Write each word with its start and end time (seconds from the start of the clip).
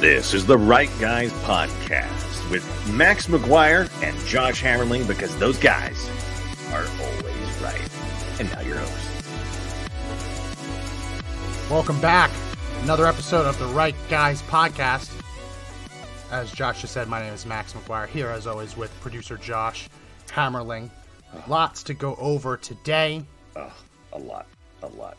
This 0.00 0.32
is 0.32 0.46
the 0.46 0.56
Right 0.56 0.88
Guys 0.98 1.30
Podcast 1.44 2.50
with 2.50 2.64
Max 2.90 3.26
McGuire 3.26 3.86
and 4.02 4.18
Josh 4.26 4.62
Hammerling 4.62 5.06
because 5.06 5.36
those 5.36 5.58
guys 5.58 6.08
are 6.72 6.86
always 7.02 7.60
right. 7.60 7.86
And 8.40 8.50
now 8.50 8.62
your 8.62 8.78
host. 8.78 9.30
Welcome 11.70 12.00
back. 12.00 12.30
Another 12.80 13.04
episode 13.06 13.44
of 13.44 13.58
the 13.58 13.66
Right 13.66 13.94
Guys 14.08 14.40
Podcast. 14.40 15.12
As 16.30 16.50
Josh 16.50 16.80
just 16.80 16.94
said, 16.94 17.06
my 17.06 17.20
name 17.20 17.34
is 17.34 17.44
Max 17.44 17.74
McGuire, 17.74 18.08
here 18.08 18.28
as 18.28 18.46
always 18.46 18.78
with 18.78 18.98
producer 19.02 19.36
Josh 19.36 19.90
Hammerling. 20.28 20.88
Lots 21.46 21.82
to 21.82 21.92
go 21.92 22.14
over 22.14 22.56
today. 22.56 23.22
Oh, 23.54 23.70
a 24.14 24.18
lot, 24.18 24.46
a 24.82 24.86
lot. 24.86 25.18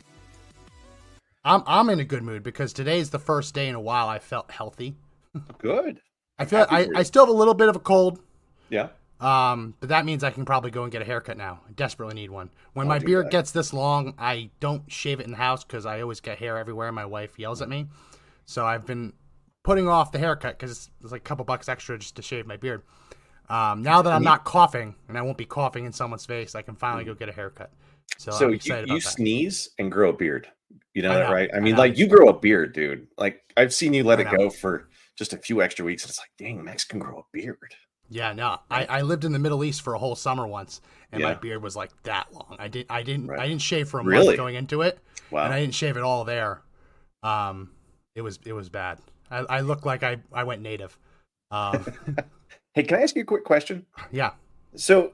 I'm 1.44 1.64
I'm 1.66 1.89
in 1.89 2.00
a 2.00 2.04
good 2.05 2.23
mood 2.23 2.44
because 2.44 2.73
today's 2.73 3.10
the 3.10 3.20
first 3.20 3.54
day 3.54 3.68
in 3.68 3.76
a 3.76 3.80
while 3.82 4.08
I 4.08 4.20
felt 4.20 4.52
healthy. 4.52 4.96
Good. 5.58 5.99
I 6.38 6.45
feel 6.45 6.66
I. 6.70 6.88
I 6.95 7.04
still 7.04 7.23
have 7.26 7.34
a 7.34 7.38
little 7.38 7.54
bit 7.54 7.70
of 7.70 7.76
a 7.76 7.80
cold, 7.80 8.20
Yeah. 8.70 8.90
um, 9.20 9.76
but 9.80 9.90
that 9.90 10.05
means 10.05 10.23
I 10.23 10.32
can 10.32 10.44
probably 10.46 10.72
go 10.72 10.84
and 10.84 10.91
get 10.91 11.02
a 11.02 11.05
haircut 11.05 11.38
now. 11.38 11.62
I 11.68 11.72
desperately 11.73 12.16
need 12.16 12.32
one. 12.32 12.49
When 12.73 12.88
my 12.88 12.99
beard 12.99 13.27
that. 13.27 13.32
gets 13.32 13.52
this 13.52 13.73
long, 13.73 14.13
I 14.18 14.49
don't 14.59 14.91
shave 14.91 15.20
it 15.20 15.26
in 15.26 15.32
the 15.32 15.38
house 15.38 15.63
because 15.63 15.85
I 15.85 16.02
always 16.02 16.20
get 16.20 16.38
hair 16.40 16.58
everywhere. 16.58 16.88
And 16.88 16.96
my 16.96 17.05
wife 17.05 17.38
yells 17.38 17.62
at 17.62 17.70
me, 17.70 17.88
so 18.46 18.66
I've 18.66 18.85
been 18.85 19.13
putting 19.63 19.88
off 19.88 20.12
the 20.12 20.20
haircut 20.20 20.58
because 20.58 20.71
it's, 20.71 20.90
it's 21.02 21.12
like 21.12 21.21
a 21.21 21.23
couple 21.23 21.46
bucks 21.46 21.70
extra 21.70 21.98
just 21.99 22.16
to 22.16 22.21
shave 22.21 22.48
my 22.48 22.58
beard. 22.58 22.82
Um, 23.49 23.82
now 23.84 24.02
that 24.02 24.12
I'm 24.13 24.23
not 24.23 24.44
coughing 24.46 24.96
and 25.08 25.18
I 25.18 25.21
won't 25.21 25.38
be 25.38 25.46
coughing 25.46 25.85
in 25.85 25.91
someone's 25.94 26.26
face, 26.26 26.55
I 26.55 26.62
can 26.62 26.76
finally 26.76 27.04
go 27.04 27.13
get 27.13 27.30
a 27.30 27.34
haircut. 27.34 27.71
So, 28.18 28.32
So 28.32 28.46
I'm 28.46 28.52
you, 28.52 28.55
excited 28.55 28.90
you 28.90 29.02
sneeze 29.02 29.70
and 29.77 29.91
grow 29.91 30.10
a 30.10 30.13
beard. 30.13 30.48
You 30.94 31.04
know 31.04 31.12
I 31.12 31.16
that, 31.16 31.31
right? 31.31 31.50
I 31.54 31.58
I 31.58 31.59
mean, 31.59 31.76
know. 31.76 31.81
like 31.81 31.98
you 31.98 32.08
grow 32.08 32.27
a 32.30 32.38
beard, 32.40 32.73
dude. 32.73 33.08
Like 33.18 33.41
I've 33.55 33.73
seen 33.73 33.94
you 33.94 34.04
let 34.04 34.20
I 34.20 34.23
it 34.23 34.32
know. 34.32 34.38
go 34.38 34.49
for 34.49 34.90
just 35.18 35.34
a 35.34 35.38
few 35.38 35.62
extra 35.62 35.86
weeks. 35.86 36.04
And 36.04 36.09
it's 36.09 36.20
like, 36.20 36.32
dang, 36.38 36.63
Max 36.63 36.84
can 36.84 36.99
grow 36.99 37.20
a 37.20 37.23
beard. 37.32 37.57
Yeah, 38.10 38.34
no, 38.34 38.60
I, 38.70 38.85
I 38.85 39.02
lived 39.04 39.24
in 39.24 39.32
the 39.32 39.40
Middle 39.40 39.63
East 39.63 39.84
for 39.84 39.93
a 39.93 39.98
whole 39.99 40.15
summer 40.18 40.46
once, 40.46 40.82
and 41.13 41.24
my 41.24 41.34
beard 41.34 41.63
was 41.63 41.77
like 41.77 41.91
that 42.04 42.34
long. 42.34 42.57
I 42.60 42.68
didn't, 42.68 42.91
I 42.91 43.04
didn't, 43.04 43.27
Right. 43.27 43.40
I 43.40 43.48
didn't 43.48 43.62
shave 43.62 43.88
for 43.88 44.02
a 44.02 44.04
Really? 44.04 44.26
month 44.26 44.38
going 44.38 44.55
into 44.55 44.82
it, 44.82 44.99
Wow. 45.30 45.46
and 45.46 45.54
I 45.54 45.62
didn't 45.62 45.76
shave 45.76 45.96
it 45.96 46.04
all 46.04 46.26
there. 46.26 46.62
Um, 47.24 47.71
it 48.15 48.21
was, 48.21 48.37
it 48.46 48.52
was 48.52 48.68
bad. 48.68 48.99
I, 49.30 49.37
I 49.37 49.62
looked 49.62 49.85
like 49.85 50.04
I, 50.04 50.18
I 50.34 50.43
went 50.43 50.62
native. 50.62 50.98
Um, 51.52 51.85
hey, 52.74 52.84
can 52.84 52.98
I 52.98 53.04
ask 53.04 53.15
you 53.15 53.21
a 53.21 53.26
quick 53.26 53.46
question? 53.46 53.85
yeah, 54.12 54.32
So, 54.76 55.13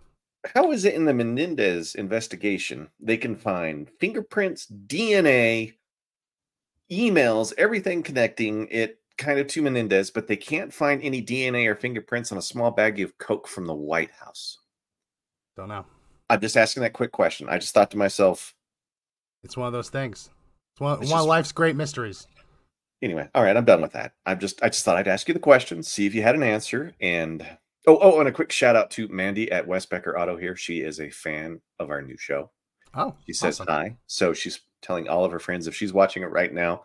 how 0.56 0.72
is 0.72 0.84
it 0.84 0.96
in 0.96 1.06
the 1.06 1.14
Menendez 1.14 1.94
investigation 1.94 2.90
they 3.00 3.18
can 3.18 3.36
find 3.36 3.92
fingerprints, 4.00 4.66
DNA, 4.88 5.73
emails, 6.92 7.54
everything 7.58 8.04
connecting 8.04 8.68
it 8.70 9.00
kind 9.18 9.40
of 9.40 9.48
to 9.48 9.62
Menendez, 9.62 10.12
but 10.12 10.28
they 10.28 10.36
can't 10.38 10.74
find 10.74 11.02
any 11.02 11.22
DNA 11.24 11.68
or 11.68 11.76
fingerprints 11.76 12.32
on 12.32 12.38
a 12.38 12.42
small 12.42 12.74
baggie 12.74 13.04
of 13.04 13.18
coke 13.18 13.48
from 13.48 13.66
the 13.66 13.74
White 13.76 14.12
House? 14.12 14.60
don't 15.56 15.70
know. 15.70 15.86
I'm 16.30 16.40
just 16.40 16.56
asking 16.56 16.84
that 16.84 16.94
quick 16.94 17.12
question. 17.12 17.50
I 17.50 17.58
just 17.58 17.74
thought 17.74 17.90
to 17.92 17.98
myself, 17.98 18.54
It's 19.44 19.58
one 19.58 19.66
of 19.68 19.74
those 19.74 19.90
things. 19.90 20.30
It's 20.74 20.82
one, 20.82 20.94
It's 21.02 21.10
one 21.10 21.18
just- 21.18 21.22
of 21.24 21.28
life's 21.28 21.52
great 21.52 21.76
mysteries. 21.76 22.28
anyway, 23.02 23.28
all 23.34 23.44
right, 23.44 23.58
I'm 23.58 23.66
done 23.66 23.82
with 23.82 23.94
that. 23.94 24.14
I'm 24.26 24.40
just 24.40 24.62
I 24.62 24.70
just 24.70 24.86
thought 24.86 24.98
I'd 24.98 25.08
ask 25.08 25.28
you 25.28 25.34
the 25.34 25.40
question, 25.40 25.82
see 25.82 26.06
if 26.06 26.14
you 26.14 26.22
had 26.22 26.36
an 26.36 26.44
answer. 26.44 26.94
And 27.02 27.42
oh, 27.88 27.98
oh, 28.02 28.20
and 28.20 28.30
a 28.30 28.32
quick 28.32 28.52
shout 28.52 28.76
out 28.76 28.92
to 28.92 29.08
Mandy 29.08 29.52
at 29.52 29.66
West 29.68 29.90
Becker 29.90 30.18
Auto 30.20 30.38
here. 30.38 30.56
She 30.56 30.82
is 30.82 31.00
a 31.00 31.10
fan 31.10 31.60
of 31.80 31.90
our 31.90 32.02
new 32.04 32.18
show. 32.18 32.52
Oh, 32.94 33.16
She 33.26 33.34
says 33.34 33.60
awesome. 33.60 33.74
hi. 33.74 33.98
So 34.06 34.34
she's 34.34 34.60
telling 34.81 35.08
all 35.08 35.25
of 35.25 35.31
her 35.31 35.39
friends 35.39 35.67
if 35.67 35.75
she's 35.75 35.94
watching 35.94 36.23
it 36.23 36.28
right 36.31 36.53
now, 36.53 36.83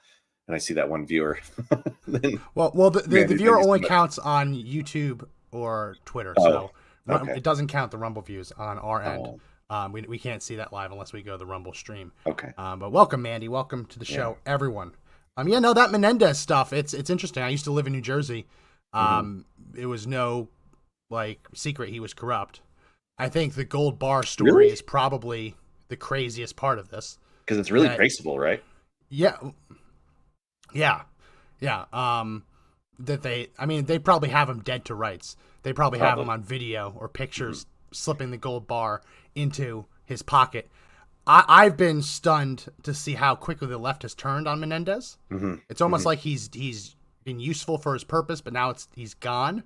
and 0.48 0.54
I 0.54 0.58
see 0.58 0.74
that 0.74 0.88
one 0.88 1.06
viewer. 1.06 1.38
then 2.06 2.40
Well, 2.54 2.72
well, 2.74 2.90
the, 2.90 3.02
the, 3.02 3.24
the 3.24 3.36
viewer 3.36 3.58
only 3.58 3.80
counts 3.80 4.18
on 4.18 4.54
YouTube 4.54 5.26
or 5.52 5.96
Twitter, 6.04 6.34
Oh, 6.36 6.70
so 7.08 7.14
okay. 7.14 7.36
it 7.36 7.42
doesn't 7.42 7.68
count 7.68 7.90
the 7.90 7.98
Rumble 7.98 8.22
views 8.22 8.52
on 8.52 8.78
our 8.78 9.02
end. 9.02 9.26
Oh, 9.26 9.40
Um, 9.70 9.92
we, 9.92 10.02
we 10.02 10.18
can't 10.18 10.42
see 10.42 10.56
that 10.56 10.72
live 10.72 10.92
unless 10.92 11.12
we 11.12 11.22
go 11.22 11.32
to 11.32 11.38
the 11.38 11.46
Rumble 11.46 11.72
stream. 11.74 12.12
okay. 12.26 12.52
Um, 12.58 12.78
but 12.78 12.92
welcome, 12.92 13.22
Mandy. 13.22 13.48
Welcome 13.48 13.86
to 13.86 13.98
the 13.98 14.04
show, 14.04 14.36
everyone. 14.46 14.92
Um, 15.36 15.48
yeah, 15.48 15.60
no, 15.60 15.72
that 15.72 15.90
Menendez 15.90 16.38
stuff. 16.38 16.74
It's 16.74 16.92
it's 16.92 17.08
interesting. 17.08 17.42
I 17.42 17.48
used 17.48 17.64
to 17.64 17.72
live 17.72 17.86
in 17.86 17.94
New 17.94 18.02
Jersey. 18.02 18.46
Mm-hmm. 18.94 19.14
Um, 19.18 19.44
it 19.74 19.86
was 19.86 20.06
no 20.06 20.48
like 21.08 21.46
secret 21.54 21.88
he 21.88 22.00
was 22.00 22.12
corrupt. 22.12 22.60
I 23.18 23.28
think 23.30 23.54
the 23.54 23.64
gold 23.64 23.98
bar 23.98 24.24
story 24.24 24.52
Really? 24.52 24.72
is 24.72 24.82
probably 24.82 25.54
the 25.88 25.96
craziest 25.96 26.56
part 26.56 26.78
of 26.78 26.88
this. 26.90 27.18
Because 27.44 27.58
it's 27.58 27.70
really 27.70 27.88
That- 27.88 27.96
traceable, 27.96 28.38
right? 28.38 28.62
Yeah, 29.08 29.36
yeah, 30.72 31.02
yeah. 31.60 31.84
Um, 31.92 32.44
that 32.98 33.22
they. 33.22 33.48
I 33.58 33.66
mean, 33.66 33.84
they 33.86 33.98
probably 33.98 34.30
have 34.30 34.48
him 34.48 34.60
dead 34.60 34.84
to 34.86 34.94
rights. 34.94 35.36
They 35.62 35.72
probably 35.72 35.98
have 35.98 36.18
him 36.18 36.30
on 36.30 36.42
video 36.42 36.94
or 36.98 37.08
pictures 37.08 37.66
slipping 37.92 38.30
the 38.30 38.36
gold 38.38 38.66
bar 38.66 39.02
into 39.34 39.86
his 40.04 40.22
pocket. 40.22 40.70
I, 41.26 41.44
I've 41.46 41.76
been 41.76 42.02
stunned 42.02 42.66
to 42.82 42.92
see 42.94 43.14
how 43.14 43.34
quickly 43.36 43.68
the 43.68 43.78
left 43.78 44.02
has 44.02 44.14
turned 44.14 44.48
on 44.48 44.58
Menendez. 44.60 45.18
hmm 45.28 45.56
It's 45.68 45.80
almost 45.80 46.04
like 46.06 46.20
he's 46.20 46.48
he's 46.52 46.96
been 47.24 47.38
useful 47.38 47.78
for 47.78 47.92
his 47.92 48.02
purpose, 48.04 48.40
but 48.40 48.52
now 48.52 48.70
it's 48.70 48.88
he's 48.96 49.14
gone. 49.14 49.62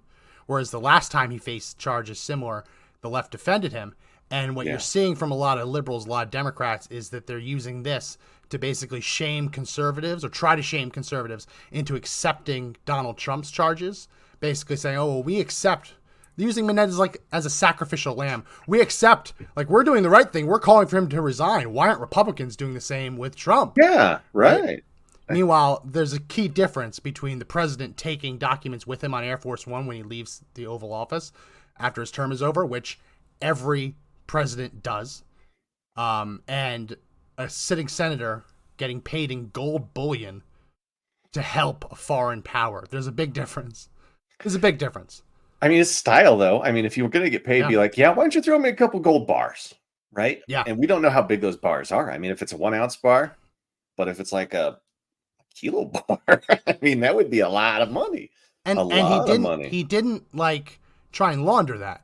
Whereas 0.47 0.71
the 0.71 0.81
last 0.81 1.11
time 1.11 1.31
he 1.31 1.39
faced 1.39 1.79
charges 1.79 2.21
similar, 2.21 2.65
the 3.01 3.09
left 3.11 3.33
defended 3.33 3.73
him. 3.73 3.95
And 4.31 4.57
what 4.57 4.67
Yeah. 4.67 4.73
you're 4.73 4.81
seeing 4.81 5.15
from 5.15 5.31
a 5.31 5.37
lot 5.37 5.59
of 5.59 5.69
liberals, 5.69 6.07
a 6.07 6.11
lot 6.11 6.25
of 6.27 6.31
Democrats, 6.31 6.87
is 6.89 7.11
that 7.11 7.27
they're 7.27 7.39
using 7.39 7.83
this 7.83 8.19
to 8.51 8.59
basically 8.59 9.01
shame 9.01 9.49
conservatives 9.49 10.25
or 10.25 10.29
try 10.29 10.57
to 10.57 10.63
shame 10.63 10.91
conservatives 10.91 11.47
into 11.71 11.97
accepting 11.97 12.77
Donald 12.85 13.19
Trump's 13.19 13.51
charges. 13.51 14.09
Basically 14.41 14.77
saying, 14.77 14.99
"Oh, 14.99 15.07
well, 15.07 15.23
we 15.23 15.41
accept." 15.41 15.95
Using 16.37 16.67
Menendez 16.67 16.99
like 16.99 17.23
as 17.33 17.47
a 17.47 17.51
sacrificial 17.51 18.15
lamb, 18.15 18.45
we 18.67 18.81
accept 18.83 19.33
like 19.57 19.71
we're 19.71 19.85
doing 19.85 20.03
the 20.03 20.11
right 20.11 20.31
thing. 20.31 20.47
We're 20.47 20.61
calling 20.61 20.87
for 20.87 20.99
him 20.99 21.09
to 21.09 21.23
resign. 21.23 21.73
Why 21.73 21.89
aren't 21.89 22.01
Republicans 22.01 22.57
doing 22.57 22.75
the 22.75 22.81
same 22.81 23.17
with 23.17 23.35
Trump? 23.37 23.79
Yeah, 23.79 24.19
right. 24.35 24.85
Meanwhile, 25.31 25.83
there's 25.85 26.13
a 26.13 26.21
key 26.21 26.47
difference 26.47 27.01
between 27.01 27.39
the 27.39 27.45
president 27.47 27.97
taking 27.97 28.37
documents 28.39 28.87
with 28.87 29.03
him 29.03 29.15
on 29.15 29.25
Air 29.25 29.39
Force 29.39 29.67
One 29.67 29.87
when 29.87 29.97
he 29.97 30.03
leaves 30.03 30.43
the 30.55 30.67
Oval 30.67 30.93
Office 30.93 31.33
after 31.79 32.03
his 32.03 32.11
term 32.11 32.31
is 32.31 32.43
over, 32.43 32.65
which 32.67 33.01
every 33.41 33.97
president 34.27 34.83
does, 34.83 35.23
um, 35.97 36.43
and 36.49 36.97
a 37.39 37.49
sitting 37.49 37.89
senator 37.89 38.45
getting 38.77 39.01
paid 39.01 39.31
in 39.31 39.49
gold 39.51 39.93
bullion 39.95 40.43
to 41.33 41.43
help 41.43 41.91
a 41.91 41.95
foreign 41.97 42.43
power. 42.43 42.85
There's 42.91 43.07
a 43.07 43.13
big 43.13 43.33
difference. 43.33 43.89
There's 44.43 44.55
a 44.55 44.59
big 44.59 44.79
difference. 44.79 45.23
I 45.63 45.69
mean, 45.69 45.81
it's 45.81 45.91
style, 45.91 46.37
though. 46.37 46.63
I 46.63 46.73
mean, 46.73 46.85
if 46.85 46.97
you 46.97 47.03
were 47.03 47.09
going 47.09 47.25
to 47.25 47.31
get 47.31 47.45
paid, 47.45 47.61
Yeah. 47.61 47.69
be 47.69 47.77
like, 47.77 47.97
yeah, 47.97 48.11
why 48.11 48.23
don't 48.25 48.35
you 48.35 48.43
throw 48.43 48.59
me 48.59 48.69
a 48.69 48.75
couple 48.75 49.01
gold 49.01 49.27
bars, 49.27 49.75
right? 50.13 50.43
Yeah. 50.49 50.65
And 50.67 50.79
we 50.79 50.87
don't 50.87 51.01
know 51.03 51.11
how 51.11 51.23
big 51.23 51.41
those 51.41 51.57
bars 51.57 51.91
are. 51.93 52.11
I 52.11 52.19
mean, 52.19 52.31
if 52.31 52.43
it's 52.43 52.53
a 52.53 52.57
one 52.57 52.75
ounce 52.75 52.97
bar, 52.97 53.37
but 53.97 54.09
if 54.09 54.21
it's 54.21 54.33
like 54.33 54.53
a 54.53 54.79
kilo 55.55 55.85
bar, 56.09 56.43
I 56.67 56.79
mean, 56.83 57.01
that 57.01 57.15
would 57.15 57.31
be 57.31 57.41
a 57.41 57.49
lot 57.49 57.81
of 57.81 57.91
money. 57.91 58.31
And 58.67 58.79
A 58.79 58.83
and 58.83 59.09
he 59.09 59.27
didn't 59.33 59.43
money. 59.43 59.69
he 59.69 59.83
didn't 59.85 60.25
like 60.35 60.81
try 61.13 61.33
and 61.33 61.45
launder 61.47 61.79
that. 61.79 62.03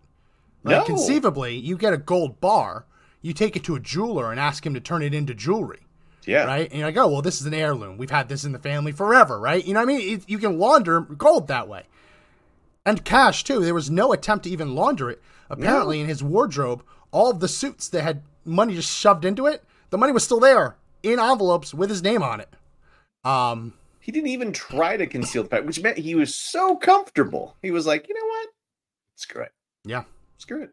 Like 0.65 0.78
No. 0.78 0.84
conceivably, 0.84 1.56
you 1.56 1.77
get 1.77 1.93
a 1.93 1.97
gold 1.99 2.41
bar, 2.41 2.87
you 3.21 3.33
take 3.33 3.56
it 3.56 3.65
to 3.65 3.75
a 3.75 3.81
jeweler 3.81 4.31
and 4.31 4.39
ask 4.41 4.65
him 4.65 4.75
to 4.75 4.81
turn 4.81 5.03
it 5.03 5.15
into 5.15 5.34
jewelry. 5.34 5.81
Yeah. 6.25 6.45
right? 6.45 6.71
And 6.71 6.78
you're 6.78 6.87
like, 6.89 6.97
oh, 6.97 7.09
well, 7.09 7.23
this 7.23 7.41
is 7.41 7.47
an 7.49 7.55
heirloom. 7.55 7.99
We've 7.99 8.11
had 8.11 8.28
this 8.28 8.45
in 8.45 8.53
the 8.53 8.59
family 8.61 8.93
forever, 8.93 9.41
right? 9.41 9.65
You 9.65 9.75
know 9.75 9.81
what 9.81 9.89
I 9.91 9.93
mean? 9.99 10.19
It, 10.19 10.25
you 10.31 10.39
can 10.39 10.56
launder 10.56 11.00
gold 11.00 11.49
that 11.49 11.67
way. 11.67 11.83
And 12.87 13.05
cash, 13.05 13.43
too. 13.43 13.61
There 13.65 13.75
was 13.75 13.91
no 13.91 14.12
attempt 14.12 14.45
to 14.45 14.50
even 14.50 14.75
launder 14.77 15.11
it. 15.11 15.21
Apparently, 15.50 16.00
in 16.00 16.06
his 16.06 16.23
wardrobe, 16.23 16.84
all 17.11 17.29
of 17.31 17.41
the 17.41 17.49
suits 17.49 17.89
that 17.89 18.03
had 18.03 18.23
money 18.44 18.75
just 18.75 18.97
shoved 18.97 19.25
into 19.25 19.47
it, 19.47 19.65
the 19.91 19.99
money 19.99 20.12
was 20.12 20.23
still 20.23 20.39
there 20.41 20.77
in 21.03 21.19
envelopes 21.19 21.75
with 21.75 21.91
his 21.91 22.03
name 22.05 22.23
on 22.23 22.41
it. 22.41 22.49
Um, 23.25 23.75
He 24.00 24.12
didn't 24.12 24.29
even 24.31 24.53
try 24.53 24.97
to 24.97 25.06
conceal 25.09 25.43
the 25.43 25.49
fact, 25.49 25.67
which 25.67 25.81
meant 25.82 25.99
he 25.99 26.14
was 26.14 26.35
so 26.35 26.76
comfortable. 26.76 27.56
He 27.62 27.70
was 27.73 27.85
like, 27.87 28.09
you 28.09 28.14
know 28.14 28.26
what? 28.26 28.49
Screw 29.17 29.43
it. 29.43 29.53
yeah. 29.85 30.05
Screw 30.43 30.65
it. 30.65 30.71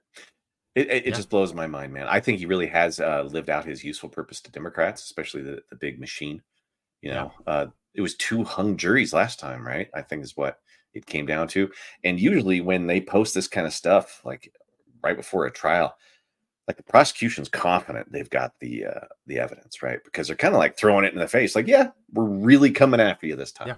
It, 0.74 0.90
it, 0.90 1.06
Yeah. 1.06 1.16
just 1.16 1.30
blows 1.30 1.54
my 1.54 1.68
mind, 1.68 1.94
man. 1.94 2.08
I 2.08 2.20
think 2.20 2.40
he 2.40 2.48
really 2.48 2.66
has 2.68 3.00
uh, 3.00 3.22
lived 3.22 3.52
out 3.52 3.66
his 3.66 3.84
useful 3.84 4.10
purpose 4.10 4.42
to 4.42 4.52
Democrats, 4.52 5.04
especially 5.04 5.44
the, 5.44 5.62
the 5.70 5.76
big 5.76 6.00
machine. 6.00 6.42
You 7.02 7.12
know, 7.12 7.32
uh, 7.46 7.68
it 7.94 8.02
was 8.02 8.16
two 8.16 8.44
hung 8.44 8.78
juries 8.78 9.14
last 9.14 9.40
time, 9.40 9.66
right? 9.66 9.90
I 9.94 10.02
think 10.02 10.24
is 10.24 10.36
what 10.36 10.60
it 10.96 11.06
came 11.06 11.28
down 11.28 11.48
to. 11.50 11.70
And 12.04 12.20
usually, 12.20 12.62
when 12.62 12.88
they 12.88 13.00
post 13.00 13.36
this 13.36 13.48
kind 13.48 13.68
of 13.68 13.74
stuff, 13.74 14.22
like 14.26 14.52
right 15.04 15.16
before 15.16 15.46
a 15.46 15.52
trial, 15.52 15.96
like 16.68 16.78
the 16.78 16.84
prosecution's 16.84 17.50
confident 17.50 18.12
they've 18.12 18.30
got 18.30 18.54
the 18.60 18.86
uh, 18.86 19.06
the 19.28 19.38
evidence, 19.38 19.84
right? 19.84 20.00
Because 20.04 20.28
they're 20.28 20.36
kind 20.36 20.56
of 20.56 20.60
like 20.60 20.78
throwing 20.78 21.06
it 21.06 21.14
in 21.14 21.20
the 21.20 21.28
face, 21.28 21.56
like, 21.56 21.68
yeah, 21.68 21.92
we're 22.14 22.24
really 22.26 22.72
coming 22.72 23.00
after 23.00 23.28
you 23.28 23.36
this 23.36 23.52
time. 23.52 23.68
Yeah. 23.70 23.76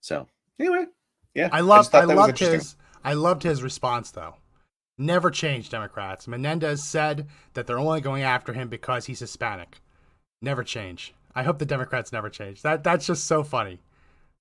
So 0.00 0.26
anyway, 0.58 0.86
yeah, 1.34 1.48
I 1.52 1.60
loved 1.60 1.90
thought 1.90 2.02
I 2.10 2.14
loved 2.14 2.38
his 2.38 2.74
I 3.04 3.14
loved 3.14 3.44
his 3.44 3.62
response 3.62 4.10
though. 4.10 4.34
Never 4.98 5.30
changed 5.30 5.70
Democrats. 5.70 6.26
Menendez 6.26 6.82
said 6.82 7.28
that 7.54 7.66
they're 7.66 7.78
only 7.78 8.00
going 8.00 8.24
after 8.24 8.52
him 8.52 8.68
because 8.68 9.06
he's 9.06 9.20
Hispanic. 9.20 9.80
Never 10.42 10.64
change. 10.64 11.14
I 11.34 11.44
hope 11.44 11.58
the 11.58 11.66
Democrats 11.66 12.12
never 12.12 12.28
change. 12.28 12.62
That 12.62 12.82
that's 12.82 13.06
just 13.06 13.24
so 13.24 13.44
funny. 13.44 13.80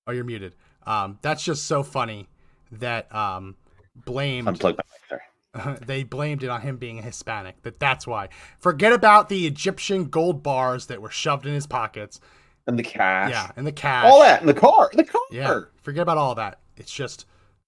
Oh, 0.07 0.11
you're 0.11 0.23
muted. 0.23 0.55
Um, 0.85 1.19
that's 1.21 1.43
just 1.43 1.65
so 1.65 1.83
funny 1.83 2.27
that 2.71 3.13
um, 3.13 3.55
blamed 3.95 4.47
Unplug 4.47 4.77
my 4.77 4.83
mic. 5.11 5.21
Sorry. 5.53 5.77
they 5.85 6.03
blamed 6.03 6.43
it 6.43 6.49
on 6.49 6.61
him 6.61 6.77
being 6.77 7.01
Hispanic. 7.01 7.61
That 7.63 7.79
that's 7.79 8.07
why. 8.07 8.29
Forget 8.59 8.93
about 8.93 9.29
the 9.29 9.45
Egyptian 9.45 10.05
gold 10.05 10.41
bars 10.41 10.87
that 10.87 11.01
were 11.01 11.11
shoved 11.11 11.45
in 11.45 11.53
his 11.53 11.67
pockets. 11.67 12.19
And 12.65 12.77
the 12.77 12.83
cash. 12.83 13.31
Yeah, 13.31 13.51
and 13.55 13.65
the 13.65 13.71
cash. 13.71 14.05
All 14.05 14.21
that 14.21 14.41
in 14.41 14.47
the 14.47 14.53
car. 14.53 14.89
The 14.93 15.03
car. 15.03 15.21
Yeah. 15.31 15.61
Forget 15.83 16.01
about 16.01 16.17
all 16.17 16.35
that. 16.35 16.59
It's 16.75 16.91
just 16.91 17.25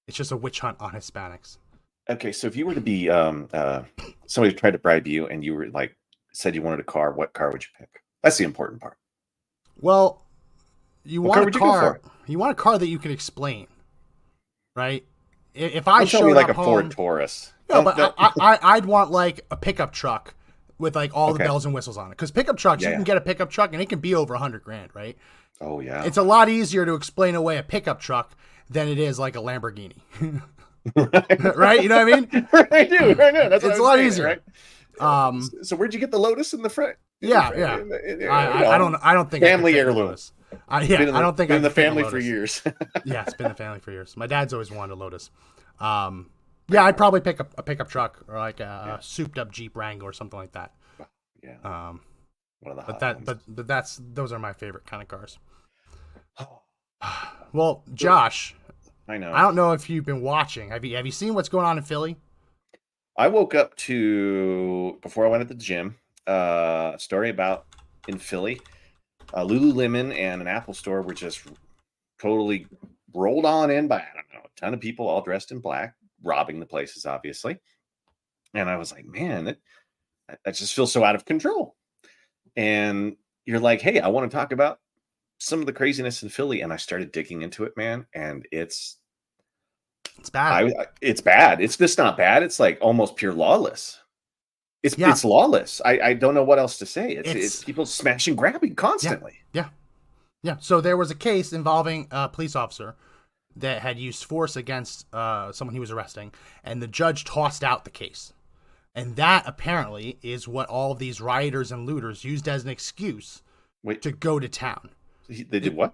it's 0.07 0.17
just 0.17 0.31
a 0.31 0.37
witch 0.37 0.59
hunt 0.59 0.77
on 0.79 0.91
Hispanics. 0.91 1.57
Okay, 2.09 2.31
so 2.31 2.47
if 2.47 2.55
you 2.55 2.65
were 2.65 2.73
to 2.73 2.81
be 2.81 3.09
um 3.09 3.47
uh 3.53 3.83
somebody 4.27 4.53
tried 4.55 4.71
to 4.71 4.79
bribe 4.79 5.07
you 5.07 5.27
and 5.27 5.43
you 5.43 5.53
were 5.53 5.67
like 5.69 5.95
said 6.33 6.55
you 6.55 6.61
wanted 6.61 6.79
a 6.79 6.83
car, 6.83 7.11
what 7.13 7.33
car 7.33 7.51
would 7.51 7.63
you 7.63 7.69
pick? 7.77 7.89
That's 8.23 8.37
the 8.37 8.43
important 8.45 8.81
part. 8.81 8.97
Well, 9.81 10.21
you 11.05 11.21
What 11.21 11.33
car 11.33 11.43
want 11.43 11.43
a 11.43 11.45
would 11.45 11.55
you 11.55 11.61
car. 11.61 12.01
You 12.27 12.39
want 12.39 12.51
a 12.51 12.55
car 12.55 12.77
that 12.77 12.87
you 12.87 12.99
can 12.99 13.11
explain, 13.11 13.67
right? 14.75 15.03
If 15.53 15.87
I 15.87 16.05
Don't 16.05 16.27
me 16.27 16.33
like 16.33 16.49
a 16.49 16.53
home, 16.53 16.65
Ford 16.65 16.91
Taurus. 16.91 17.53
no, 17.69 17.81
but 17.81 17.99
I, 18.17 18.31
I, 18.39 18.59
I'd 18.61 18.85
want 18.85 19.11
like 19.11 19.45
a 19.51 19.57
pickup 19.57 19.91
truck 19.91 20.35
with 20.77 20.95
like 20.95 21.13
all 21.15 21.27
the 21.27 21.35
Okay. 21.35 21.45
bells 21.45 21.65
and 21.65 21.73
whistles 21.73 21.97
on 21.97 22.07
it. 22.07 22.09
Because 22.11 22.31
pickup 22.31 22.57
trucks, 22.57 22.83
Yeah, 22.83 22.89
you 22.89 22.95
can 22.95 23.03
get 23.03 23.17
a 23.17 23.21
pickup 23.21 23.49
truck 23.49 23.73
and 23.73 23.81
it 23.81 23.89
can 23.89 23.99
be 23.99 24.13
over 24.15 24.33
a 24.35 24.37
hundred 24.37 24.63
grand, 24.63 24.91
right? 24.93 25.17
oh 25.61 25.79
yeah. 25.79 26.05
It's 26.05 26.17
a 26.17 26.23
lot 26.23 26.49
easier 26.49 26.85
to 26.85 26.93
explain 26.93 27.35
away 27.35 27.57
a 27.57 27.63
pickup 27.63 27.99
truck 27.99 28.35
than 28.69 28.87
it 28.87 28.99
is 28.99 29.17
like 29.19 29.35
a 29.35 29.39
Lamborghini, 29.39 29.97
right? 31.55 31.81
You 31.83 31.89
know 31.89 32.03
what 32.05 32.13
I 32.13 32.19
mean? 32.19 32.47
I 32.71 32.83
do. 32.85 33.21
I 33.21 33.31
know. 33.31 33.49
That's 33.49 33.63
It's 33.63 33.79
a 33.79 33.81
lot 33.81 33.95
saying, 33.95 34.07
easier. 34.07 34.25
Right? 34.25 34.41
Um, 35.27 35.41
So 35.63 35.75
where'd 35.75 35.93
you 35.93 35.99
get 35.99 36.11
the 36.11 36.19
Lotus 36.19 36.53
in 36.53 36.61
the 36.61 36.69
front? 36.69 36.95
In 37.21 37.29
Yeah, 37.29 37.51
the- 37.51 37.59
yeah. 37.59 37.77
in 37.79 37.89
the- 37.89 38.11
in 38.11 38.19
the- 38.19 38.27
I, 38.27 38.45
I, 38.63 38.75
I 38.75 38.77
don't. 38.77 38.95
I 39.01 39.13
don't 39.13 39.29
think 39.31 39.43
Family 39.43 39.73
fit 39.73 39.79
in 39.81 39.85
heirloom. 39.87 40.05
Lotus. 40.07 40.33
I, 40.67 40.81
yeah, 40.81 41.01
I 41.15 41.21
don't 41.21 41.37
think 41.37 41.49
been 41.49 41.57
in 41.57 41.61
the 41.63 41.69
could 41.69 41.75
fit 41.75 41.85
in 41.85 41.91
a 41.91 41.95
family 41.95 42.09
for 42.09 42.17
years. 42.19 42.61
yeah, 43.05 43.21
it's 43.21 43.35
been 43.35 43.49
the 43.49 43.53
family 43.53 43.79
for 43.79 43.91
years. 43.91 44.17
My 44.17 44.25
dad's 44.27 44.51
always 44.53 44.71
wanted 44.71 44.93
a 44.93 44.95
Lotus. 44.95 45.29
Um, 45.79 46.31
yeah, 46.69 46.83
I'd 46.85 46.97
probably 46.97 47.21
pick 47.21 47.39
up 47.39 47.53
a 47.57 47.63
pickup 47.63 47.87
truck 47.89 48.23
or 48.27 48.37
like 48.37 48.59
a, 48.59 48.97
a 48.99 49.03
souped 49.03 49.37
up 49.37 49.51
Jeep 49.51 49.75
Wrangler 49.77 50.09
or 50.09 50.13
something 50.13 50.39
like 50.39 50.51
that. 50.53 50.73
yeah, 51.43 51.57
Um, 51.63 52.01
one 52.61 52.77
of 52.77 52.85
the 52.85 52.91
but 52.91 52.99
that, 52.99 53.15
ones. 53.17 53.25
but 53.25 53.39
but 53.47 53.67
that's 53.67 54.01
those 54.03 54.31
are 54.31 54.39
my 54.39 54.53
favorite 54.53 54.85
kind 54.85 55.01
of 55.03 55.07
cars. 55.07 55.37
Well, 57.53 57.83
Josh, 57.93 58.55
I 59.09 59.17
know. 59.17 59.33
I 59.33 59.41
don't 59.41 59.55
know 59.55 59.71
if 59.71 59.89
you've 59.89 60.05
been 60.05 60.21
watching. 60.21 60.69
Have 60.69 60.85
you 60.85 60.95
have 60.95 61.05
you 61.05 61.11
seen 61.11 61.33
what's 61.33 61.49
going 61.49 61.65
on 61.65 61.79
in 61.79 61.83
Philly? 61.83 62.15
I 63.17 63.27
woke 63.27 63.55
up 63.55 63.75
to 63.77 64.99
before 65.01 65.25
I 65.25 65.29
went 65.29 65.41
to 65.41 65.47
the 65.47 65.59
gym. 65.59 65.95
Uh, 66.27 66.91
a 66.93 66.99
story 66.99 67.31
about 67.31 67.65
in 68.07 68.19
Philly, 68.19 68.61
uh, 69.33 69.43
Lululemon 69.43 70.15
and 70.15 70.41
an 70.41 70.47
Apple 70.47 70.75
store 70.75 71.01
were 71.01 71.15
just 71.15 71.41
totally 72.21 72.67
rolled 73.15 73.45
on 73.45 73.71
in 73.71 73.87
by 73.87 73.97
I 73.97 74.07
don't 74.13 74.31
know 74.31 74.45
a 74.45 74.59
ton 74.59 74.75
of 74.75 74.79
people 74.79 75.07
all 75.07 75.23
dressed 75.23 75.51
in 75.51 75.59
black, 75.59 75.95
robbing 76.23 76.59
the 76.59 76.67
places, 76.67 77.07
obviously. 77.07 77.57
And 78.53 78.69
I 78.69 78.77
was 78.77 78.91
like, 78.91 79.05
man, 79.05 79.45
that 79.45 79.57
that 80.45 80.53
just 80.53 80.75
feels 80.75 80.91
so 80.91 81.03
out 81.03 81.15
of 81.15 81.25
control. 81.25 81.75
And 82.55 83.15
you're 83.45 83.59
like, 83.59 83.81
hey, 83.81 83.99
I 84.01 84.09
want 84.09 84.29
to 84.29 84.37
talk 84.37 84.51
about 84.51 84.79
some 85.39 85.59
of 85.59 85.65
the 85.65 85.73
craziness 85.73 86.21
in 86.23 86.29
Philly, 86.29 86.61
and 86.61 86.71
I 86.71 86.77
started 86.77 87.11
digging 87.11 87.41
into 87.41 87.63
it, 87.63 87.75
man, 87.77 88.05
and 88.13 88.45
it's 88.51 88.97
It's 90.19 90.29
bad. 90.29 90.65
I, 90.77 90.85
it's 91.01 91.21
bad. 91.21 91.61
It's 91.61 91.77
just 91.77 91.97
not 91.97 92.17
bad. 92.17 92.43
It's 92.43 92.59
like 92.59 92.77
almost 92.81 93.15
pure 93.15 93.33
lawless. 93.33 93.99
It's 94.83 94.97
Yeah. 94.97 95.11
it's 95.11 95.23
lawless. 95.25 95.81
I, 95.83 95.99
I 95.99 96.13
don't 96.13 96.33
know 96.33 96.43
what 96.43 96.59
else 96.59 96.77
to 96.79 96.85
say. 96.85 97.11
It's, 97.13 97.29
It's- 97.29 97.45
it's 97.45 97.63
people 97.63 97.85
smashing, 97.85 98.35
grabbing 98.35 98.75
constantly. 98.75 99.37
Yeah. 99.53 99.69
Yeah. 100.43 100.57
So 100.59 100.79
there 100.81 100.97
was 100.97 101.11
a 101.11 101.15
case 101.15 101.51
involving 101.53 102.07
a 102.11 102.29
police 102.29 102.55
officer 102.55 102.95
that 103.55 103.81
had 103.81 103.97
used 103.97 104.23
force 104.23 104.55
against 104.55 105.05
uh, 105.13 105.51
someone 105.51 105.73
he 105.73 105.79
was 105.81 105.91
arresting, 105.91 106.31
and 106.63 106.81
the 106.81 106.87
judge 106.87 107.25
tossed 107.25 107.63
out 107.63 107.83
the 107.83 107.89
case. 107.89 108.31
And 108.95 109.15
that 109.17 109.43
apparently 109.45 110.17
is 110.21 110.47
what 110.47 110.67
all 110.69 110.91
of 110.93 110.99
these 110.99 111.19
rioters 111.21 111.71
and 111.71 111.85
looters 111.85 112.23
used 112.23 112.47
as 112.47 112.63
an 112.63 112.69
excuse 112.69 113.41
Wait, 113.83 114.01
to 114.01 114.11
go 114.11 114.39
to 114.39 114.47
town. 114.49 114.89
He- 115.29 115.43
they 115.43 115.59
did 115.59 115.75
what? 115.75 115.93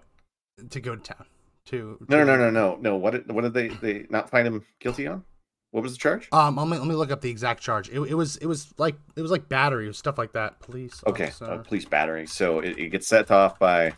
To 0.70 0.80
go 0.80 0.96
to 0.96 1.02
town. 1.02 1.26
To 1.66 1.98
No, 2.08 2.18
to- 2.18 2.24
no, 2.24 2.36
no, 2.36 2.50
no, 2.50 2.50
no, 2.50 2.76
no. 2.80 2.96
What 2.96 3.10
did 3.12 3.30
what 3.32 3.42
did 3.42 3.54
they 3.54 3.68
they 3.68 4.06
not 4.10 4.30
find 4.30 4.46
him 4.46 4.64
guilty 4.80 5.06
on? 5.06 5.24
What 5.72 5.82
was 5.82 5.92
the 5.92 5.98
charge? 5.98 6.28
Um, 6.32 6.56
let 6.56 6.68
me, 6.68 6.78
let 6.78 6.86
me 6.86 6.94
look 6.94 7.10
up 7.10 7.20
the 7.20 7.28
exact 7.30 7.60
charge. 7.62 7.88
It, 7.90 8.00
it 8.00 8.14
was 8.14 8.36
it 8.38 8.46
was 8.46 8.72
like 8.78 8.96
it 9.16 9.20
was 9.20 9.30
like 9.30 9.48
battery 9.48 9.86
or 9.88 9.92
stuff 9.92 10.16
like 10.16 10.32
that. 10.32 10.60
Police. 10.60 11.02
Okay, 11.06 11.30
uh, 11.42 11.58
police 11.58 11.84
battery. 11.84 12.26
So 12.26 12.60
it, 12.60 12.78
it 12.78 12.88
gets 12.90 13.06
set 13.08 13.30
off 13.30 13.58
by 13.58 13.92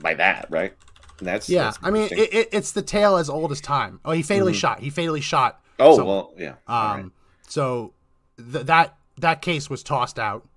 by 0.00 0.14
that, 0.14 0.46
right? 0.50 0.72
And 1.18 1.28
that's 1.28 1.48
yeah, 1.48 1.64
that's 1.64 1.78
I 1.82 1.90
mean 1.90 2.08
it, 2.10 2.32
it, 2.34 2.48
it's 2.52 2.72
the 2.72 2.82
tale 2.82 3.16
as 3.16 3.28
old 3.28 3.52
as 3.52 3.60
time. 3.60 4.00
Oh, 4.04 4.12
he 4.12 4.22
fatally 4.22 4.52
Mhm. 4.52 4.56
shot. 4.56 4.80
He 4.80 4.90
fatally 4.90 5.20
shot. 5.20 5.60
oh 5.78 5.96
someone. 5.96 6.16
well, 6.16 6.34
yeah. 6.38 6.48
Um, 6.48 6.56
all 6.68 6.94
right. 6.96 7.04
so 7.46 7.92
th- 8.52 8.66
that 8.66 8.96
that 9.18 9.42
case 9.42 9.68
was 9.68 9.82
tossed 9.82 10.18
out, 10.18 10.48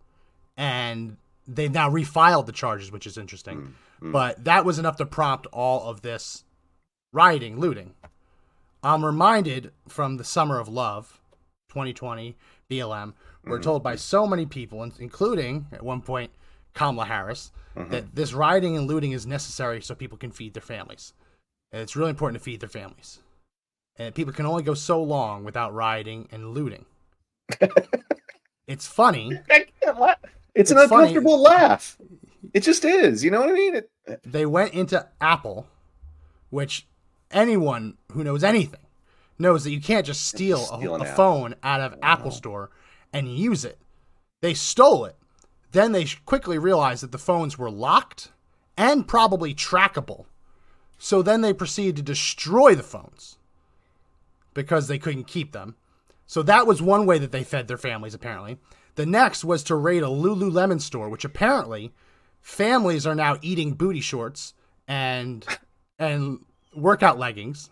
and 0.57 1.17
they've 1.47 1.71
now 1.71 1.89
refiled 1.89 2.45
the 2.45 2.51
charges, 2.51 2.91
which 2.91 3.05
is 3.05 3.17
interesting. 3.17 3.61
mm. 3.61 3.71
But 4.01 4.43
that 4.45 4.65
was 4.65 4.79
enough 4.79 4.97
to 4.97 5.05
prompt 5.05 5.45
all 5.53 5.87
of 5.89 6.01
this 6.01 6.43
rioting, 7.13 7.59
looting. 7.59 7.93
I'm 8.83 9.05
reminded 9.05 9.71
from 9.87 10.17
the 10.17 10.23
Summer 10.23 10.59
of 10.59 10.67
Love, 10.67 11.21
2020 11.69 12.35
BLM. 12.69 13.13
We're 13.45 13.59
Mhm. 13.59 13.63
told 13.63 13.83
by 13.83 13.95
so 13.95 14.25
many 14.25 14.45
people, 14.47 14.81
including 14.83 15.67
at 15.71 15.83
one 15.83 16.01
point 16.01 16.31
Kamala 16.73 17.05
Harris, 17.05 17.51
Mhm. 17.75 17.89
that 17.91 18.15
this 18.15 18.33
rioting 18.33 18.75
and 18.75 18.87
looting 18.87 19.11
is 19.11 19.27
necessary 19.27 19.81
so 19.81 19.93
people 19.93 20.17
can 20.17 20.31
feed 20.31 20.53
their 20.55 20.61
families. 20.63 21.13
And 21.71 21.81
it's 21.81 21.95
really 21.95 22.09
important 22.09 22.39
to 22.39 22.43
feed 22.43 22.59
their 22.59 22.69
families. 22.69 23.19
And 23.97 24.15
people 24.15 24.33
can 24.33 24.45
only 24.45 24.63
go 24.63 24.73
so 24.73 25.01
long 25.03 25.43
without 25.43 25.73
rioting 25.73 26.27
and 26.31 26.53
looting. 26.55 26.85
it's 28.67 28.87
funny. 28.87 29.39
I. 29.51 30.15
It's, 30.55 30.71
an 30.71 30.77
funny. 30.89 31.07
uncomfortable 31.09 31.39
laugh. 31.41 31.97
It 32.53 32.61
just 32.61 32.85
is. 32.85 33.23
You 33.23 33.31
know 33.31 33.41
what 33.41 33.49
I 33.49 33.53
mean? 33.53 33.75
It, 33.75 33.89
They 34.23 34.45
went 34.45 34.73
into 34.73 35.07
Apple, 35.19 35.67
which 36.49 36.87
anyone 37.29 37.97
who 38.11 38.23
knows 38.23 38.43
anything 38.43 38.79
knows 39.37 39.63
that 39.63 39.71
you 39.71 39.81
can't 39.81 40.05
just 40.05 40.27
steal 40.27 40.67
a, 40.71 40.77
a 41.01 41.05
phone 41.05 41.55
out 41.63 41.81
of 41.81 41.97
Apple 42.01 42.31
Store 42.31 42.69
and 43.11 43.27
use 43.27 43.65
it. 43.65 43.79
They 44.41 44.53
stole 44.53 45.05
it. 45.05 45.15
Then 45.71 45.91
they 45.91 46.05
quickly 46.25 46.57
realized 46.57 47.03
that 47.03 47.11
the 47.11 47.17
phones 47.17 47.57
were 47.57 47.71
locked 47.71 48.31
and 48.77 49.07
probably 49.07 49.53
trackable. 49.53 50.25
So 50.97 51.21
then 51.21 51.41
they 51.41 51.53
proceeded 51.53 51.95
to 51.97 52.01
destroy 52.03 52.75
the 52.75 52.83
phones 52.83 53.37
because 54.53 54.87
they 54.87 54.99
couldn't 54.99 55.27
keep 55.27 55.51
them. 55.51 55.75
So 56.27 56.43
that 56.43 56.67
was 56.67 56.81
one 56.81 57.05
way 57.05 57.17
that 57.17 57.31
they 57.31 57.43
fed 57.43 57.67
their 57.67 57.77
families, 57.77 58.13
apparently. 58.13 58.57
The 58.95 59.05
next 59.05 59.43
was 59.43 59.63
to 59.63 59.75
raid 59.75 60.03
a 60.03 60.07
Lululemon 60.07 60.79
store, 60.81 61.09
which 61.09 61.25
apparently 61.25 61.91
families 62.41 63.05
are 63.07 63.15
now 63.15 63.37
eating 63.41 63.73
booty 63.73 64.01
shorts 64.01 64.53
and 64.87 65.45
and 65.99 66.39
workout 66.75 67.17
leggings. 67.17 67.69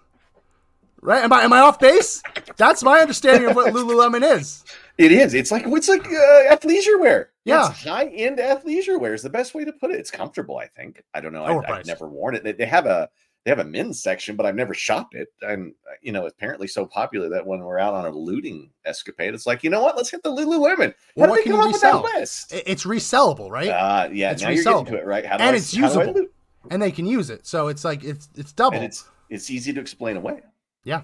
Right? 1.02 1.24
Am 1.24 1.32
I 1.32 1.44
am 1.44 1.54
I 1.54 1.60
off 1.60 1.80
base? 1.80 2.22
That's 2.58 2.84
my 2.84 3.00
understanding 3.00 3.50
of 3.50 3.56
what 3.56 3.74
Lululemon 3.74 4.38
is. 4.38 4.66
It 4.98 5.14
is. 5.14 5.34
It's 5.34 5.52
like 5.52 5.64
it's 5.66 5.88
like 5.88 6.06
uh, 6.06 6.56
athleisure 6.56 7.00
wear. 7.00 7.30
Yeah. 7.46 7.70
it's 7.70 7.84
high 7.84 8.08
end 8.08 8.38
athleisure 8.38 9.00
wear 9.00 9.14
is 9.14 9.24
the 9.24 9.30
best 9.30 9.56
way 9.56 9.64
to 9.64 9.72
put 9.72 9.92
it. 9.92 10.00
It's 10.00 10.12
comfortable. 10.12 10.58
I 10.58 10.68
think. 10.68 11.02
I 11.14 11.22
don't 11.22 11.32
know. 11.32 11.44
I, 11.44 11.78
I've 11.78 11.86
never 11.86 12.08
worn 12.08 12.36
it. 12.36 12.44
They, 12.44 12.52
they 12.52 12.66
have 12.66 12.86
a 12.86 13.10
they 13.46 13.52
have 13.52 13.60
a 13.60 13.64
men's 13.64 14.04
section, 14.04 14.36
but 14.36 14.46
I've 14.46 14.56
never 14.56 14.74
shopped 14.74 15.16
it. 15.16 15.30
And 15.42 15.74
uh, 15.90 15.94
you 16.02 16.12
know, 16.12 16.26
apparently 16.28 16.68
so 16.68 16.86
popular 16.86 17.30
that 17.30 17.46
when 17.48 17.60
we're 17.62 17.80
out 17.80 17.94
on 17.94 18.06
a 18.06 18.10
looting 18.12 18.70
escapade, 18.86 19.34
it's 19.34 19.46
like 19.48 19.64
you 19.64 19.70
know 19.70 19.82
what? 19.82 19.96
Let's 19.96 20.10
hit 20.10 20.24
the 20.24 20.30
Lululemon. 20.32 20.90
How 20.90 20.94
Well, 21.16 21.30
what 21.30 21.36
they 21.38 21.44
can 21.44 21.52
come 21.54 21.62
you 21.62 21.68
up 21.68 21.72
with 21.74 21.82
that 21.82 21.94
resell? 21.94 22.20
list? 22.20 22.54
It's 22.66 22.84
resellable, 22.86 23.50
right? 23.50 23.70
Uh, 23.70 24.10
yeah. 24.12 24.32
It's 24.32 24.42
now 24.42 24.50
you're 24.50 24.64
getting 24.64 24.80
resellable. 24.86 24.88
to 24.90 24.98
it, 24.98 25.06
right? 25.06 25.26
How 25.26 25.38
do 25.38 25.44
And 25.44 25.54
I, 25.56 25.58
it's 25.58 25.76
how 25.76 25.90
do 25.94 26.00
I 26.02 26.06
usable. 26.06 26.28
and 26.70 26.82
they 26.82 26.92
can 26.92 27.06
use 27.06 27.30
it. 27.30 27.46
So 27.48 27.68
it's 27.70 27.86
like 27.86 28.04
it's 28.04 28.28
it's 28.36 28.52
double. 28.52 28.76
and 28.76 28.86
it's 28.86 29.06
it's 29.30 29.50
easy 29.50 29.72
to 29.74 29.80
explain 29.80 30.18
away. 30.18 30.42
Yeah. 30.84 31.04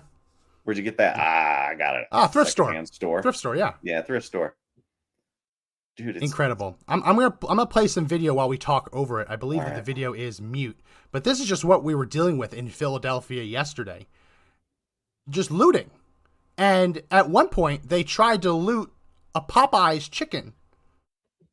Where'd 0.63 0.77
you 0.77 0.84
get 0.84 0.98
that? 0.98 1.15
Ah, 1.20 1.68
I 1.72 1.75
got 1.75 1.96
it. 1.96 2.08
Ah, 2.12 2.27
thrift 2.27 2.50
store. 2.50 2.86
Store. 2.88 3.22
Thrift 3.22 3.38
store, 3.38 3.56
yeah. 3.56 3.74
Yeah, 3.84 4.01
thrift 4.01 4.25
store. 4.25 4.56
Dude, 5.96 6.18
it's 6.18 6.25
Incredible. 6.25 6.78
I'm, 6.88 7.02
I'm 7.04 7.16
gonna 7.16 7.38
I'm 7.44 7.58
gonna 7.58 7.66
play 7.66 7.88
some 7.88 8.06
video 8.06 8.34
while 8.34 8.50
we 8.50 8.58
talk 8.58 8.90
over 8.92 9.22
it. 9.22 9.28
I 9.30 9.38
believe 9.38 9.62
that 9.62 9.75
the 9.75 9.82
video 9.82 10.14
is 10.14 10.42
mute, 10.42 10.78
but 11.12 11.24
this 11.24 11.40
is 11.40 11.48
just 11.48 11.64
what 11.64 11.84
we 11.84 11.96
were 11.96 12.06
dealing 12.06 12.38
with 12.38 12.54
in 12.54 12.68
Philadelphia 12.68 13.44
yesterday. 13.44 14.08
Just 15.30 15.52
looting, 15.52 15.90
and 16.58 17.02
at 17.10 17.30
one 17.30 17.48
point 17.48 17.88
they 17.88 18.04
tried 18.04 18.42
to 18.42 18.52
loot 18.52 18.92
a 19.34 19.42
Popeyes 19.42 20.12
chicken. 20.12 20.54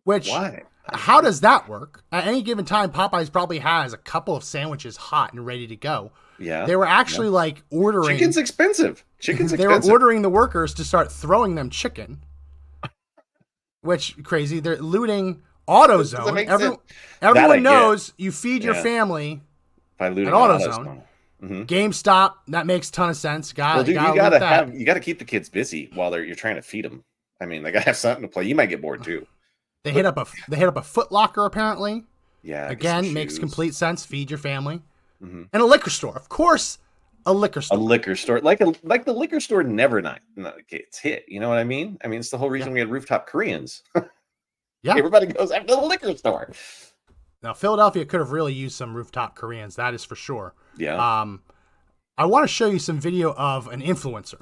Which 0.03 0.29
why? 0.29 0.65
how 0.93 1.21
does 1.21 1.41
that 1.43 1.69
work? 1.69 2.03
At 2.11 2.27
any 2.27 2.43
given 2.43 2.65
time, 2.65 2.91
Popeyes 2.91 3.31
probably 3.31 3.61
has 3.61 3.93
a 3.93 3.99
couple 3.99 4.35
of 4.35 4.43
sandwiches 4.43 4.97
hot 4.97 5.33
and 5.33 5.47
ready 5.47 5.69
to 5.69 5.77
go. 5.77 6.11
Yeah. 6.41 6.67
They 6.67 6.75
were 6.75 6.87
actually 6.87 7.29
like 7.29 7.63
ordering. 7.71 8.17
Chicken's 8.17 8.37
expensive. 8.37 9.05
Chicken's 9.21 9.53
expensive. 9.53 9.83
they 9.83 9.89
were 9.89 9.93
ordering 9.93 10.23
the 10.23 10.31
workers 10.31 10.75
to 10.75 10.85
start 10.85 11.13
throwing 11.13 11.55
them 11.55 11.71
chicken. 11.71 12.25
Which 13.83 14.17
crazy? 14.23 14.61
They're 14.61 14.77
looting 14.79 15.43
Doesn't 15.69 16.19
AutoZone. 16.19 16.47
Every, 16.47 16.67
sense. 16.67 16.79
That 17.21 17.27
I 17.27 17.29
everyone 17.31 17.57
get. 17.59 17.63
knows 17.63 18.15
you 18.17 18.33
feed 18.33 18.65
your 18.65 18.75
family 18.75 19.41
by 19.99 20.09
looting 20.09 20.29
An 20.29 20.35
AutoZone. 20.35 21.03
Mhm. 21.43 21.67
GameStop, 21.67 22.35
that 22.49 22.67
makes 22.67 22.91
ton 22.91 23.11
of 23.11 23.17
sense. 23.17 23.53
Got, 23.53 23.75
Well, 23.77 23.85
dude, 23.85 23.97
gotta 23.97 24.09
you 24.11 24.15
gotta 24.17 24.35
loot 24.37 24.41
that. 24.41 24.67
have 24.67 24.75
you 24.75 24.87
gotta 24.87 25.01
keep 25.01 25.19
the 25.19 25.25
kids 25.25 25.49
busy 25.49 25.91
while 25.95 26.11
they're 26.13 26.25
you're 26.25 26.37
trying 26.37 26.55
to 26.55 26.63
feed 26.63 26.85
them. 26.85 27.03
I 27.41 27.47
mean, 27.47 27.65
they 27.65 27.73
gotta 27.73 27.87
have 27.87 27.97
something 27.97 28.23
to 28.23 28.29
play. 28.29 28.45
You 28.45 28.55
might 28.55 28.67
get 28.67 28.81
bored 28.81 29.03
too. 29.03 29.27
They 29.83 29.91
hit 29.91 30.07
up 30.07 30.17
a 30.17 30.27
they 30.49 30.57
hit 30.57 30.69
up 30.69 30.77
a 30.77 30.83
Foot 30.83 31.11
Locker 31.11 31.45
apparently. 31.45 32.05
Yeah. 32.45 32.69
Again, 32.71 33.13
makes 33.13 33.33
shoes. 33.35 33.39
complete 33.41 33.75
sense. 33.75 34.05
Feed 34.07 34.31
your 34.31 34.39
family. 34.39 34.83
Mhm. 35.23 35.49
And 35.53 35.63
a 35.63 35.67
liquor 35.67 35.91
store, 35.91 36.15
of 36.17 36.29
course. 36.29 36.79
A 37.27 37.33
liquor 37.33 37.61
store. 37.63 37.79
a 37.79 37.81
liquor 37.81 38.17
store 38.17 38.41
like 38.41 38.61
a 38.61 38.73
like 38.83 39.05
the 39.05 39.13
liquor 39.13 39.39
store 39.41 39.63
never 39.63 40.03
not, 40.03 40.21
not 40.37 40.67
gets 40.69 40.99
hit. 40.99 41.25
You 41.29 41.39
know 41.41 41.49
what 41.49 41.59
I 41.59 41.65
mean? 41.65 41.99
I 42.05 42.09
mean, 42.09 42.21
it's 42.21 42.31
the 42.31 42.39
whole 42.39 42.51
reason 42.51 42.73
we 42.73 42.81
had 42.81 42.91
rooftop 42.91 43.27
Koreans. 43.27 43.83
Yeah. 44.85 44.97
Everybody 44.97 45.27
goes 45.27 45.53
after 45.53 45.77
the 45.77 45.81
liquor 45.81 46.17
store. 46.17 46.51
now, 47.41 47.55
Philadelphia 47.55 48.05
could 48.05 48.19
have 48.19 48.33
really 48.33 48.53
used 48.53 48.75
some 48.75 48.95
rooftop 48.95 49.37
Koreans. 49.37 49.77
That 49.77 49.95
is 49.95 50.05
for 50.05 50.17
sure. 50.17 50.55
Yeah. 50.77 50.97
Um, 51.21 51.43
I 52.19 52.25
want 52.27 52.43
to 52.43 52.49
show 52.49 52.67
you 52.69 52.81
some 52.81 52.99
video 52.99 53.33
of 53.35 53.69
an 53.69 53.81
influencer. 53.81 54.41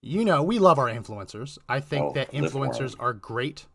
You 0.00 0.24
know, 0.24 0.42
we 0.42 0.58
love 0.58 0.78
our 0.78 0.86
influencers. 0.88 1.58
I 1.68 1.80
think 1.80 2.06
Oh, 2.06 2.12
that 2.14 2.32
live 2.32 2.50
for 2.52 2.64
'em. 2.64 2.70
influencers 2.70 2.96
are 2.98 3.12
great. 3.12 3.66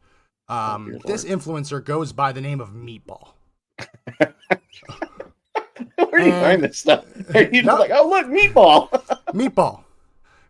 Um, 0.49 0.97
this 1.05 1.23
influencer 1.23 1.85
goes 1.85 2.13
by 2.13 2.31
the 2.31 2.41
name 2.41 2.59
of 2.61 2.69
Meatball. 2.71 3.33
Where 5.95 6.19
do 6.19 6.25
you 6.25 6.31
find 6.31 6.63
this 6.63 6.77
stuff? 6.79 7.05
Are 7.35 7.41
you 7.41 7.51
just 7.51 7.65
No. 7.65 7.75
like, 7.75 7.91
oh 7.93 8.07
look, 8.09 8.27
meatball? 8.27 8.89
Meatball. 9.33 9.83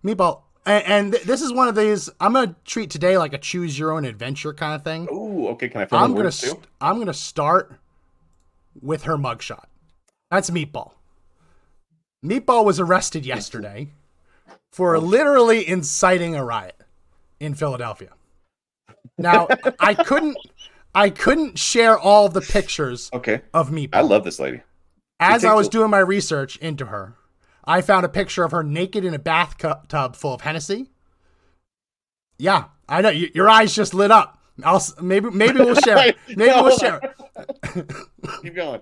Meatball. 0.04 0.42
And, 0.68 0.84
and 0.86 1.12
th- 1.14 1.24
this 1.26 1.42
is 1.42 1.52
one 1.54 1.68
of 1.68 1.76
these. 1.76 2.10
I'm 2.20 2.34
gonna 2.34 2.56
treat 2.66 2.90
today 2.90 3.18
like 3.18 3.34
a 3.34 3.38
choose 3.38 3.78
your 3.78 3.92
own 3.92 4.06
adventure 4.06 4.54
kind 4.54 4.74
of 4.76 4.84
thing. 4.84 5.08
Ooh, 5.12 5.48
okay. 5.50 5.70
Can 5.70 5.82
I 5.82 5.88
I'm 5.92 6.14
gonna 6.16 6.32
st- 6.32 6.64
I'm 6.82 7.00
gonna 7.00 7.14
start 7.14 7.74
with 8.82 9.04
her 9.04 9.18
mugshot. 9.18 9.66
That's 10.32 10.50
Meatball. 10.50 10.92
Meatball 12.24 12.66
was 12.66 12.80
arrested 12.80 13.26
yesterday 13.26 13.90
for 14.72 15.00
literally 15.00 15.68
inciting 15.68 16.36
a 16.36 16.44
riot 16.44 16.76
in 17.40 17.54
Philadelphia. 17.54 18.10
Now, 19.18 19.48
I 19.80 19.94
couldn't 19.94 20.38
I 20.94 21.10
couldn't 21.10 21.60
share 21.60 21.98
all 21.98 22.28
the 22.30 22.42
pictures 22.42 23.10
Okay. 23.14 23.42
of 23.54 23.70
Meatball. 23.70 23.90
I 23.96 24.02
love 24.02 24.24
this 24.24 24.40
lady. 24.40 24.62
As 25.20 25.46
I 25.46 25.54
was 25.54 25.70
doing 25.70 25.90
my 25.90 26.00
research 26.00 26.58
into 26.58 26.88
her, 26.88 27.16
I 27.64 27.82
found 27.82 28.06
a 28.06 28.10
picture 28.10 28.44
of 28.44 28.52
her 28.52 28.64
naked 28.64 29.06
in 29.06 29.14
a 29.14 29.20
bathtub 29.20 30.16
full 30.16 30.34
of 30.34 30.42
Hennessy. 30.42 30.90
Yeah, 32.38 32.66
I 32.90 33.02
know. 33.02 33.10
y- 33.10 33.32
Your 33.34 33.50
eyes 33.50 33.74
just 33.74 33.94
lit 33.94 34.12
up. 34.12 34.40
I'll 34.64 34.82
maybe 35.02 35.30
maybe 35.32 35.60
we'll 35.60 35.76
share. 35.76 36.10
it. 36.10 36.18
Maybe 36.30 36.50
No, 36.50 36.64
we'll 36.64 36.78
share. 36.78 37.00
it. 37.76 37.88
Keep 38.42 38.56
going. 38.56 38.82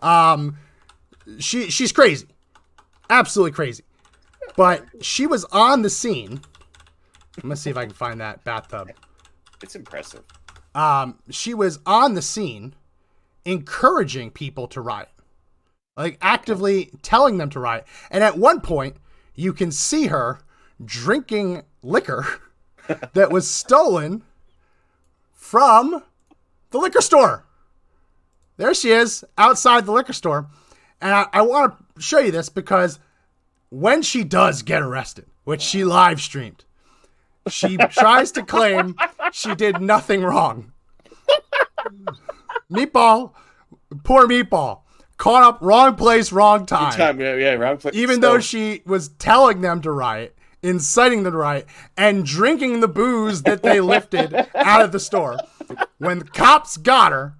Um, 0.00 0.56
she 1.38 1.70
she's 1.70 1.92
crazy, 1.92 2.26
absolutely 3.08 3.52
crazy. 3.52 3.84
But 4.56 4.84
she 5.00 5.26
was 5.28 5.44
on 5.46 5.82
the 5.82 5.90
scene. 5.90 6.40
I'm 7.36 7.42
gonna 7.42 7.56
see 7.56 7.70
if 7.70 7.76
I 7.76 7.84
can 7.86 7.94
find 7.94 8.20
that 8.20 8.42
bathtub. 8.44 8.90
It's 9.62 9.76
impressive. 9.76 10.22
Um, 10.74 11.18
she 11.30 11.54
was 11.54 11.78
on 11.86 12.14
the 12.14 12.22
scene, 12.22 12.74
encouraging 13.44 14.30
people 14.32 14.66
to 14.68 14.80
riot, 14.80 15.08
like 16.00 16.18
actively 16.22 16.90
telling 17.02 17.36
them 17.36 17.50
to 17.50 17.60
riot. 17.60 17.86
And 18.10 18.24
at 18.24 18.38
one 18.38 18.60
point, 18.60 18.96
you 19.34 19.52
can 19.52 19.70
see 19.70 20.06
her 20.06 20.40
drinking 20.82 21.62
liquor 21.82 22.26
that 23.12 23.30
was 23.30 23.48
stolen 23.48 24.22
from 25.34 26.02
the 26.70 26.78
liquor 26.78 27.02
store. 27.02 27.44
There 28.56 28.72
she 28.72 28.90
is 28.90 29.24
outside 29.36 29.84
the 29.84 29.92
liquor 29.92 30.12
store. 30.14 30.46
And 31.02 31.12
I, 31.12 31.26
I 31.32 31.42
want 31.42 31.74
to 31.96 32.02
show 32.02 32.18
you 32.18 32.30
this 32.30 32.48
because 32.48 32.98
when 33.68 34.00
she 34.02 34.24
does 34.24 34.62
get 34.62 34.82
arrested, 34.82 35.26
which 35.44 35.60
she 35.60 35.84
live 35.84 36.20
streamed, 36.20 36.64
she 37.48 37.76
tries 37.90 38.32
to 38.32 38.42
claim 38.42 38.96
she 39.32 39.54
did 39.54 39.82
nothing 39.82 40.22
wrong. 40.22 40.72
Meatball, 42.70 43.32
poor 44.04 44.26
Meatball, 44.26 44.80
caught 45.20 45.42
up 45.44 45.58
wrong 45.60 45.94
place, 45.96 46.32
wrong 46.32 46.64
time. 46.66 46.92
Time, 46.92 47.20
yeah, 47.20 47.34
yeah, 47.36 47.52
wrong 47.52 47.76
place. 47.76 47.94
Even 47.94 48.16
So- 48.16 48.20
though 48.22 48.38
she 48.40 48.82
was 48.86 49.08
telling 49.10 49.60
them 49.60 49.82
to 49.82 49.92
riot, 49.92 50.34
inciting 50.62 51.22
them 51.22 51.32
to 51.32 51.38
riot, 51.38 51.66
and 51.96 52.24
drinking 52.24 52.80
the 52.80 52.88
booze 52.88 53.42
that 53.42 53.62
they 53.62 53.80
lifted 53.94 54.34
out 54.54 54.80
of 54.82 54.92
the 54.92 54.98
store. 55.00 55.36
When 55.98 56.18
the 56.20 56.24
cops 56.24 56.76
got 56.78 57.12
her 57.12 57.34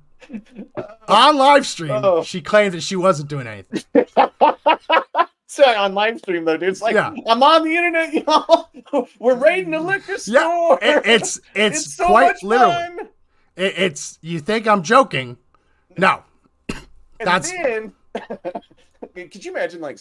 on 1.08 1.36
live 1.36 1.66
stream, 1.66 1.90
Oh. 1.92 2.22
she 2.22 2.40
claimed 2.42 2.74
that 2.74 2.82
she 2.82 2.96
wasn't 2.96 3.28
doing 3.30 3.46
anything. 3.46 3.82
So 5.52 5.64
on 5.64 5.94
live 5.94 6.18
stream 6.18 6.44
though, 6.44 6.56
dude, 6.56 6.68
it's 6.68 6.80
like 6.80 6.94
Yeah. 6.94 7.12
I'm 7.26 7.42
on 7.42 7.64
the 7.64 7.74
internet, 7.74 8.14
y'all. 8.26 8.70
We're 9.18 9.34
raiding 9.34 9.72
the 9.72 9.80
liquor 9.80 10.12
Yeah, 10.12 10.16
store. 10.42 10.78
it- 10.80 11.02
it's 11.06 11.40
it's, 11.56 11.78
It's 11.86 11.94
so 11.96 12.06
quite 12.06 12.26
much 12.34 12.42
literally. 12.44 13.08
It, 13.56 13.74
it's 13.76 14.18
you 14.22 14.38
think 14.38 14.68
I'm 14.68 14.84
joking? 14.84 15.38
No, 15.98 16.22
And 17.20 17.26
That's- 17.28 17.50
then, 17.52 17.92
could 19.30 19.44
you 19.44 19.50
imagine 19.52 19.80
like 19.80 19.98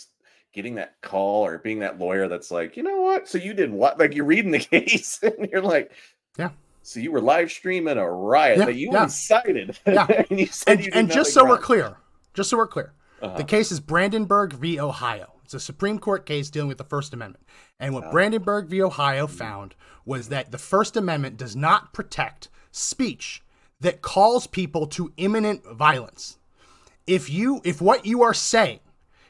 getting 0.53 0.75
that 0.75 0.95
call 1.01 1.45
or 1.45 1.59
being 1.59 1.79
that 1.79 1.99
lawyer 1.99 2.27
that's 2.27 2.49
like, 2.49 2.75
you 2.77 2.83
know 2.83 3.01
what? 3.01 3.27
So 3.27 3.37
you 3.37 3.53
did 3.53 3.71
what? 3.71 3.99
Like 3.99 4.15
you're 4.15 4.25
reading 4.25 4.51
the 4.51 4.59
case 4.71 5.19
and 5.21 5.47
you're 5.51 5.61
like, 5.61 5.91
Yeah. 6.37 6.49
So 6.81 6.99
you 6.99 7.11
were 7.11 7.21
live 7.21 7.51
streaming 7.51 7.97
a 7.97 8.09
riot 8.09 8.57
Yeah, 8.59 8.65
that 8.65 8.75
you 8.75 8.89
yeah. 8.91 9.03
incited. 9.03 9.77
Yeah. 9.85 10.07
and 10.29 10.39
you 10.39 10.47
said 10.47 10.77
and, 10.77 10.85
you 10.85 10.91
and 10.95 11.07
just 11.11 11.35
nothing 11.35 11.47
so 11.47 11.53
we're 11.53 11.57
clear, 11.59 11.97
just 12.33 12.49
so 12.49 12.57
we're 12.57 12.67
clear, 12.67 12.93
Uh-huh. 13.21 13.37
the 13.37 13.43
case 13.43 13.71
is 13.71 13.79
Brandenburg 13.79 14.53
v. 14.53 14.79
Ohio. 14.79 15.33
It's 15.43 15.53
a 15.53 15.59
Supreme 15.59 15.99
Court 15.99 16.25
case 16.25 16.49
dealing 16.49 16.67
with 16.69 16.77
the 16.77 16.83
First 16.83 17.13
Amendment. 17.13 17.45
And 17.79 17.93
what 17.93 18.11
Brandenburg 18.11 18.67
v. 18.67 18.81
Ohio 18.81 19.27
Mm-hmm. 19.27 19.35
found 19.35 19.75
was 20.05 20.29
that 20.29 20.51
the 20.51 20.57
First 20.57 20.95
Amendment 20.97 21.37
does 21.37 21.55
not 21.55 21.93
protect 21.93 22.49
speech 22.71 23.43
that 23.81 24.01
calls 24.01 24.47
people 24.47 24.87
to 24.87 25.11
imminent 25.17 25.63
violence. 25.65 26.37
If 27.09 27.29
you 27.29 27.59
if 27.63 27.81
what 27.81 28.05
you 28.05 28.21
are 28.21 28.33
saying 28.33 28.79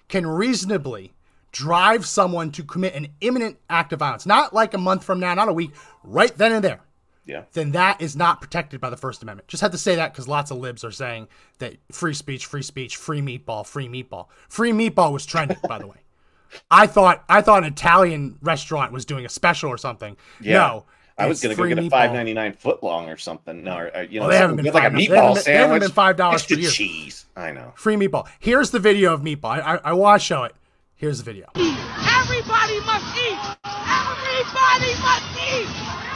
can 0.10 0.28
reasonably 0.28 1.14
drive 1.52 2.06
someone 2.06 2.52
to 2.52 2.64
commit 2.64 2.94
an 2.94 3.08
imminent 3.22 3.58
act 3.70 3.94
of 3.94 4.00
violence, 4.00 4.26
not 4.26 4.54
like 4.54 4.74
a 4.74 4.78
month 4.78 5.04
from 5.04 5.20
now, 5.20 5.34
not 5.34 5.48
a 5.48 5.54
week, 5.54 5.72
right 6.04 6.36
then 6.38 6.52
and 6.52 6.64
there, 6.64 6.82
yeah. 7.26 7.44
then 7.54 7.72
that 7.72 8.02
is 8.02 8.16
not 8.16 8.42
protected 8.42 8.82
by 8.82 8.90
the 8.90 8.98
First 8.98 9.24
Amendment. 9.24 9.48
Just 9.48 9.62
had 9.62 9.72
to 9.72 9.78
say 9.78 9.96
that 9.96 10.12
because 10.12 10.28
lots 10.28 10.52
of 10.52 10.58
libs 10.58 10.84
are 10.84 10.92
saying 10.92 11.28
that 11.60 11.76
free 11.92 12.14
speech, 12.14 12.46
free 12.46 12.64
speech, 12.64 12.98
free 12.98 13.22
meatball, 13.22 13.66
free 13.66 13.88
meatball. 13.88 14.28
Free 14.50 14.72
meatball 14.72 15.14
was 15.14 15.26
trending, 15.26 15.58
by 15.68 15.80
the 15.80 15.88
way. 15.88 15.98
I 16.72 16.88
thought 16.88 17.24
I 17.30 17.42
thought 17.42 17.64
an 17.64 17.72
Italian 17.72 18.38
restaurant 18.42 18.92
was 18.92 19.06
doing 19.06 19.26
a 19.26 19.30
special 19.30 19.70
or 19.70 19.78
something. 19.78 20.18
Yeah. 20.42 20.54
No, 20.54 20.86
I 21.20 21.28
was 21.28 21.42
gonna 21.42 21.56
go 21.56 21.68
get 21.68 21.78
a 21.80 21.90
five 21.90 22.14
ninety 22.14 22.34
nine 22.34 22.54
foot 22.54 22.82
long 22.82 23.10
or 23.10 23.18
something. 23.18 23.64
No, 23.64 23.78
or, 23.78 23.96
uh, 23.98 24.02
you 24.02 24.20
know, 24.20 24.28
Well, 24.28 24.32
they 24.32 24.38
haven't 24.38 24.56
been 24.58 24.66
like 24.66 24.76
a 24.76 24.90
five- 24.90 24.94
they 24.94 25.06
meatball 25.08 25.16
haven't 25.36 25.46
they 25.46 25.54
haven't 25.54 25.82
sandwich. 25.82 25.82
been 25.82 25.92
$5 25.92 26.34
Extra 26.34 26.56
for 26.56 26.62
years. 26.62 26.74
cheese. 26.76 27.26
I 27.36 27.52
know. 27.52 27.74
Free 27.76 27.96
meatball. 27.96 28.28
Here's 28.40 28.72
the 28.72 28.80
video 28.80 29.14
of 29.14 29.22
meatball. 29.22 29.62
I, 29.62 29.76
I, 29.76 29.80
I 29.86 29.94
want 29.94 30.22
to 30.22 30.26
show 30.26 30.44
it. 30.44 30.56
Here's 30.96 31.18
the 31.18 31.24
video. 31.26 31.46
Everybody 31.56 32.80
must 32.82 33.06
eat. 33.18 33.38
Everybody 33.66 34.92
must 35.02 35.28
eat. 35.38 35.68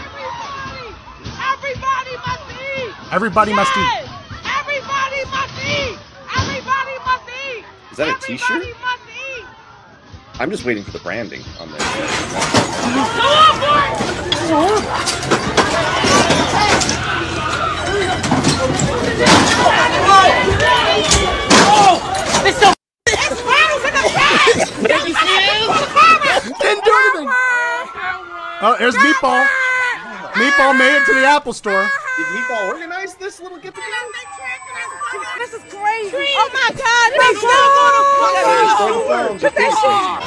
Everybody. 0.04 0.96
Everybody 1.52 2.16
must 2.26 2.48
eat. 2.52 2.92
Everybody 3.14 3.54
must 3.54 3.78
eat. 3.78 4.10
Everybody 4.46 5.26
must 5.32 5.54
eat. 5.64 5.98
Everybody 6.36 6.96
must 7.06 7.30
eat. 7.30 7.64
Is 7.92 7.98
that 7.98 8.18
a 8.18 8.26
t-shirt? 8.26 8.64
Must 8.82 9.02
eat. 9.40 9.46
I'm 10.40 10.50
just 10.50 10.66
waiting 10.66 10.84
for 10.84 10.92
the 10.92 11.00
branding 11.00 11.42
on 11.60 11.72
this. 11.72 11.84
Go 11.84 13.28
on, 13.30 13.60
boy. 13.60 14.23
Anything. 14.44 14.84
Oh, 28.66 28.76
here's 28.80 28.96
meatball. 28.96 29.46
Meatball 30.34 30.78
made 30.78 30.98
it 30.98 31.06
to 31.06 31.14
the 31.14 31.26
Apple 31.26 31.54
store. 31.54 31.90
Did 32.18 32.28
Meatball 32.28 32.68
organize 32.70 33.16
this 33.16 33.42
little 33.42 33.58
get 33.58 33.74
together? 33.74 33.92
This 35.38 35.54
is 35.54 35.64
crazy. 35.64 36.16
Oh 36.38 36.50
my 36.54 36.70
God, 36.70 37.08
this 37.18 37.38
is 37.38 37.44
oh, 39.84 40.20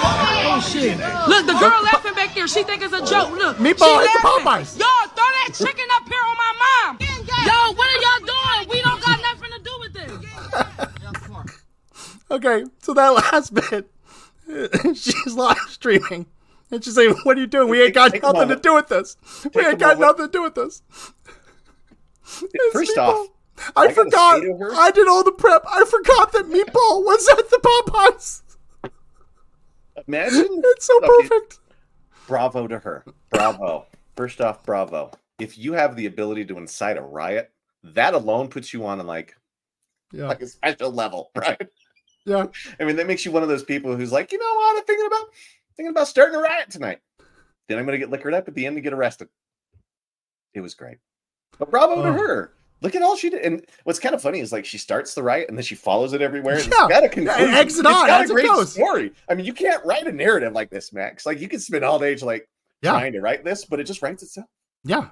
oh 0.47 0.61
shit. 0.61 0.99
Look, 1.29 1.47
the 1.47 1.53
girl 1.55 1.83
laughing 1.83 2.15
back 2.15 2.35
there. 2.35 2.49
She 2.49 2.63
think 2.65 2.83
it's 2.83 2.93
a 2.93 3.05
joke. 3.05 3.31
Look, 3.31 3.59
Meatball, 3.59 4.03
she 4.03 4.09
hit 4.09 4.11
the 4.13 4.21
laughing. 4.25 4.45
Popeyes. 4.45 4.79
Y'all 4.79 5.09
throw 5.15 5.31
that 5.45 5.51
chicken 5.55 5.87
up 5.95 6.09
here 6.09 6.19
on 6.27 6.37
my 6.37 6.53
mom. 6.63 6.99
Yo, 7.47 7.73
what 7.75 7.89
are 7.89 8.01
y'all 8.03 8.27
doing? 8.27 8.69
We 8.71 8.83
don't 8.83 9.01
got 9.03 9.21
nothing 9.23 9.51
to 9.53 9.61
do 9.63 9.79
with 9.81 9.93
this. 9.93 10.13
Okay, 12.29 12.65
so 12.83 12.93
that 12.95 13.09
last 13.11 13.55
bit, 13.55 13.89
she's 14.97 15.35
live 15.35 15.57
streaming. 15.69 16.27
And 16.73 16.83
she's 16.85 16.97
saying, 16.97 17.15
What 17.23 17.37
are 17.37 17.41
you 17.41 17.47
doing? 17.47 17.69
We 17.69 17.83
ain't 17.83 17.95
got 17.95 18.21
nothing 18.21 18.49
to 18.49 18.57
do 18.57 18.75
with 18.75 18.89
this. 18.89 19.17
We 19.55 19.65
ain't 19.65 19.79
got 19.79 19.99
nothing 20.01 20.27
to 20.27 20.33
do 20.33 20.43
with 20.43 20.57
this. 20.57 20.83
It's 22.43 22.73
First 22.73 22.97
Meatball. 22.97 23.09
off, 23.09 23.27
I, 23.77 23.85
I 23.87 23.93
forgot. 23.93 24.41
to 24.41 24.71
I 24.75 24.91
did 24.91 25.09
all 25.09 25.23
the 25.25 25.33
prep. 25.33 25.63
I 25.67 25.85
forgot 25.85 26.33
that 26.33 26.47
Meatball 26.47 27.05
was 27.05 27.29
at 27.29 27.49
the 27.51 27.61
Popeyes. 27.63 28.43
Imagine 30.07 30.47
It's 30.65 30.87
so 30.87 30.97
Okay. 30.99 31.29
perfect. 31.29 31.59
bravo 32.27 32.67
to 32.67 32.79
her. 32.81 33.05
Bravo. 33.31 33.87
First 34.17 34.41
off, 34.41 34.63
bravo. 34.65 35.11
If 35.39 35.59
you 35.59 35.73
have 35.75 35.97
the 35.97 36.07
ability 36.07 36.45
to 36.47 36.59
incite 36.59 36.97
a 36.97 37.03
riot, 37.03 37.51
that 37.83 38.15
alone 38.15 38.49
puts 38.49 38.73
you 38.73 38.85
on 38.87 39.05
like 39.07 39.37
Yeah. 40.13 40.29
like 40.29 40.43
a 40.43 40.47
special 40.47 40.91
level, 40.91 41.31
right? 41.37 41.61
Yeah. 42.25 42.47
I 42.81 42.85
mean, 42.85 42.97
that 42.97 43.07
makes 43.07 43.25
you 43.25 43.31
one 43.33 43.43
of 43.43 43.49
those 43.49 43.63
people 43.63 43.97
who's 43.97 44.13
like, 44.13 44.33
you 44.33 44.39
know 44.39 44.55
what, 44.55 44.79
I'm 44.79 44.85
thinking 44.85 45.07
about 45.07 45.27
thinking 45.77 45.91
about 45.91 46.09
starting 46.09 46.35
a 46.35 46.41
riot 46.41 46.71
tonight. 46.71 46.99
Then 47.69 47.79
I'm 47.79 47.85
gonna 47.85 47.99
get 47.99 48.11
liquored 48.11 48.35
up 48.35 48.49
at 48.49 48.55
the 48.55 48.67
end 48.67 48.77
and 48.77 48.85
get 48.85 48.93
arrested. 48.93 49.29
It 50.55 50.61
was 50.61 50.75
great. 50.75 50.99
But 51.59 51.71
bravo 51.71 52.03
to 52.03 52.09
Oh. 52.09 52.13
her. 52.13 52.53
Look 52.83 52.95
at 52.95 53.03
all 53.03 53.17
she 53.17 53.31
did. 53.31 53.41
And 53.43 53.65
what's 53.85 53.99
kind 53.99 54.15
of 54.15 54.21
funny 54.21 54.41
is 54.41 54.53
like 54.53 54.67
she 54.67 54.77
starts 54.77 55.15
the 55.15 55.23
riot 55.23 55.49
and 55.49 55.57
then 55.57 55.65
she 55.65 55.75
follows 55.75 56.13
it 56.13 56.21
everywhere. 56.21 56.57
And 56.57 56.65
Yeah. 56.65 56.85
it's 56.85 56.89
got 56.93 57.05
a 57.05 57.09
conclusion. 57.09 57.49
it 57.51 57.55
it 57.55 57.67
It's 57.69 57.79
on 57.79 57.85
got 57.85 58.21
as 58.23 58.31
a 58.31 58.35
great 58.35 58.47
goes. 58.47 58.73
story. 58.73 59.13
I 59.31 59.35
mean, 59.35 59.47
you 59.47 59.55
can't 59.55 59.83
write 59.85 60.07
a 60.07 60.13
narrative 60.13 60.53
like 60.53 60.69
this, 60.71 60.93
Max. 60.93 61.25
Like 61.25 61.41
you 61.41 61.49
could 61.49 61.63
spend 61.63 61.85
all 61.85 61.99
day 61.99 62.15
like 62.17 62.47
Yeah. 62.83 62.93
trying 62.93 63.15
to 63.15 63.21
write 63.21 63.45
this, 63.45 63.65
but 63.65 63.81
it 63.81 63.85
just 63.85 64.03
writes 64.03 64.23
itself. 64.23 64.47
Yeah. 64.85 65.07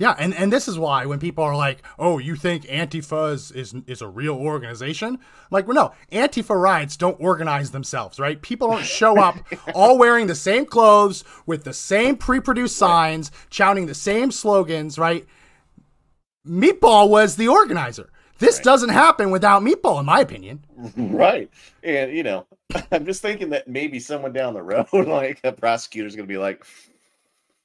Yeah, 0.00 0.14
and, 0.16 0.32
and 0.32 0.52
this 0.52 0.68
is 0.68 0.78
why 0.78 1.06
when 1.06 1.18
people 1.18 1.42
are 1.42 1.56
like, 1.56 1.82
"Oh, 1.98 2.18
you 2.18 2.36
think 2.36 2.66
Antifa 2.66 3.32
is 3.32 3.50
is, 3.50 3.74
is 3.88 4.00
a 4.00 4.06
real 4.06 4.36
organization?" 4.36 5.18
Like, 5.50 5.66
well, 5.66 5.74
no, 5.74 5.92
Antifa 6.16 6.54
riots 6.54 6.96
don't 6.96 7.16
organize 7.20 7.72
themselves, 7.72 8.20
right? 8.20 8.40
People 8.40 8.68
don't 8.70 8.84
show 8.84 9.18
up 9.18 9.38
all 9.74 9.98
wearing 9.98 10.28
the 10.28 10.36
same 10.36 10.66
clothes 10.66 11.24
with 11.46 11.64
the 11.64 11.72
same 11.72 12.16
pre-produced 12.16 12.76
signs, 12.76 13.32
shouting 13.50 13.86
the 13.86 13.94
same 13.94 14.30
slogans, 14.30 14.98
right? 15.00 15.26
Meatball 16.48 17.08
was 17.08 17.36
the 17.36 17.48
organizer. 17.48 18.10
This 18.38 18.56
Right. 18.58 18.64
doesn't 18.64 18.90
happen 18.90 19.30
without 19.30 19.62
Meatball, 19.62 20.00
in 20.00 20.06
my 20.06 20.20
opinion. 20.20 20.64
Right. 20.96 21.50
And 21.82 22.12
you 22.12 22.22
know, 22.22 22.46
I'm 22.92 23.04
just 23.04 23.20
thinking 23.22 23.50
that 23.50 23.66
maybe 23.68 23.98
someone 24.00 24.32
down 24.32 24.54
the 24.54 24.62
road, 24.62 24.86
like 24.92 25.40
a 25.44 25.52
prosecutor's 25.52 26.14
gonna 26.16 26.26
be 26.28 26.38
like, 26.38 26.64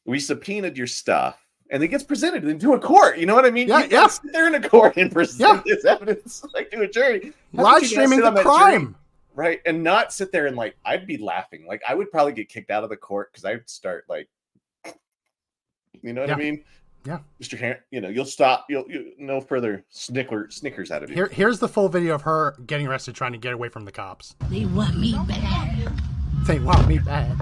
We 0.05 0.19
subpoenaed 0.19 0.77
your 0.77 0.87
stuff. 0.87 1.37
And 1.69 1.81
it 1.81 1.87
gets 1.87 2.03
presented 2.03 2.43
into 2.45 2.73
a 2.73 2.79
court. 2.79 3.17
You 3.17 3.25
know 3.25 3.33
what 3.35 3.45
I 3.45 3.49
mean? 3.51 3.67
Yeah, 3.67 3.83
you 3.85 3.87
yeah. 3.91 4.07
Sit 4.07 4.31
there 4.33 4.47
in 4.47 4.53
a 4.55 4.67
court 4.69 4.97
and 4.97 5.11
present 5.11 5.39
Yeah. 5.41 5.61
this 5.65 5.85
evidence 5.85 6.43
like 6.53 6.69
to 6.71 6.81
a 6.81 6.87
jury. 6.87 7.33
How 7.55 7.63
Live 7.63 7.81
could 7.81 7.91
you 7.91 7.97
not 7.97 8.07
streaming 8.09 8.33
the 8.33 8.41
crime. 8.41 8.95
right? 9.35 9.61
And 9.65 9.83
not 9.83 10.11
sit 10.13 10.31
there 10.31 10.45
and 10.47 10.55
like 10.57 10.75
I'd 10.85 11.07
be 11.07 11.17
laughing. 11.17 11.65
Like 11.67 11.81
I 11.87 11.95
would 11.95 12.11
probably 12.11 12.33
get 12.33 12.49
kicked 12.49 12.69
out 12.71 12.83
of 12.83 12.89
the 12.89 12.97
court 12.97 13.31
because 13.31 13.45
I'd 13.45 13.67
start 13.69 14.05
like 14.09 14.27
you 16.01 16.13
know 16.13 16.21
what 16.21 16.29
Yeah. 16.29 16.35
I 16.35 16.39
mean? 16.39 16.63
Yeah. 17.05 17.19
Mr. 17.41 17.60
Han- 17.60 17.77
you 17.91 18.00
know, 18.01 18.07
you'll 18.10 18.24
stop. 18.25 18.65
You'll 18.69 18.89
you, 18.89 19.12
no 19.19 19.41
further 19.41 19.83
snicker 19.89 20.48
snickers 20.50 20.89
out 20.89 21.03
of 21.03 21.10
you. 21.10 21.15
Here, 21.15 21.27
here's 21.31 21.60
the 21.60 21.67
full 21.67 21.89
video 21.89 22.15
of 22.15 22.22
her 22.22 22.55
getting 22.65 22.88
arrested, 22.88 23.13
trying 23.15 23.33
to 23.33 23.38
get 23.38 23.53
away 23.53 23.67
from 23.69 23.83
the 23.86 23.91
cops. 23.91 24.36
They 24.50 24.65
want 24.65 24.98
me 24.98 25.13
bad. 25.27 25.91
They 26.48 26.60
want 26.60 26.88
me 26.88 27.00
bad. 27.00 27.38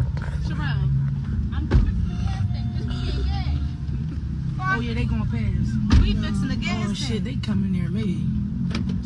Oh 4.74 4.80
yeah, 4.80 4.94
they 4.94 5.06
gonna 5.06 5.25
pass. 5.25 6.00
We 6.01 6.13
fixing 6.13 6.48
the 6.48 6.56
gas. 6.56 6.88
Oh 6.89 6.94
shit, 6.94 7.24
they 7.24 7.36
coming 7.36 7.72
near 7.72 7.89
me. 7.89 8.25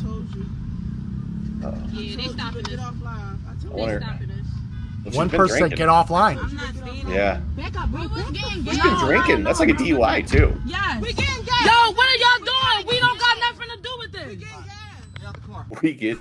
told 0.01 0.33
you. 0.35 0.45
Yeah, 1.61 2.17
they 2.17 2.27
stopping 2.29 2.63
Get 2.63 2.79
us. 2.79 2.85
off 2.85 2.95
live. 3.01 3.37
I 3.49 3.61
told 3.63 3.73
I 3.73 3.93
you. 3.93 3.99
wonder- 3.99 3.99
One 5.13 5.29
person 5.29 5.59
drinking. 5.59 5.77
"Get 5.77 5.87
offline." 5.89 6.37
I'm 6.43 6.55
not 6.55 6.75
staying. 6.75 7.09
Yeah. 7.09 7.37
Back 7.55 7.79
up, 7.79 7.89
bro. 7.91 8.07
Back 8.07 8.33
getting 8.33 8.65
She's 8.65 8.81
been 8.81 8.95
drinking. 8.99 9.43
That's 9.43 9.59
like 9.59 9.69
a 9.69 9.73
DUI 9.73 10.27
too. 10.27 10.59
Yes. 10.65 11.01
We 11.01 11.13
getting 11.13 11.43
gas. 11.45 11.65
Yo, 11.65 11.91
what 11.93 12.07
are 12.07 12.15
y'all 12.15 12.45
doing? 12.45 12.87
We 12.87 12.99
don't 12.99 13.19
got 13.19 13.37
nothing 13.39 13.69
to 13.69 13.81
do 13.81 13.97
with 13.99 14.11
this. 14.11 15.81
We 15.81 15.93
get 15.93 16.17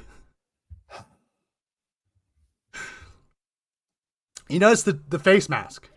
You 4.49 4.59
notice 4.59 4.83
the, 4.83 5.00
the 5.09 5.19
face 5.19 5.49
mask. 5.49 5.88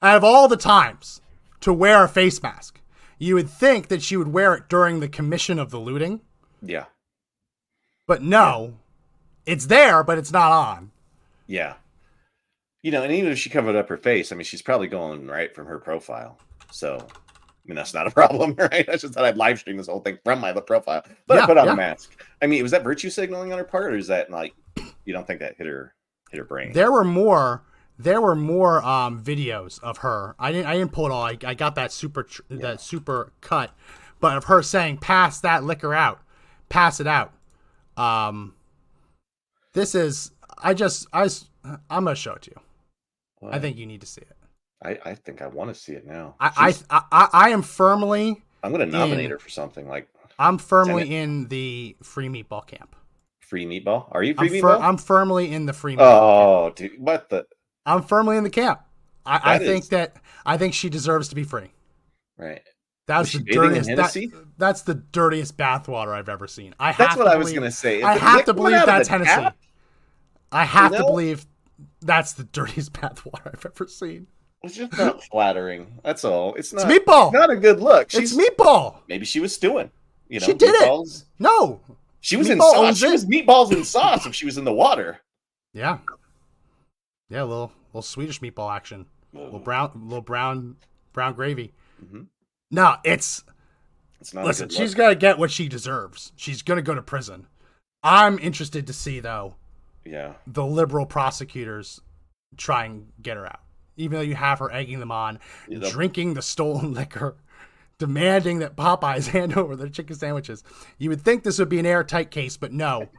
Out 0.00 0.16
of 0.16 0.24
all 0.24 0.48
the 0.48 0.56
times 0.56 1.20
to 1.60 1.72
wear 1.72 2.02
a 2.02 2.08
face 2.08 2.42
mask, 2.42 2.80
you 3.18 3.34
would 3.34 3.48
think 3.48 3.88
that 3.88 4.02
she 4.02 4.16
would 4.16 4.28
wear 4.32 4.54
it 4.54 4.68
during 4.68 5.00
the 5.00 5.08
commission 5.08 5.58
of 5.58 5.70
the 5.70 5.78
looting, 5.78 6.22
yeah, 6.60 6.86
but 8.08 8.20
no, 8.22 8.78
it's 9.46 9.66
there, 9.66 10.02
but 10.02 10.18
it's 10.18 10.32
not 10.32 10.50
on. 10.50 10.90
yeah. 11.46 11.74
You 12.82 12.90
know, 12.90 13.02
and 13.02 13.12
even 13.12 13.30
if 13.30 13.38
she 13.38 13.48
covered 13.48 13.76
up 13.76 13.88
her 13.88 13.96
face, 13.96 14.32
I 14.32 14.36
mean, 14.36 14.44
she's 14.44 14.62
probably 14.62 14.88
going 14.88 15.26
right 15.28 15.54
from 15.54 15.66
her 15.66 15.78
profile. 15.78 16.38
So, 16.72 16.96
I 16.98 17.64
mean, 17.64 17.76
that's 17.76 17.94
not 17.94 18.06
a 18.06 18.10
problem, 18.20 18.54
right? 18.58 18.88
I 18.88 18.96
just 18.96 19.14
thought 19.14 19.24
I'd 19.24 19.36
live 19.36 19.58
stream 19.60 19.76
this 19.76 19.86
whole 19.86 20.00
thing 20.00 20.18
from 20.24 20.40
my 20.40 20.52
profile, 20.52 21.04
but 21.26 21.36
Yeah, 21.36 21.44
I 21.44 21.46
put 21.46 21.58
on 21.58 21.66
yeah. 21.66 21.72
a 21.74 21.76
mask. 21.76 22.20
I 22.42 22.46
mean, 22.46 22.62
was 22.62 22.72
that 22.72 22.82
virtue 22.82 23.10
signaling 23.10 23.52
on 23.52 23.58
her 23.58 23.64
part, 23.64 23.92
or 23.92 23.96
is 23.96 24.08
that 24.08 24.30
like 24.30 24.54
you 25.04 25.12
don't 25.12 25.26
think 25.26 25.40
that 25.40 25.56
hit 25.58 25.66
her 25.66 25.94
hit 26.30 26.38
her 26.38 26.44
brain? 26.44 26.72
There 26.72 26.90
were 26.90 27.04
more. 27.04 27.62
There 27.98 28.20
were 28.20 28.34
more 28.34 28.82
um, 28.84 29.22
videos 29.22 29.80
of 29.80 29.98
her. 29.98 30.34
I 30.38 30.50
didn't. 30.50 30.66
I 30.66 30.76
didn't 30.76 30.90
pull 30.92 31.06
it 31.06 31.12
all. 31.12 31.22
I, 31.22 31.36
I 31.44 31.54
got 31.54 31.76
that 31.76 31.92
super 31.92 32.24
tr- 32.24 32.42
that 32.50 32.80
super 32.80 33.32
cut, 33.40 33.70
but 34.18 34.36
of 34.36 34.44
her 34.44 34.60
saying, 34.62 34.96
"Pass 34.96 35.40
that 35.42 35.62
liquor 35.62 35.94
out, 35.94 36.20
pass 36.68 36.98
it 36.98 37.06
out." 37.06 37.32
Um, 37.96 38.54
this 39.74 39.94
is. 39.94 40.32
I 40.58 40.74
just. 40.74 41.06
I. 41.12 41.28
I'm 41.64 42.04
gonna 42.04 42.16
show 42.16 42.32
it 42.32 42.42
to 42.42 42.50
you. 42.56 42.60
I 43.50 43.58
think 43.58 43.76
you 43.76 43.86
need 43.86 44.00
to 44.02 44.06
see 44.06 44.20
it. 44.22 44.36
I, 44.84 44.98
I 45.10 45.14
think 45.14 45.42
I 45.42 45.46
want 45.46 45.72
to 45.72 45.80
see 45.80 45.92
it 45.92 46.06
now. 46.06 46.34
I. 46.40 46.74
I. 46.90 46.96
I, 46.98 47.02
I, 47.12 47.28
I 47.32 47.48
am 47.50 47.62
firmly. 47.62 48.42
I'm 48.62 48.72
going 48.72 48.84
to 48.88 48.92
nominate 48.92 49.24
in- 49.26 49.30
her 49.32 49.38
for 49.38 49.48
something 49.48 49.88
like 49.88 50.08
I'm 50.38 50.58
firmly 50.58 51.14
in 51.14 51.48
the 51.48 51.96
free 52.02 52.28
meatball 52.28 52.66
camp. 52.66 52.96
free 53.40 53.64
meatball. 53.66 54.06
Are 54.12 54.22
you 54.22 54.34
free 54.34 54.56
I'm, 54.56 54.60
fir- 54.60 54.68
meatball? 54.78 54.80
I'm 54.82 54.96
firmly 54.98 55.52
in 55.52 55.66
the 55.66 55.72
free 55.72 55.94
meatball. 55.94 55.98
camp. 55.98 56.10
oh, 56.10 56.72
dude, 56.74 57.00
what 57.00 57.28
the 57.28 57.46
I'm 57.86 58.02
firmly 58.02 58.36
in 58.36 58.44
the 58.44 58.50
camp. 58.50 58.80
I, 59.26 59.54
I 59.54 59.58
think 59.58 59.84
is- 59.84 59.88
that 59.90 60.16
I 60.46 60.56
think 60.56 60.74
she 60.74 60.88
deserves 60.88 61.28
to 61.28 61.34
be 61.34 61.44
free. 61.44 61.70
right? 62.36 62.62
That's 63.06 63.32
the 63.32 63.40
dirtiest. 63.40 63.88
That, 63.88 64.44
that's 64.58 64.82
the 64.82 64.94
dirtiest 64.94 65.56
bathwater 65.56 66.14
I've 66.14 66.28
ever 66.28 66.46
seen. 66.46 66.74
I 66.80 66.92
That's 66.92 67.10
have 67.10 67.18
what 67.18 67.24
to 67.24 67.30
I 67.30 67.36
was 67.36 67.46
believe- 67.48 67.60
going 67.60 67.70
to 67.70 67.76
say. 67.76 67.98
If 67.98 68.04
I 68.04 68.16
have 68.16 68.44
to 68.46 68.54
believe 68.54 68.74
out 68.74 68.82
of 68.82 68.86
that's 68.86 69.08
Hennessy. 69.08 69.30
tap, 69.30 69.56
I 70.52 70.64
have 70.64 70.92
to 70.92 70.98
know? 71.00 71.06
believe 71.06 71.44
that's 72.00 72.32
the 72.32 72.44
dirtiest 72.44 72.92
bathwater 72.94 73.46
I've 73.54 73.64
ever 73.66 73.86
seen. 73.88 74.26
It's 74.62 74.76
just 74.76 74.96
not 74.96 75.22
flattering. 75.30 76.00
That's 76.04 76.24
all. 76.24 76.54
It's 76.54 76.72
It's 76.72 76.84
not. 76.84 76.92
meatball. 76.92 77.32
Not 77.32 77.50
a 77.50 77.56
good 77.56 77.80
look. 77.80 78.10
She's 78.10 78.36
it's 78.36 78.50
meatball. 78.50 78.96
maybe 79.08 79.24
she 79.24 79.40
was 79.40 79.52
stewing. 79.54 79.90
You 80.28 80.40
know, 80.40 80.46
She 80.46 80.54
did 80.54 80.74
it. 80.74 81.24
No. 81.38 81.80
She 82.20 82.36
was 82.36 82.48
in 82.48 82.58
Meatball 82.58 82.72
sauce. 82.72 82.98
She 82.98 83.06
it. 83.06 83.10
was 83.10 83.26
meatballs 83.26 83.72
in 83.72 83.82
sauce 83.84 84.24
if 84.26 84.34
she 84.34 84.46
was 84.46 84.56
in 84.56 84.64
the 84.64 84.72
water. 84.72 85.18
Yeah. 85.74 85.98
Yeah, 87.28 87.42
a 87.42 87.44
little 87.44 87.72
little 87.88 88.02
Swedish 88.02 88.40
meatball 88.40 88.74
action. 88.74 89.06
little 89.32 89.58
brown 89.58 89.90
little 90.04 90.22
brown 90.22 90.76
brown 91.12 91.34
gravy. 91.34 91.72
Mhm. 92.04 92.26
No, 92.70 92.96
it's 93.04 93.42
It's 94.20 94.32
not. 94.32 94.44
listen. 94.44 94.66
a 94.66 94.68
good 94.68 94.76
She's 94.76 94.94
gonna 94.94 95.14
get 95.16 95.38
what 95.38 95.50
she 95.50 95.68
deserves. 95.68 96.32
She's 96.36 96.62
gonna 96.62 96.82
go 96.82 96.94
to 96.94 97.02
prison. 97.02 97.46
I'm 98.02 98.38
interested 98.38 98.86
to 98.86 98.92
see 98.92 99.18
though 99.20 99.56
Yeah. 100.04 100.34
the 100.46 100.64
liberal 100.66 101.06
prosecutors 101.06 102.00
try 102.56 102.84
and 102.86 103.06
get 103.22 103.36
her 103.36 103.46
out. 103.46 103.60
Even 103.96 104.16
though 104.18 104.24
you 104.24 104.34
have 104.34 104.58
her 104.58 104.72
egging 104.72 104.98
them 105.00 105.12
on, 105.12 105.38
Yeah, 105.68 105.78
they'll- 105.80 105.90
drinking 105.90 106.34
the 106.34 106.42
stolen 106.42 106.92
liquor, 106.94 107.36
demanding 107.98 108.58
that 108.60 108.76
Popeyes 108.76 109.26
hand 109.32 109.56
over 109.56 109.76
their 109.76 109.88
chicken 109.88 110.16
sandwiches. 110.16 110.64
You 110.98 111.10
would 111.10 111.20
think 111.20 111.42
this 111.44 111.58
would 111.58 111.68
be 111.68 111.78
an 111.78 111.86
airtight 111.86 112.30
case, 112.30 112.56
but 112.56 112.72
no. 112.72 113.08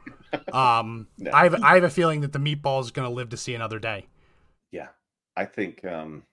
Um, 0.52 1.06
No. 1.16 1.30
I 1.32 1.44
have 1.44 1.54
I 1.62 1.74
have 1.76 1.84
a 1.84 1.90
feeling 1.90 2.20
that 2.22 2.32
the 2.32 2.40
meatball 2.40 2.80
is 2.80 2.90
going 2.90 3.08
to 3.08 3.14
live 3.14 3.28
to 3.28 3.36
see 3.36 3.54
another 3.54 3.78
day. 3.78 4.06
Yeah. 4.72 4.88
I 5.36 5.44
think. 5.44 5.84
um 5.84 6.24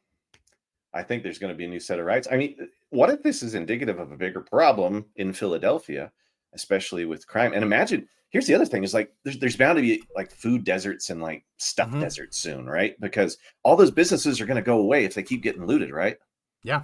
I 0.94 1.04
think 1.04 1.22
there's 1.24 1.38
going 1.38 1.54
to 1.54 1.58
be 1.58 1.66
a 1.66 1.70
new 1.70 1.80
set 1.80 2.00
of 2.00 2.06
rights. 2.08 2.28
I 2.30 2.36
mean, 2.36 2.68
what 2.90 3.10
if 3.12 3.22
this 3.24 3.44
is 3.44 3.54
indicative 3.54 4.00
of 4.00 4.12
a 4.12 4.18
bigger 4.18 4.42
problem 4.42 5.06
in 5.16 5.32
Philadelphia, 5.34 6.12
especially 6.54 7.06
with 7.06 7.28
crime? 7.28 7.54
And 7.54 7.64
imagine. 7.64 8.08
Here's 8.30 8.48
the 8.48 8.54
other 8.56 8.66
thing: 8.66 8.84
is 8.86 8.94
like 8.94 9.12
there's 9.24 9.38
there's 9.40 9.58
bound 9.58 9.76
to 9.78 9.82
be 9.82 10.04
like 10.16 10.32
food 10.32 10.64
deserts 10.64 11.10
and 11.10 11.22
like 11.22 11.44
stuff 11.58 11.90
Mhm. 11.90 12.00
deserts 12.02 12.38
soon, 12.38 12.66
right? 12.66 12.98
Because 13.02 13.38
all 13.64 13.76
those 13.76 13.92
businesses 13.92 14.40
are 14.40 14.46
going 14.46 14.56
to 14.56 14.62
go 14.62 14.78
away 14.80 15.04
if 15.04 15.14
they 15.14 15.24
keep 15.24 15.44
getting 15.44 15.66
looted, 15.66 15.92
right? 15.92 16.18
Yeah, 16.64 16.84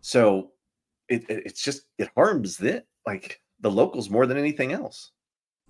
So 0.00 0.52
it, 1.08 1.28
it 1.28 1.42
it's 1.46 1.62
just 1.62 1.82
it 1.98 2.08
harms 2.14 2.56
the 2.56 2.84
like 3.06 3.40
the 3.60 3.70
locals 3.70 4.08
more 4.08 4.24
than 4.26 4.38
anything 4.38 4.72
else. 4.72 5.10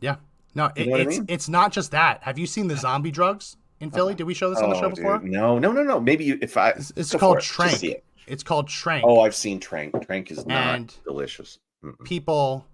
yeah. 0.00 0.16
No, 0.54 0.70
You 0.76 0.86
know 0.86 0.90
what 0.92 1.00
I 1.00 1.04
it's 1.04 1.18
mean? 1.18 1.26
it's 1.28 1.48
not 1.48 1.72
just 1.72 1.90
that. 1.92 2.22
Have 2.22 2.38
you 2.38 2.46
seen 2.46 2.66
the 2.68 2.76
zombie 2.76 3.10
drugs 3.12 3.56
in 3.80 3.90
Philly? 3.92 4.14
Did 4.14 4.24
we 4.24 4.34
show 4.34 4.50
this 4.50 4.58
on 4.58 4.70
the 4.70 4.76
show 4.78 4.86
Oh, 4.86 4.90
before? 4.90 5.18
dude. 5.18 5.30
No, 5.30 5.58
no, 5.60 5.70
no, 5.72 5.82
no. 5.84 6.00
Maybe 6.00 6.24
you, 6.24 6.38
if 6.42 6.56
I 6.56 6.70
It's, 6.70 6.92
it's 6.96 7.14
called 7.14 7.38
it. 7.38 7.42
Tranq. 7.44 7.82
it. 7.88 8.04
It's 8.26 8.42
called 8.42 8.66
Tranq. 8.68 9.02
Oh, 9.04 9.20
I've 9.20 9.34
seen 9.36 9.60
Tranq. 9.60 9.92
Tranq 9.92 10.30
is 10.32 10.44
not 10.46 10.74
And- 10.74 10.94
delicious. 11.04 11.58
Mm-mm. 11.84 12.04
people 12.04 12.66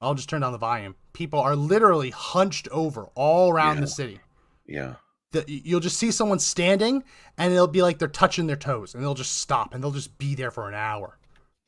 I'll 0.00 0.14
just 0.14 0.28
turn 0.28 0.42
down 0.42 0.52
the 0.52 0.58
volume. 0.58 0.94
People 1.12 1.40
are 1.40 1.56
literally 1.56 2.10
hunched 2.10 2.68
over 2.68 3.08
all 3.14 3.50
around 3.50 3.76
Yeah. 3.76 3.80
the 3.80 3.86
city. 3.86 4.20
Yeah, 4.66 4.94
The, 5.32 5.44
you'll 5.46 5.80
just 5.80 5.96
see 5.96 6.10
someone 6.10 6.38
standing 6.40 7.04
and 7.38 7.52
it'll 7.52 7.68
be 7.68 7.82
like 7.82 7.98
they're 7.98 8.08
touching 8.08 8.46
their 8.48 8.56
toes 8.56 8.94
and 8.94 9.02
they'll 9.02 9.14
just 9.14 9.38
stop 9.38 9.72
and 9.74 9.82
they'll 9.82 9.92
just 9.92 10.18
be 10.18 10.34
there 10.34 10.50
for 10.50 10.68
an 10.68 10.74
hour. 10.74 11.18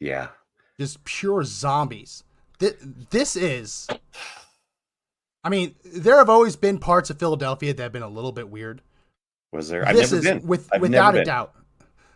yeah. 0.01 0.29
Just 0.81 1.03
pure 1.05 1.43
zombies. 1.43 2.23
Th- 2.61 2.77
this 3.11 3.35
is. 3.35 3.89
I 5.45 5.49
mean, 5.49 5.75
there 5.85 6.17
have 6.19 6.29
always 6.29 6.55
been 6.57 6.79
parts 6.79 7.11
of 7.11 7.19
Philadelphia 7.19 7.75
that 7.75 7.83
have 7.83 7.93
been 7.93 8.03
a 8.03 8.09
little 8.09 8.31
bit 8.33 8.49
weird. 8.49 8.83
Was 9.53 9.69
there? 9.69 9.87
I've 9.87 9.97
this 9.97 10.13
never 10.13 10.19
is 10.19 10.25
been. 10.41 10.47
with 10.47 10.69
I've 10.73 10.81
without 10.81 11.15
a 11.15 11.19
been. 11.19 11.27
doubt. 11.27 11.55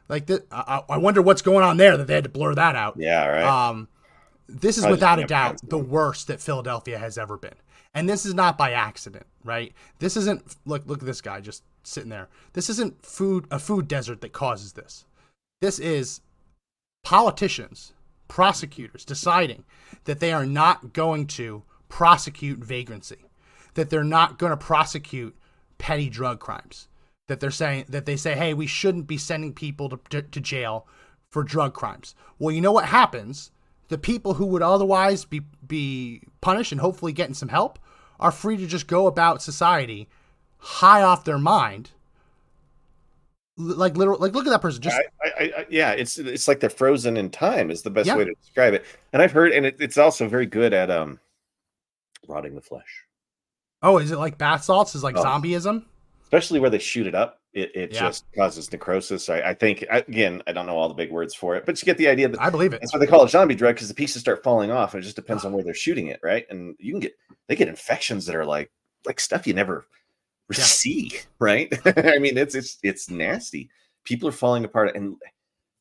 Like 0.08 0.26
th- 0.26 0.42
I, 0.52 0.82
I 0.88 0.98
wonder 0.98 1.22
what's 1.22 1.42
going 1.42 1.64
on 1.64 1.76
there 1.76 1.96
that 1.96 2.06
they 2.06 2.14
had 2.14 2.24
to 2.24 2.30
blur 2.30 2.54
that 2.54 2.76
out. 2.76 2.94
Yeah, 2.98 3.26
right. 3.26 3.68
Um, 3.68 3.88
this 4.60 4.78
is 4.78 4.86
without 4.86 5.18
a 5.18 5.24
doubt 5.24 5.60
the 5.68 5.78
worst 5.78 6.26
that 6.26 6.40
Philadelphia 6.40 6.98
has 6.98 7.18
ever 7.18 7.36
been, 7.36 7.54
and 7.94 8.08
this 8.08 8.26
is 8.26 8.34
not 8.34 8.58
by 8.58 8.72
accident, 8.72 9.26
right? 9.44 9.72
This 9.98 10.16
isn't 10.16 10.56
look 10.64 10.86
look 10.86 11.00
at 11.00 11.06
this 11.06 11.20
guy 11.20 11.40
just 11.40 11.62
sitting 11.82 12.10
there. 12.10 12.28
This 12.52 12.70
isn't 12.70 13.04
food 13.04 13.46
a 13.50 13.58
food 13.58 13.88
desert 13.88 14.20
that 14.20 14.32
causes 14.32 14.72
this. 14.72 15.04
This 15.60 15.78
is 15.78 16.20
politicians, 17.04 17.92
prosecutors 18.28 19.04
deciding 19.04 19.64
that 20.04 20.20
they 20.20 20.32
are 20.32 20.46
not 20.46 20.92
going 20.92 21.26
to 21.26 21.62
prosecute 21.88 22.58
vagrancy, 22.58 23.24
that 23.74 23.90
they're 23.90 24.04
not 24.04 24.38
going 24.38 24.50
to 24.50 24.56
prosecute 24.56 25.36
petty 25.78 26.08
drug 26.08 26.40
crimes, 26.40 26.88
that 27.28 27.40
they're 27.40 27.50
saying 27.50 27.84
that 27.88 28.06
they 28.06 28.16
say, 28.16 28.34
hey, 28.34 28.54
we 28.54 28.66
shouldn't 28.66 29.06
be 29.06 29.18
sending 29.18 29.52
people 29.52 29.88
to, 29.88 30.00
to, 30.10 30.22
to 30.22 30.40
jail 30.40 30.86
for 31.30 31.42
drug 31.42 31.74
crimes. 31.74 32.14
Well, 32.38 32.54
you 32.54 32.60
know 32.60 32.72
what 32.72 32.86
happens? 32.86 33.50
The 33.92 33.98
people 33.98 34.32
who 34.32 34.46
would 34.46 34.62
otherwise 34.62 35.26
be 35.26 35.42
be 35.68 36.22
punished 36.40 36.72
and 36.72 36.80
hopefully 36.80 37.12
getting 37.12 37.34
some 37.34 37.50
help 37.50 37.78
are 38.18 38.30
free 38.32 38.56
to 38.56 38.66
just 38.66 38.86
go 38.86 39.06
about 39.06 39.42
society 39.42 40.08
high 40.56 41.02
off 41.02 41.24
their 41.26 41.36
mind. 41.38 41.90
Like 43.58 43.94
literal, 43.98 44.18
like 44.18 44.32
look 44.32 44.46
at 44.46 44.50
that 44.50 44.62
person. 44.62 44.80
Just 44.80 44.96
I, 44.96 45.28
I, 45.38 45.52
I, 45.58 45.66
yeah, 45.68 45.90
it's 45.92 46.16
it's 46.16 46.48
like 46.48 46.60
they're 46.60 46.70
frozen 46.70 47.18
in 47.18 47.28
time 47.28 47.70
is 47.70 47.82
the 47.82 47.90
best 47.90 48.06
Yeah. 48.06 48.16
way 48.16 48.24
to 48.24 48.32
describe 48.32 48.72
it. 48.72 48.82
And 49.12 49.20
I've 49.20 49.32
heard, 49.32 49.52
and 49.52 49.66
it, 49.66 49.76
it's 49.78 49.98
also 49.98 50.26
very 50.26 50.46
good 50.46 50.72
at 50.72 50.90
um 50.90 51.20
rotting 52.26 52.54
the 52.54 52.62
flesh, 52.62 53.04
oh, 53.82 53.98
is 53.98 54.10
it 54.10 54.16
like 54.16 54.38
bath 54.38 54.64
salts? 54.64 54.94
Is 54.94 55.02
like 55.04 55.18
Oh. 55.18 55.22
zombieism? 55.22 55.84
especially 56.22 56.60
where 56.60 56.70
they 56.70 56.78
shoot 56.78 57.06
it 57.06 57.14
up. 57.14 57.41
It, 57.54 57.70
it 57.76 57.92
Yeah. 57.92 58.00
just 58.00 58.24
causes 58.34 58.70
necrosis. 58.72 59.28
I, 59.28 59.40
I 59.40 59.54
think 59.54 59.84
again, 59.90 60.42
I 60.46 60.52
don't 60.52 60.64
know 60.66 60.76
all 60.76 60.88
the 60.88 60.94
big 60.94 61.10
words 61.10 61.34
for 61.34 61.54
it, 61.54 61.66
but 61.66 61.80
you 61.80 61.86
get 61.86 61.98
the 61.98 62.08
idea 62.08 62.28
that 62.28 62.40
I 62.40 62.48
believe 62.48 62.72
it. 62.72 62.80
that's 62.80 62.92
what 62.94 63.00
they 63.00 63.06
call 63.06 63.24
a 63.24 63.28
zombie 63.28 63.54
drug 63.54 63.74
because 63.74 63.88
the 63.88 63.94
pieces 63.94 64.20
start 64.22 64.42
falling 64.42 64.70
off, 64.70 64.94
and 64.94 65.02
it 65.02 65.04
just 65.04 65.16
depends 65.16 65.44
on 65.44 65.52
where 65.52 65.62
they're 65.62 65.74
shooting 65.74 66.06
it, 66.06 66.20
right? 66.22 66.46
And 66.50 66.74
you 66.78 66.92
can 66.94 67.00
get 67.00 67.14
they 67.48 67.56
get 67.56 67.68
infections 67.68 68.24
that 68.26 68.36
are 68.36 68.46
like 68.46 68.70
like 69.04 69.20
stuff 69.20 69.46
you 69.46 69.52
never 69.52 69.86
Yeah. 70.50 70.64
see, 70.64 71.12
right? 71.38 71.70
I 71.98 72.18
mean, 72.18 72.38
it's 72.38 72.54
it's 72.54 72.78
it's 72.82 73.10
nasty. 73.10 73.68
People 74.04 74.28
are 74.28 74.32
falling 74.32 74.64
apart, 74.64 74.96
and 74.96 75.16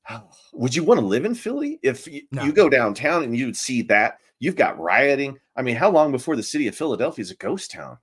oh, 0.10 0.24
would 0.54 0.76
you 0.76 0.84
want 0.84 1.00
to 1.00 1.06
live 1.06 1.24
in 1.24 1.36
Philly 1.36 1.80
if 1.84 2.06
you, 2.08 2.24
No. 2.32 2.44
you 2.44 2.52
go 2.52 2.68
downtown 2.70 3.24
and 3.24 3.36
you 3.38 3.46
would 3.46 3.56
see 3.58 3.82
that 3.84 4.18
you've 4.40 4.58
got 4.58 4.78
rioting? 4.78 5.40
I 5.56 5.62
mean, 5.62 5.76
how 5.78 5.90
long 5.90 6.12
before 6.12 6.36
the 6.36 6.44
city 6.44 6.68
of 6.68 6.76
Philadelphia 6.76 7.24
is 7.24 7.32
a 7.32 7.36
ghost 7.36 7.72
town? 7.72 7.98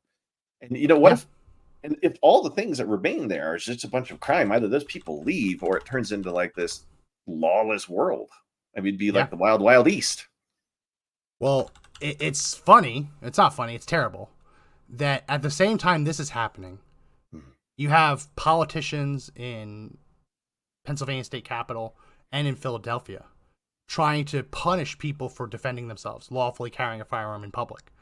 And 0.63 0.77
you 0.77 0.89
know 0.89 0.99
what? 0.99 1.11
Yeah. 1.11 1.15
If, 1.15 1.27
and 1.83 1.97
if 2.03 2.17
all 2.23 2.43
the 2.43 2.51
things 2.51 2.79
that 2.79 2.87
remain 2.87 3.29
there 3.29 3.55
is 3.55 3.65
just 3.65 3.85
a 3.85 3.89
bunch 3.89 4.11
of 4.11 4.21
crime, 4.21 4.51
either 4.53 4.69
those 4.69 4.85
people 4.85 5.23
leave 5.23 5.63
or 5.63 5.77
it 5.77 5.85
turns 5.85 6.13
into 6.13 6.31
like 6.33 6.55
this 6.55 6.85
lawless 7.27 7.89
world. 7.89 8.31
I 8.77 8.81
mean, 8.81 8.89
it'd 8.89 8.99
be 8.99 9.11
like 9.11 9.31
the 9.31 9.37
wild, 9.37 9.61
wild 9.61 9.89
east. 9.89 10.27
Well, 11.41 11.71
it, 12.01 12.17
it's 12.21 12.55
funny. 12.55 13.11
It's 13.23 13.39
not 13.39 13.55
funny. 13.55 13.75
It's 13.75 13.87
terrible 13.87 14.31
that 14.89 15.25
at 15.29 15.43
the 15.43 15.51
same 15.51 15.79
time 15.79 16.05
this 16.05 16.19
is 16.21 16.31
happening, 16.31 16.79
Mhm. 17.35 17.43
you 17.77 17.91
have 17.91 18.35
politicians 18.37 19.31
in 19.37 19.99
Pennsylvania 20.85 21.25
state 21.25 21.45
capitol 21.45 21.97
and 22.33 22.47
in 22.49 22.57
Philadelphia 22.57 23.27
trying 23.87 24.25
to 24.27 24.43
punish 24.43 24.99
people 24.99 25.29
for 25.29 25.47
defending 25.47 25.89
themselves, 25.89 26.31
lawfully 26.31 26.71
carrying 26.71 27.01
a 27.01 27.05
firearm 27.05 27.43
in 27.45 27.51
public. 27.51 27.93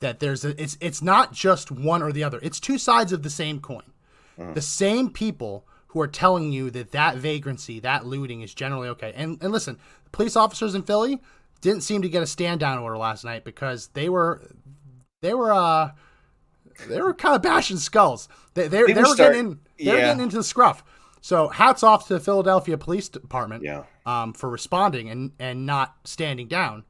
That 0.00 0.20
there's 0.20 0.44
a, 0.44 0.60
it's 0.62 0.78
it's 0.80 1.02
not 1.02 1.32
just 1.32 1.70
one 1.72 2.02
or 2.02 2.12
the 2.12 2.22
other. 2.22 2.38
It's 2.42 2.60
two 2.60 2.78
sides 2.78 3.12
of 3.12 3.22
the 3.24 3.30
same 3.30 3.58
coin. 3.60 3.82
Mhm. 4.38 4.54
The 4.54 4.60
same 4.62 5.10
people 5.10 5.66
who 5.88 6.00
are 6.00 6.06
telling 6.06 6.52
you 6.52 6.70
that 6.70 6.92
that 6.92 7.16
vagrancy, 7.16 7.80
that 7.80 8.06
looting 8.06 8.42
is 8.42 8.54
generally 8.54 8.88
okay. 8.90 9.12
And 9.16 9.42
and 9.42 9.50
listen, 9.52 9.76
police 10.12 10.36
officers 10.36 10.74
in 10.76 10.82
Philly 10.82 11.20
didn't 11.60 11.80
seem 11.82 12.02
to 12.02 12.08
get 12.08 12.22
a 12.22 12.26
stand 12.26 12.60
down 12.60 12.78
order 12.78 12.96
last 12.96 13.24
night 13.24 13.42
because 13.42 13.88
they 13.94 14.08
were 14.08 14.40
they 15.20 15.34
were 15.34 15.52
uh 15.52 15.90
they 16.88 17.00
were 17.00 17.12
kind 17.12 17.34
of 17.34 17.42
bashing 17.42 17.78
skulls. 17.78 18.28
They 18.54 18.68
they, 18.68 18.84
They 18.84 18.92
they, 18.92 19.00
were 19.00 19.06
start- 19.06 19.32
getting 19.32 19.50
in, 19.52 19.60
they 19.84 19.90
were 19.90 19.98
getting 19.98 20.22
into 20.22 20.36
the 20.36 20.44
scruff. 20.44 20.84
So 21.20 21.48
hats 21.48 21.82
off 21.82 22.06
to 22.06 22.14
the 22.14 22.20
Philadelphia 22.20 22.78
Police 22.78 23.08
Department 23.08 23.64
Yeah. 23.64 23.82
um, 24.06 24.32
for 24.32 24.48
responding 24.48 25.10
and 25.10 25.32
and 25.40 25.66
not 25.66 25.96
standing 26.04 26.46
down. 26.46 26.84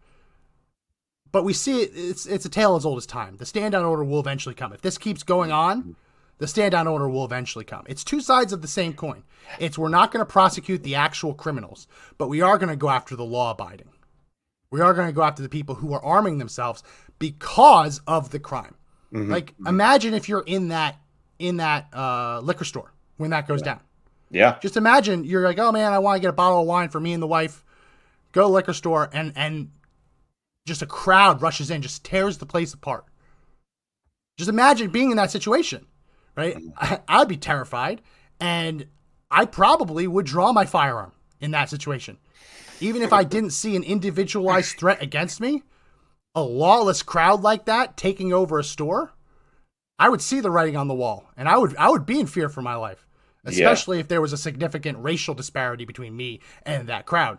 But 1.30 1.44
we 1.44 1.52
see 1.52 1.82
it, 1.82 1.90
it's 1.94 2.26
it's 2.26 2.44
a 2.44 2.48
tale 2.48 2.76
as 2.76 2.84
old 2.84 2.98
as 2.98 3.06
time. 3.06 3.36
The 3.36 3.46
stand 3.46 3.72
down 3.72 3.84
order 3.84 4.04
will 4.04 4.20
eventually 4.20 4.54
come. 4.54 4.72
If 4.72 4.80
this 4.80 4.98
keeps 4.98 5.22
going 5.22 5.52
on, 5.52 5.96
the 6.38 6.46
stand 6.46 6.72
down 6.72 6.86
order 6.86 7.08
will 7.08 7.24
eventually 7.24 7.64
come. 7.64 7.84
It's 7.86 8.04
two 8.04 8.20
sides 8.20 8.52
of 8.52 8.62
the 8.62 8.68
same 8.68 8.94
coin. 8.94 9.24
It's 9.58 9.78
we're 9.78 9.88
not 9.88 10.10
going 10.12 10.24
to 10.24 10.30
prosecute 10.30 10.82
the 10.82 10.94
actual 10.94 11.34
criminals, 11.34 11.86
but 12.16 12.28
we 12.28 12.40
are 12.40 12.56
going 12.58 12.70
to 12.70 12.76
go 12.76 12.88
after 12.88 13.14
the 13.16 13.24
law 13.24 13.50
abiding. 13.50 13.88
We 14.70 14.80
are 14.80 14.94
going 14.94 15.08
to 15.08 15.12
go 15.12 15.22
after 15.22 15.42
the 15.42 15.48
people 15.48 15.76
who 15.76 15.92
are 15.92 16.04
arming 16.04 16.38
themselves 16.38 16.82
because 17.18 18.00
of 18.06 18.30
the 18.30 18.38
crime. 18.38 18.74
Mhm. 19.12 19.30
Like 19.30 19.54
imagine 19.66 20.14
if 20.14 20.28
you're 20.28 20.44
in 20.46 20.68
that 20.68 20.96
in 21.38 21.58
that 21.58 21.88
uh, 21.94 22.40
liquor 22.40 22.64
store 22.64 22.92
when 23.16 23.30
that 23.30 23.46
goes 23.48 23.62
down. 23.62 23.80
Yeah. 24.30 24.58
Just 24.60 24.76
imagine 24.76 25.24
you're 25.24 25.44
like, 25.44 25.58
oh 25.58 25.72
man, 25.72 25.92
I 25.92 25.98
want 25.98 26.16
to 26.16 26.20
get 26.20 26.28
a 26.28 26.34
bottle 26.34 26.60
of 26.60 26.66
wine 26.66 26.90
for 26.90 27.00
me 27.00 27.12
and 27.14 27.22
the 27.22 27.26
wife. 27.26 27.64
Go 28.32 28.42
to 28.42 28.46
the 28.48 28.52
liquor 28.52 28.74
store 28.74 29.08
and 29.12 29.32
and 29.36 29.70
just 30.68 30.82
a 30.82 30.86
crowd 30.86 31.42
rushes 31.42 31.70
in, 31.70 31.82
just 31.82 32.04
tears 32.04 32.38
the 32.38 32.46
place 32.46 32.72
apart. 32.74 33.04
Just 34.36 34.50
imagine 34.50 34.90
being 34.90 35.10
in 35.10 35.16
that 35.16 35.30
situation, 35.30 35.86
right? 36.36 36.56
I, 36.76 36.86
mm-hmm. 36.86 36.94
I'd 37.08 37.28
be 37.28 37.36
terrified, 37.36 38.02
and 38.40 38.86
I 39.30 39.44
probably 39.46 40.06
would 40.06 40.26
draw 40.26 40.52
my 40.52 40.64
firearm 40.64 41.12
in 41.40 41.50
that 41.52 41.70
situation, 41.70 42.18
even 42.80 43.02
if 43.02 43.12
I 43.12 43.24
didn't 43.24 43.50
see 43.50 43.74
an 43.74 43.82
individualized 43.82 44.78
threat 44.78 45.02
against 45.02 45.40
me. 45.40 45.62
A 46.34 46.42
lawless 46.42 47.02
crowd 47.02 47.42
like 47.42 47.64
that 47.64 47.96
taking 47.96 48.32
over 48.32 48.60
a 48.60 48.64
store, 48.64 49.12
I 49.98 50.08
would 50.08 50.22
see 50.22 50.38
the 50.38 50.50
writing 50.50 50.76
on 50.76 50.86
the 50.86 50.94
wall, 50.94 51.30
and 51.36 51.48
I 51.48 51.56
would 51.56 51.74
I 51.76 51.88
would 51.88 52.06
be 52.06 52.20
in 52.20 52.26
fear 52.26 52.48
for 52.48 52.62
my 52.62 52.76
life 52.76 53.08
especially 53.48 53.98
if 53.98 54.08
there 54.08 54.20
was 54.20 54.32
a 54.32 54.38
significant 54.38 54.98
racial 54.98 55.34
disparity 55.34 55.84
between 55.84 56.16
me 56.16 56.40
and 56.62 56.88
that 56.88 57.06
crowd, 57.06 57.38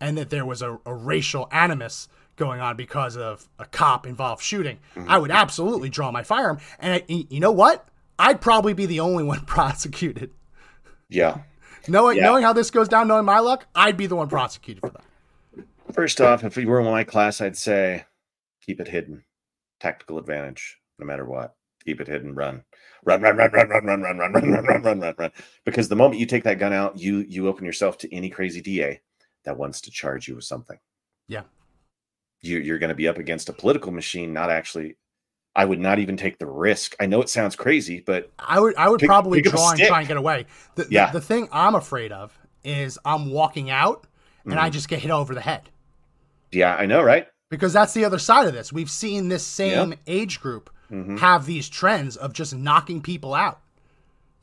and 0.00 0.16
that 0.16 0.30
there 0.30 0.46
was 0.46 0.62
a, 0.62 0.78
a 0.84 0.94
racial 0.94 1.48
animus 1.50 2.08
going 2.38 2.60
on 2.60 2.76
because 2.76 3.16
of 3.16 3.46
a 3.58 3.66
cop 3.66 4.06
involved 4.06 4.42
shooting. 4.42 4.78
I 5.06 5.18
would 5.18 5.30
absolutely 5.30 5.90
draw 5.90 6.10
my 6.10 6.22
firearm, 6.22 6.58
and 6.78 6.94
I, 6.94 7.04
you 7.08 7.40
know 7.40 7.52
what? 7.52 7.86
I'd 8.18 8.40
probably 8.40 8.72
be 8.72 8.86
the 8.86 9.00
only 9.00 9.24
one 9.24 9.40
prosecuted. 9.46 10.30
Yeah. 11.10 11.38
Knowing 11.86 12.16
Yeah. 12.18 12.24
knowing 12.24 12.42
how 12.42 12.52
this 12.52 12.70
goes 12.70 12.88
down, 12.88 13.08
knowing 13.08 13.24
my 13.24 13.40
luck, 13.40 13.66
I'd 13.74 13.96
be 13.96 14.06
the 14.06 14.16
one 14.16 14.28
prosecuted 14.28 14.80
for 14.80 14.90
that. 14.90 15.64
First 15.92 16.20
off, 16.20 16.44
if 16.44 16.56
you 16.56 16.66
were 16.68 16.80
in 16.80 16.86
my 16.86 17.04
class, 17.04 17.40
I'd 17.40 17.56
say 17.56 18.04
keep 18.62 18.80
it 18.80 18.88
hidden. 18.88 19.24
Tactical 19.80 20.18
advantage, 20.18 20.78
no 20.98 21.06
matter 21.06 21.24
what. 21.24 21.54
Keep 21.84 22.00
it 22.02 22.08
hidden. 22.08 22.34
Run, 22.34 22.64
run, 23.04 23.22
run, 23.22 23.36
run, 23.36 23.50
run, 23.52 23.68
run, 23.70 23.86
run, 23.86 24.02
run, 24.02 24.18
run, 24.18 24.32
run, 24.32 24.32
run, 24.32 24.64
run, 24.64 24.82
run, 24.82 25.00
run, 25.00 25.14
run. 25.18 25.30
Because 25.64 25.88
the 25.88 25.96
moment 25.96 26.20
you 26.20 26.26
take 26.26 26.44
that 26.44 26.58
gun 26.58 26.72
out, 26.72 26.98
you 26.98 27.24
you 27.28 27.48
open 27.48 27.64
yourself 27.64 27.96
to 27.98 28.14
any 28.14 28.28
crazy 28.28 28.60
DA 28.60 29.00
that 29.44 29.56
wants 29.56 29.80
to 29.82 29.90
charge 29.90 30.28
you 30.28 30.34
with 30.34 30.44
something. 30.44 30.78
Yeah. 31.28 31.44
You, 32.40 32.58
you're 32.58 32.78
going 32.78 32.88
to 32.90 32.94
be 32.94 33.08
up 33.08 33.18
against 33.18 33.48
a 33.48 33.52
political 33.52 33.92
machine. 33.92 34.32
Not 34.32 34.50
actually. 34.50 34.96
I 35.56 35.64
would 35.64 35.80
not 35.80 35.98
even 35.98 36.16
take 36.16 36.38
the 36.38 36.46
risk. 36.46 36.94
I 37.00 37.06
know 37.06 37.20
it 37.20 37.28
sounds 37.28 37.56
crazy, 37.56 38.00
but 38.06 38.30
I 38.38 38.60
would 38.60 38.76
I 38.76 38.88
would 38.88 39.00
Pick- 39.00 39.08
probably 39.08 39.42
pick 39.42 39.50
draw 39.52 39.70
and 39.72 39.80
try 39.80 39.98
and 40.00 40.08
get 40.08 40.16
away. 40.16 40.46
The, 40.76 40.84
the- 40.84 40.90
Yeah. 40.92 41.10
the 41.10 41.20
thing 41.20 41.48
I'm 41.50 41.74
afraid 41.74 42.12
of 42.12 42.38
is 42.62 42.98
I'm 43.04 43.30
walking 43.30 43.70
out 43.70 44.06
and 44.44 44.52
Mm-hmm. 44.54 44.62
I 44.64 44.70
just 44.70 44.88
get 44.88 45.00
hit 45.00 45.10
over 45.10 45.34
the 45.34 45.40
head. 45.40 45.68
yeah, 46.52 46.74
I 46.76 46.86
know, 46.86 47.02
right? 47.02 47.26
because 47.50 47.72
that's 47.72 47.94
the 47.94 48.04
other 48.04 48.18
side 48.18 48.46
of 48.46 48.52
this. 48.52 48.72
We've 48.74 48.90
seen 48.90 49.28
this 49.28 49.42
same 49.44 49.94
age 50.06 50.38
group 50.40 50.68
Mhm. 50.92 51.18
have 51.18 51.44
these 51.46 51.68
trends 51.68 52.16
of 52.16 52.32
just 52.34 52.54
knocking 52.54 53.00
people 53.02 53.34
out 53.34 53.60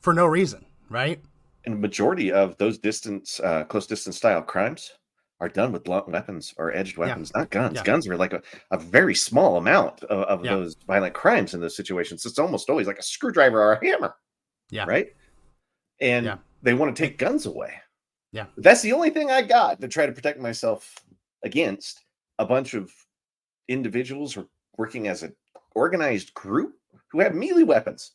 for 0.00 0.12
no 0.12 0.26
reason, 0.26 0.66
right? 0.90 1.20
and 1.64 1.74
the 1.74 1.78
majority 1.78 2.30
of 2.30 2.56
those 2.58 2.78
distance 2.78 3.40
uh, 3.40 3.64
close 3.64 3.86
distance 3.86 4.16
style 4.16 4.42
crimes 4.42 4.92
are 5.40 5.48
done 5.48 5.70
with 5.72 5.84
blunt 5.84 6.08
weapons 6.08 6.54
or 6.56 6.72
edged 6.74 6.96
weapons 6.96 7.30
not 7.34 7.50
guns 7.50 7.76
Yeah. 7.76 7.82
guns 7.84 8.08
are 8.08 8.16
like 8.16 8.32
a, 8.32 8.42
a 8.70 8.78
very 8.78 9.14
small 9.14 9.56
amount 9.58 10.02
of, 10.04 10.20
of 10.24 10.44
Yeah. 10.44 10.54
those 10.54 10.76
violent 10.86 11.14
crimes 11.14 11.52
in 11.54 11.60
those 11.60 11.76
situations 11.76 12.24
it's 12.24 12.38
almost 12.38 12.70
always 12.70 12.86
like 12.86 12.98
a 12.98 13.02
screwdriver 13.02 13.60
or 13.60 13.72
a 13.74 13.84
hammer 13.84 14.14
Yeah. 14.70 14.84
right 14.86 15.08
and 16.00 16.24
Yeah. 16.26 16.38
they 16.62 16.74
want 16.74 16.94
to 16.96 17.02
take 17.02 17.18
guns 17.18 17.44
away 17.46 17.74
Yeah. 18.32 18.46
that's 18.56 18.82
the 18.82 18.92
only 18.92 19.10
thing 19.10 19.30
i 19.30 19.42
got 19.42 19.80
to 19.80 19.88
try 19.88 20.06
to 20.06 20.12
protect 20.12 20.40
myself 20.40 20.94
against 21.44 22.02
a 22.38 22.46
bunch 22.46 22.74
of 22.74 22.90
individuals 23.68 24.32
who- 24.34 24.48
working 24.78 25.08
as 25.08 25.22
an 25.22 25.34
organized 25.74 26.32
group 26.34 26.74
who 27.12 27.20
have 27.20 27.34
melee 27.34 27.62
weapons 27.62 28.12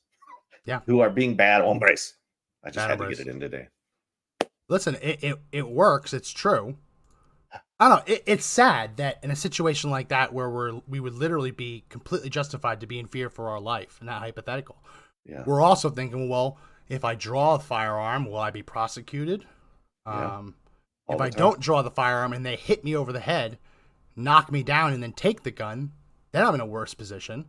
Yeah. 0.66 0.80
who 0.88 1.02
are 1.02 1.10
being 1.12 1.36
bad 1.36 1.62
hombres 1.64 2.16
i 2.64 2.70
just 2.72 2.78
Bad 2.88 3.00
had 3.00 3.10
to 3.10 3.16
get 3.16 3.28
it 3.28 3.32
in 3.32 3.40
today 3.40 3.68
Listen, 4.70 4.96
it, 5.02 5.22
it, 5.22 5.36
it 5.52 5.68
works. 5.68 6.14
It's 6.14 6.32
true. 6.32 6.78
I 7.80 7.90
don't 7.90 7.98
know. 7.98 8.14
It, 8.14 8.24
it's 8.26 8.46
sad 8.46 8.98
that 8.98 9.24
in 9.24 9.32
a 9.32 9.36
situation 9.36 9.90
like 9.90 10.10
that, 10.10 10.34
where 10.34 10.50
we're 10.50 10.82
we 10.88 11.00
would 11.00 11.16
literally 11.16 11.52
be 11.52 11.84
completely 11.90 12.30
justified 12.30 12.82
to 12.82 12.88
be 12.88 13.00
in 13.00 13.08
fear 13.08 13.30
for 13.30 13.50
our 13.50 13.60
life, 13.60 14.00
not 14.02 14.22
hypothetical. 14.22 14.78
Yeah. 15.26 15.44
We're 15.46 15.62
also 15.62 15.90
thinking, 15.90 16.30
well, 16.30 16.58
if 16.88 17.04
I 17.04 17.16
draw 17.16 17.56
a 17.56 17.60
firearm, 17.60 18.26
will 18.26 18.38
I 18.38 18.52
be 18.52 18.64
prosecuted? 18.64 19.46
Yeah. 20.06 20.38
Um, 20.38 20.56
if 21.10 21.20
I 21.20 21.30
time. 21.30 21.40
don't 21.40 21.60
draw 21.60 21.82
the 21.82 21.92
firearm 21.92 22.34
and 22.34 22.46
they 22.46 22.56
hit 22.56 22.84
me 22.84 22.96
over 22.96 23.12
the 23.12 23.20
head, 23.20 23.58
knock 24.16 24.52
me 24.52 24.64
down, 24.64 24.94
and 24.94 25.02
then 25.02 25.14
take 25.14 25.44
the 25.44 25.52
gun, 25.52 25.92
then 26.32 26.46
I'm 26.46 26.56
in 26.56 26.62
a 26.62 26.66
worse 26.66 26.94
position. 26.94 27.46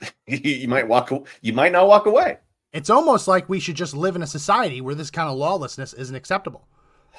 you, 0.26 0.68
might 0.68 0.88
walk. 0.88 1.12
You 1.40 1.52
might 1.52 1.72
not 1.72 1.86
walk 1.86 2.06
away. 2.06 2.38
It's 2.72 2.90
almost 2.90 3.28
like 3.28 3.48
we 3.48 3.60
should 3.60 3.76
just 3.76 3.94
live 3.94 4.16
in 4.16 4.22
a 4.22 4.26
society 4.26 4.80
where 4.80 4.94
this 4.94 5.10
kind 5.10 5.28
of 5.28 5.36
lawlessness 5.36 5.92
isn't 5.94 6.16
acceptable. 6.16 6.66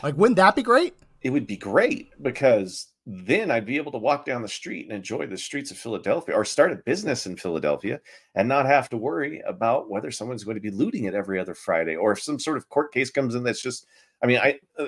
Like, 0.03 0.17
wouldn't 0.17 0.37
that 0.37 0.55
be 0.55 0.63
great? 0.63 0.95
It 1.21 1.29
would 1.29 1.47
be 1.47 1.57
great 1.57 2.11
because 2.21 2.87
then 3.07 3.51
I'd 3.51 3.65
be 3.65 3.77
able 3.77 3.91
to 3.91 3.97
walk 3.97 4.25
down 4.25 4.41
the 4.41 4.47
street 4.47 4.85
and 4.85 4.93
enjoy 4.93 5.27
the 5.27 5.37
streets 5.37 5.69
of 5.71 5.77
Philadelphia, 5.77 6.35
or 6.35 6.43
start 6.43 6.71
a 6.71 6.77
business 6.77 7.27
in 7.27 7.35
Philadelphia, 7.35 7.99
and 8.33 8.47
not 8.47 8.65
have 8.65 8.89
to 8.89 8.97
worry 8.97 9.41
about 9.47 9.89
whether 9.89 10.09
someone's 10.09 10.43
going 10.43 10.55
to 10.55 10.61
be 10.61 10.71
looting 10.71 11.05
it 11.05 11.13
every 11.13 11.39
other 11.39 11.53
Friday, 11.53 11.95
or 11.95 12.11
if 12.11 12.21
some 12.21 12.39
sort 12.39 12.57
of 12.57 12.69
court 12.69 12.91
case 12.93 13.11
comes 13.11 13.35
in 13.35 13.43
that's 13.43 13.61
just. 13.61 13.85
I 14.23 14.27
mean, 14.27 14.39
I. 14.39 14.59
Uh, 14.77 14.87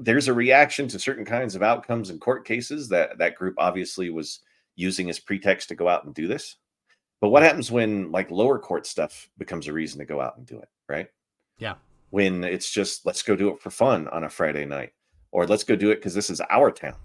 there's 0.00 0.28
a 0.28 0.32
reaction 0.32 0.86
to 0.86 0.98
certain 0.98 1.24
kinds 1.24 1.56
of 1.56 1.62
outcomes 1.62 2.10
in 2.10 2.20
court 2.20 2.46
cases 2.46 2.88
that 2.88 3.18
that 3.18 3.34
group 3.34 3.54
obviously 3.58 4.10
was 4.10 4.40
using 4.76 5.10
as 5.10 5.18
pretext 5.18 5.68
to 5.68 5.74
go 5.74 5.88
out 5.88 6.04
and 6.04 6.14
do 6.14 6.28
this. 6.28 6.56
But 7.20 7.30
what 7.30 7.42
happens 7.42 7.72
when 7.72 8.12
like 8.12 8.30
lower 8.30 8.60
court 8.60 8.86
stuff 8.86 9.28
becomes 9.38 9.66
a 9.66 9.72
reason 9.72 9.98
to 9.98 10.04
go 10.04 10.20
out 10.20 10.36
and 10.36 10.46
do 10.46 10.58
it, 10.58 10.68
right? 10.88 11.08
Yeah. 11.58 11.74
When 12.10 12.44
it's 12.44 12.70
just 12.70 13.04
let's 13.04 13.22
go 13.22 13.36
do 13.36 13.50
it 13.50 13.60
for 13.60 13.70
fun 13.70 14.08
on 14.08 14.24
a 14.24 14.30
Friday 14.30 14.64
night, 14.64 14.92
or 15.30 15.46
let's 15.46 15.64
go 15.64 15.76
do 15.76 15.90
it 15.90 15.96
because 15.96 16.14
this 16.14 16.30
is 16.30 16.40
our 16.48 16.70
town. 16.70 16.96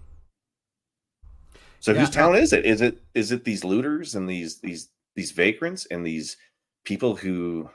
So 1.79 1.91
Yeah, 1.91 1.99
whose 1.99 2.09
town 2.09 2.35
is 2.35 2.53
it? 2.53 2.65
Is 2.65 2.81
it 2.81 2.99
is 3.13 3.31
it 3.31 3.43
these 3.43 3.63
looters 3.63 4.15
and 4.15 4.29
these 4.29 4.59
these 4.59 4.89
these 5.15 5.31
vagrants 5.31 5.85
and 5.87 6.05
these 6.05 6.37
people 6.85 7.15
who 7.15 7.69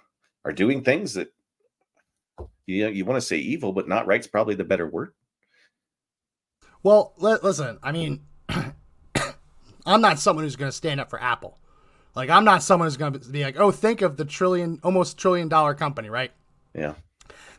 are 0.44 0.52
doing 0.52 0.82
things 0.82 1.14
that 1.14 1.32
you 2.66 2.84
know 2.84 2.90
you 2.90 3.04
want 3.04 3.20
to 3.20 3.26
say 3.26 3.36
evil, 3.36 3.72
but 3.72 3.88
not 3.88 4.06
right's 4.06 4.26
probably 4.26 4.54
the 4.54 4.64
better 4.64 4.88
word. 4.88 5.12
Well, 6.82 7.12
li- 7.18 7.38
listen, 7.42 7.78
I 7.82 7.92
mean, 7.92 8.22
I'm 9.86 10.00
not 10.00 10.18
someone 10.18 10.44
who's 10.44 10.56
going 10.56 10.70
to 10.70 10.76
stand 10.76 11.00
up 11.00 11.10
for 11.10 11.20
Apple. 11.20 11.58
Like, 12.14 12.30
I'm 12.30 12.44
not 12.44 12.62
someone 12.62 12.86
who's 12.86 12.96
going 12.96 13.12
to 13.12 13.18
be 13.18 13.44
like, 13.44 13.58
oh, 13.58 13.70
think 13.70 14.02
of 14.02 14.16
the 14.16 14.24
trillion, 14.24 14.80
almost 14.82 15.18
trillion 15.18 15.48
dollar 15.48 15.74
company, 15.74 16.08
right? 16.08 16.32
Yeah. 16.74 16.94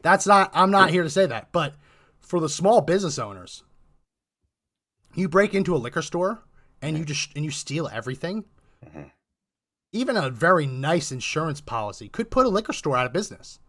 That's 0.02 0.26
not, 0.28 0.52
I'm 0.54 0.72
not 0.72 0.90
here 0.90 1.04
to 1.04 1.10
say 1.10 1.26
that. 1.26 1.52
But 1.52 1.76
for 2.20 2.40
the 2.40 2.50
small 2.50 2.82
business 2.82 3.20
owners, 3.20 3.64
you 5.16 5.28
break 5.28 5.54
into 5.54 5.76
a 5.76 5.78
liquor 5.78 6.02
store 6.02 6.44
and 6.82 6.98
you 6.98 7.06
just, 7.06 7.36
and 7.36 7.44
you 7.44 7.52
steal 7.52 7.90
everything. 7.92 8.46
Mhm. 8.86 9.12
Even 9.92 10.16
a 10.16 10.30
very 10.30 10.68
nice 10.68 11.12
insurance 11.12 11.62
policy 11.62 12.08
could 12.08 12.30
put 12.30 12.46
a 12.46 12.50
liquor 12.50 12.74
store 12.74 12.96
out 12.96 13.08
of 13.08 13.14
business. 13.14 13.60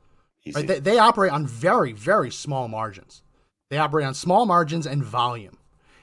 Right? 0.55 0.67
They, 0.67 0.81
they 0.81 0.99
operate 0.99 1.33
on 1.33 1.47
very, 1.47 1.93
very 1.93 2.31
small 2.31 2.69
margins. 2.69 3.23
They 3.71 3.79
operate 3.79 4.07
on 4.07 4.15
small 4.15 4.47
margins 4.47 4.87
and 4.87 5.03
volume. 5.03 5.59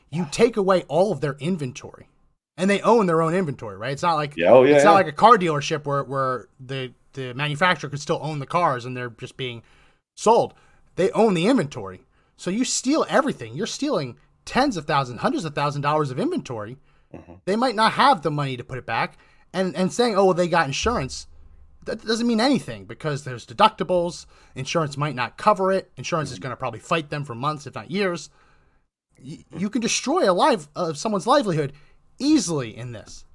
You 0.09 0.27
take 0.31 0.57
away 0.57 0.83
all 0.87 1.11
of 1.11 1.21
their 1.21 1.35
inventory, 1.39 2.07
and 2.55 2.69
they 2.69 2.81
own 2.81 3.07
their 3.07 3.21
own 3.21 3.33
inventory, 3.33 3.77
right? 3.77 3.91
It's 3.91 4.03
not 4.03 4.15
like 4.15 4.37
Yeah, 4.37 4.51
oh, 4.51 4.63
yeah, 4.63 4.75
it's 4.75 4.85
not 4.85 4.93
like 4.93 5.07
a 5.07 5.11
car 5.11 5.37
dealership 5.37 5.85
where 5.85 6.03
where 6.03 6.47
the 6.59 6.93
the 7.13 7.33
manufacturer 7.33 7.89
could 7.89 7.99
still 7.99 8.19
own 8.21 8.39
the 8.39 8.45
cars 8.45 8.85
and 8.85 8.95
they're 8.95 9.09
just 9.09 9.37
being 9.37 9.63
sold. 10.17 10.53
They 10.95 11.11
own 11.11 11.33
the 11.33 11.47
inventory, 11.47 12.01
so 12.35 12.49
you 12.49 12.65
steal 12.65 13.05
everything. 13.07 13.55
You're 13.55 13.67
stealing 13.67 14.17
tens 14.43 14.75
of 14.75 14.85
thousands, 14.85 15.21
hundreds 15.21 15.45
of 15.45 15.55
thousand 15.55 15.83
dollars 15.83 16.11
of 16.11 16.19
inventory. 16.19 16.77
Mhm. 17.13 17.41
They 17.45 17.55
might 17.55 17.75
not 17.75 17.93
have 17.93 18.21
the 18.21 18.31
money 18.31 18.57
to 18.57 18.63
put 18.63 18.77
it 18.77 18.85
back, 18.85 19.17
and 19.53 19.75
and 19.75 19.93
saying, 19.93 20.17
oh, 20.17 20.25
well, 20.25 20.33
they 20.33 20.49
got 20.49 20.67
insurance 20.67 21.27
that 21.87 22.05
doesn't 22.05 22.27
mean 22.27 22.39
anything 22.39 22.85
because 22.85 23.23
there's 23.23 23.45
deductibles. 23.45 24.27
Insurance 24.55 24.95
might 24.95 25.15
not 25.15 25.37
cover 25.37 25.71
it. 25.71 25.91
Insurance 25.97 26.29
is 26.29 26.35
mm-hmm. 26.35 26.43
going 26.43 26.51
to 26.51 26.57
probably 26.57 26.79
fight 26.79 27.09
them 27.09 27.25
for 27.25 27.33
months, 27.33 27.65
if 27.65 27.73
not 27.73 27.89
years. 27.89 28.29
Y- 29.19 29.37
mm-hmm. 29.39 29.57
you 29.57 29.69
can 29.69 29.81
destroy 29.81 30.29
a 30.29 30.33
life 30.33 30.67
of 30.75 30.97
someone's 30.97 31.25
livelihood 31.25 31.73
easily 32.19 32.77
in 32.77 32.91
this. 32.91 33.25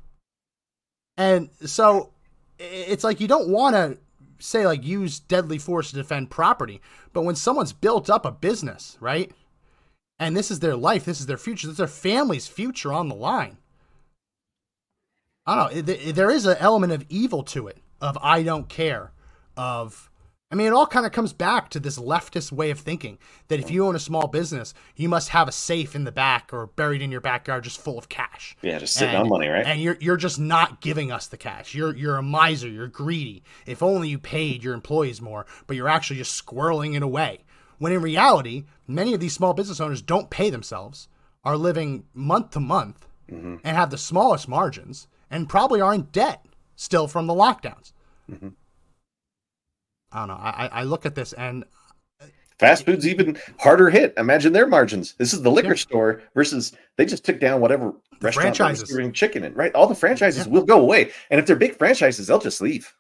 And 1.17 1.51
so 1.65 2.13
it's 2.59 3.05
like 3.05 3.21
you 3.21 3.29
don't 3.29 3.49
want 3.49 3.75
to 3.75 3.99
say 4.43 4.67
like 4.67 4.85
use 4.85 5.21
deadly 5.21 5.59
force 5.59 5.91
to 5.91 5.97
defend 5.97 6.31
property, 6.31 6.81
but 7.13 7.23
when 7.23 7.37
someone's 7.37 7.73
built 7.73 8.11
up 8.11 8.25
a 8.25 8.33
business, 8.33 8.97
right? 9.01 9.33
And 10.19 10.37
this 10.37 10.51
is 10.51 10.61
their 10.61 10.77
life, 10.77 11.05
this 11.05 11.21
is 11.21 11.27
their 11.27 11.37
future, 11.37 11.67
this 11.67 11.73
is 11.73 11.79
their 11.79 11.87
family's 11.87 12.47
future 12.47 12.93
on 12.93 13.09
the 13.09 13.15
line. 13.15 13.59
I 15.47 15.71
don't 15.71 15.87
know. 15.87 16.13
There 16.13 16.31
is 16.31 16.47
an 16.47 16.57
element 16.61 16.93
of 16.93 17.05
evil 17.09 17.43
to 17.45 17.67
it, 17.67 17.79
of 18.01 18.17
I 18.23 18.43
don't 18.43 18.69
care, 18.69 19.13
of. 19.57 20.09
I 20.53 20.55
mean, 20.55 20.67
it 20.67 20.75
all 20.75 20.87
kind 20.87 21.07
of 21.07 21.13
comes 21.13 21.33
back 21.33 21.71
to 21.71 21.81
this 21.81 21.99
leftist 21.99 22.53
way 22.53 22.71
of 22.71 22.79
thinking 22.79 23.17
that 23.49 23.59
if 23.59 23.71
you 23.71 23.87
own 23.87 23.97
a 23.97 23.99
small 23.99 24.27
business, 24.29 24.75
you 24.95 25.09
must 25.09 25.31
have 25.31 25.49
a 25.49 25.53
safe 25.53 25.97
in 25.97 26.05
the 26.05 26.13
back 26.13 26.53
or 26.53 26.67
buried 26.67 27.01
in 27.01 27.11
your 27.11 27.23
backyard 27.23 27.65
just 27.65 27.81
full 27.81 27.99
of 27.99 28.11
cash. 28.11 28.55
yeah, 28.61 28.79
just 28.79 28.93
sitting 28.95 29.15
And- 29.15 29.25
on 29.25 29.29
money, 29.31 29.49
right? 29.49 29.65
And 29.67 29.81
you're 29.81 29.97
you're 29.99 30.19
just 30.19 30.39
not 30.39 30.83
giving 30.83 31.11
us 31.11 31.27
the 31.27 31.39
cash. 31.39 31.75
You're 31.75 31.97
you're 31.97 32.17
a 32.19 32.23
miser. 32.23 32.69
You're 32.69 32.87
greedy. 32.89 33.43
If 33.65 33.83
only 33.83 34.11
you 34.11 34.19
paid 34.19 34.63
your 34.63 34.75
employees 34.75 35.23
more, 35.23 35.47
but 35.67 35.75
you're 35.77 35.89
actually 35.89 36.19
just 36.19 36.45
squirreling 36.47 36.95
it 36.97 37.03
away. 37.03 37.45
When 37.79 37.93
in 37.93 38.03
reality, 38.03 38.65
many 38.87 39.15
of 39.15 39.21
these 39.21 39.33
small 39.33 39.55
business 39.55 39.81
owners 39.81 40.03
don't 40.03 40.29
pay 40.29 40.51
themselves, 40.51 41.09
are 41.45 41.57
living 41.57 42.05
month 42.13 42.51
to 42.51 42.61
month, 42.61 43.07
Mhm. 43.31 43.61
and 43.65 43.77
have 43.77 43.91
the 43.91 43.97
smallest 43.99 44.47
margins, 44.49 45.09
and 45.31 45.49
probably 45.49 45.81
are 45.81 45.95
in 45.95 46.03
debt 46.13 46.45
still 46.77 47.09
from 47.09 47.27
the 47.27 47.35
lockdowns. 47.35 47.93
Mhm. 48.31 48.53
I 50.13 50.19
don't 50.21 50.29
know. 50.29 50.35
I, 50.35 50.69
I 50.73 50.83
look 50.85 51.07
at 51.07 51.15
this 51.15 51.33
and 51.33 51.65
Fast 52.59 52.85
food's 52.87 53.09
even 53.09 53.37
harder 53.59 53.91
hit. 53.91 54.15
Imagine 54.17 54.53
their 54.53 54.69
margins. 54.69 55.15
This 55.15 55.33
is 55.35 55.43
the 55.43 55.51
liquor 55.51 55.71
Yeah. 55.71 55.75
store 55.75 56.23
versus 56.35 56.73
they 56.97 57.05
just 57.05 57.25
took 57.25 57.41
down 57.41 57.61
whatever 57.61 57.93
restaurant 58.21 58.23
that 58.23 58.31
was 58.31 58.57
franchises. 58.79 58.89
serving 58.91 59.13
chicken 59.15 59.43
in, 59.43 59.53
right? 59.55 59.75
All 59.75 59.89
the 59.89 59.97
franchises 59.97 60.47
will 60.47 60.63
go 60.65 60.79
away. 60.81 61.11
And 61.31 61.41
if 61.41 61.47
they're 61.47 61.57
big 61.57 61.77
franchises, 61.77 62.29
they'll 62.29 62.39
just 62.39 62.61
leave. 62.61 62.95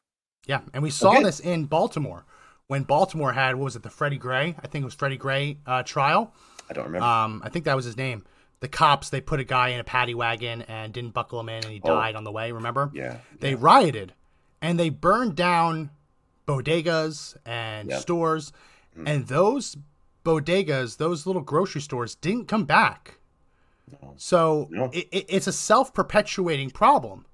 Yeah, 0.46 0.62
and 0.74 0.82
we 0.82 0.90
saw 0.90 1.10
Okay. 1.12 1.22
this 1.22 1.38
in 1.38 1.66
Baltimore 1.66 2.24
when 2.66 2.82
Baltimore 2.82 3.32
had 3.32 3.54
what 3.54 3.64
was 3.64 3.76
it 3.76 3.84
the 3.84 3.90
Freddie 3.90 4.18
Gray? 4.18 4.56
I 4.60 4.66
think 4.66 4.82
it 4.82 4.86
was 4.86 4.94
Freddie 4.94 5.16
Gray 5.18 5.58
uh, 5.64 5.84
trial. 5.84 6.34
I 6.68 6.72
don't 6.72 6.86
remember. 6.86 7.06
Um, 7.06 7.40
I 7.44 7.48
think 7.48 7.66
that 7.66 7.76
was 7.76 7.84
his 7.84 7.96
name. 7.96 8.24
The 8.60 8.68
cops 8.68 9.10
they 9.10 9.20
put 9.20 9.38
a 9.38 9.44
guy 9.44 9.68
in 9.68 9.78
a 9.80 9.84
paddy 9.84 10.14
wagon 10.14 10.62
and 10.62 10.92
didn't 10.92 11.12
buckle 11.14 11.38
him 11.38 11.48
in, 11.50 11.62
and 11.62 11.72
he 11.72 11.80
Oh. 11.84 11.94
died 11.94 12.16
on 12.16 12.24
the 12.24 12.32
way. 12.32 12.50
Remember? 12.50 12.90
yeah. 12.92 13.18
They 13.38 13.54
rioted, 13.54 14.12
and 14.60 14.76
they 14.76 14.88
burned 14.88 15.36
down 15.36 15.90
bodegas 16.56 17.36
and 17.46 17.90
Yeah. 17.90 17.98
stores, 17.98 18.52
Mm. 18.98 19.08
and 19.08 19.26
those 19.28 19.76
bodegas, 20.24 20.98
those 20.98 21.26
little 21.26 21.42
grocery 21.42 21.80
stores, 21.80 22.14
didn't 22.14 22.46
come 22.48 22.64
back. 22.64 23.18
No. 23.90 24.14
So 24.16 24.68
No. 24.70 24.84
it, 24.92 25.08
it, 25.10 25.26
it's 25.28 25.46
a 25.46 25.52
self-perpetuating 25.52 26.70
problem 26.70 27.26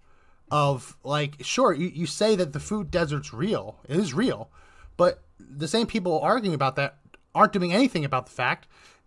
of 0.50 0.96
like, 1.04 1.37
sure, 1.40 1.72
you, 1.72 1.88
you 1.88 2.07
say 2.07 2.35
that 2.37 2.52
the 2.52 2.61
food 2.61 2.90
desert's 2.90 3.35
real, 3.35 3.78
it 3.88 3.96
is 3.98 4.14
real, 4.14 4.50
but 4.96 5.22
the 5.38 5.68
same 5.68 5.87
people 5.87 6.18
arguing 6.20 6.54
about 6.54 6.76
that 6.76 6.98
aren't 7.35 7.52
doing 7.52 7.72
anything 7.72 8.04
about 8.04 8.26
the 8.26 8.33
fact 8.33 8.66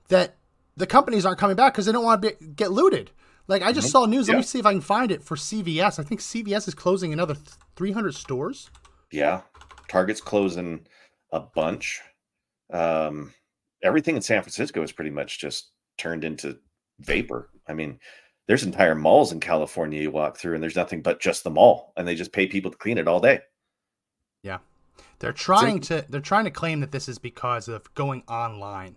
that 0.10 0.36
the 0.78 0.86
companies 0.88 1.26
aren't 1.26 1.40
coming 1.40 1.56
back 1.56 1.74
because 1.74 1.86
they 1.86 1.92
don't 1.92 2.06
want 2.06 2.22
to 2.22 2.30
be, 2.32 2.48
get 2.56 2.72
looted. 2.72 3.12
Like 3.48 3.64
I 3.64 3.72
just 3.74 3.90
saw 3.90 4.06
news. 4.06 4.28
Let 4.28 4.34
Mm-hmm. 4.34 4.40
Me 4.40 4.44
see 4.44 4.60
if 4.60 4.66
I 4.66 4.72
can 4.72 4.82
find 4.82 5.12
it 5.12 5.24
for 5.24 5.36
CVS. 5.36 6.00
I 6.00 6.04
think 6.04 6.22
CVS 6.22 6.68
is 6.68 6.74
closing 6.76 7.12
another 7.12 7.36
300 7.76 8.14
stores. 8.16 8.70
Yeah. 9.12 9.42
Target's 9.92 10.22
closing 10.22 10.88
a 11.34 11.42
bunch. 11.42 12.02
Um, 12.72 13.34
everything 13.84 14.16
in 14.16 14.22
San 14.22 14.42
Francisco 14.42 14.82
is 14.84 14.94
pretty 14.94 15.10
much 15.10 15.38
just 15.38 15.72
turned 15.98 16.24
into 16.24 16.58
vapor. 17.02 17.50
I 17.68 17.74
mean, 17.74 18.00
there's 18.48 18.64
entire 18.64 18.96
malls 18.96 19.34
in 19.34 19.42
California 19.42 20.02
you 20.02 20.10
walk 20.10 20.38
through 20.38 20.54
and 20.54 20.64
there's 20.64 20.78
nothing 20.78 21.02
but 21.02 21.20
just 21.20 21.44
the 21.44 21.50
mall 21.50 21.92
and 21.98 22.08
they 22.08 22.16
just 22.16 22.32
pay 22.32 22.48
people 22.48 22.72
to 22.72 22.78
clean 22.78 22.98
it 22.98 23.08
all 23.10 23.20
day. 23.20 23.42
Yeah, 24.44 24.60
they're 25.20 25.34
trying 25.34 25.82
to 25.82 26.06
they're 26.08 26.22
trying 26.22 26.46
to 26.46 26.52
claim 26.52 26.80
that 26.80 26.94
this 26.94 27.10
is 27.10 27.20
because 27.20 27.68
of 27.68 27.94
going 27.94 28.24
online, 28.30 28.96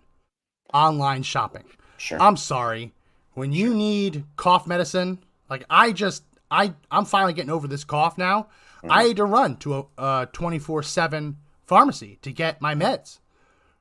online 0.73 1.23
shopping. 1.23 1.65
Sure. 1.97 2.21
I'm 2.21 2.37
sorry. 2.37 2.93
When 3.33 3.51
you 3.51 3.73
need 3.73 4.23
cough 4.37 4.65
medicine, 4.65 5.19
like 5.49 5.65
I 5.69 5.91
just 5.91 6.23
I 6.49 6.73
I'm 6.89 7.03
finally 7.03 7.33
getting 7.33 7.51
over 7.51 7.67
this 7.67 7.83
cough 7.83 8.17
now. 8.17 8.47
I 8.89 9.03
had 9.05 9.17
to 9.17 9.25
run 9.25 9.57
to 9.57 9.75
a 9.75 9.85
uh 9.97 10.25
24/7 10.27 11.35
pharmacy 11.65 12.17
to 12.21 12.31
get 12.31 12.61
my 12.61 12.75
meds. 12.75 13.19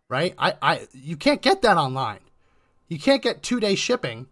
Right? 0.08 0.34
I 0.38 0.54
I 0.62 0.88
you 0.92 1.16
can't 1.16 1.42
get 1.42 1.62
that 1.62 1.76
online. 1.76 2.20
You 2.88 2.98
can't 2.98 3.22
get 3.22 3.42
2-day 3.42 3.74
shipping. 3.76 4.26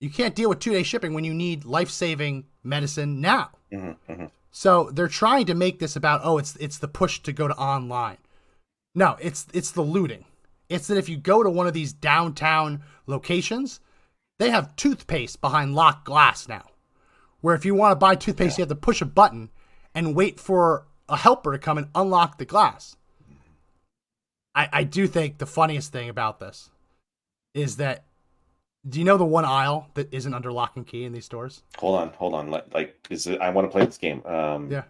You 0.00 0.10
can't 0.10 0.34
deal 0.34 0.48
with 0.48 0.58
2-day 0.58 0.82
shipping 0.82 1.14
when 1.14 1.24
you 1.24 1.32
need 1.32 1.64
life-saving 1.64 2.46
medicine 2.64 3.20
now. 3.20 3.50
Mhm, 3.72 3.96
mhm. 4.08 4.30
So 4.50 4.90
they're 4.92 5.08
trying 5.08 5.46
to 5.46 5.54
make 5.54 5.78
this 5.78 5.96
about 5.96 6.20
oh 6.24 6.38
it's 6.38 6.56
it's 6.56 6.78
the 6.78 6.88
push 6.88 7.20
to 7.20 7.32
go 7.32 7.48
to 7.48 7.54
online. 7.56 8.18
No, 8.94 9.16
it's 9.20 9.46
it's 9.54 9.70
the 9.70 9.82
looting. 9.82 10.24
It's 10.68 10.86
that 10.88 10.98
if 10.98 11.08
you 11.08 11.16
go 11.16 11.42
to 11.42 11.50
one 11.50 11.66
of 11.66 11.74
these 11.74 11.92
downtown 11.92 12.82
locations, 13.06 13.80
they 14.38 14.50
have 14.50 14.74
toothpaste 14.76 15.40
behind 15.40 15.74
locked 15.74 16.04
glass 16.04 16.48
now. 16.48 16.64
Where 17.40 17.54
if 17.54 17.64
you 17.64 17.74
want 17.74 17.92
to 17.92 17.96
buy 17.96 18.14
toothpaste, 18.14 18.58
you 18.58 18.62
have 18.62 18.68
to 18.68 18.74
push 18.74 19.00
a 19.00 19.06
button 19.06 19.50
and 19.94 20.14
wait 20.14 20.40
for 20.40 20.86
a 21.08 21.16
helper 21.16 21.52
to 21.52 21.58
come 21.58 21.78
and 21.78 21.88
unlock 21.94 22.38
the 22.38 22.44
glass. 22.44 22.96
I, 24.54 24.68
I 24.72 24.84
do 24.84 25.06
think 25.06 25.38
the 25.38 25.46
funniest 25.46 25.92
thing 25.92 26.08
about 26.08 26.38
this 26.40 26.70
is 27.54 27.76
that 27.76 28.04
do 28.88 28.98
you 28.98 29.04
know 29.04 29.16
the 29.16 29.24
one 29.24 29.44
aisle 29.44 29.88
that 29.94 30.12
isn't 30.12 30.34
under 30.34 30.50
lock 30.50 30.76
and 30.76 30.86
key 30.86 31.04
in 31.04 31.12
these 31.12 31.24
stores? 31.24 31.62
Hold 31.78 32.00
on, 32.00 32.08
hold 32.10 32.34
on. 32.34 32.50
Like, 32.50 33.06
is 33.10 33.26
it? 33.26 33.40
I 33.40 33.50
want 33.50 33.66
to 33.66 33.70
play 33.70 33.84
this 33.84 33.98
game. 33.98 34.22
Um, 34.26 34.70
Yeah. 34.70 34.84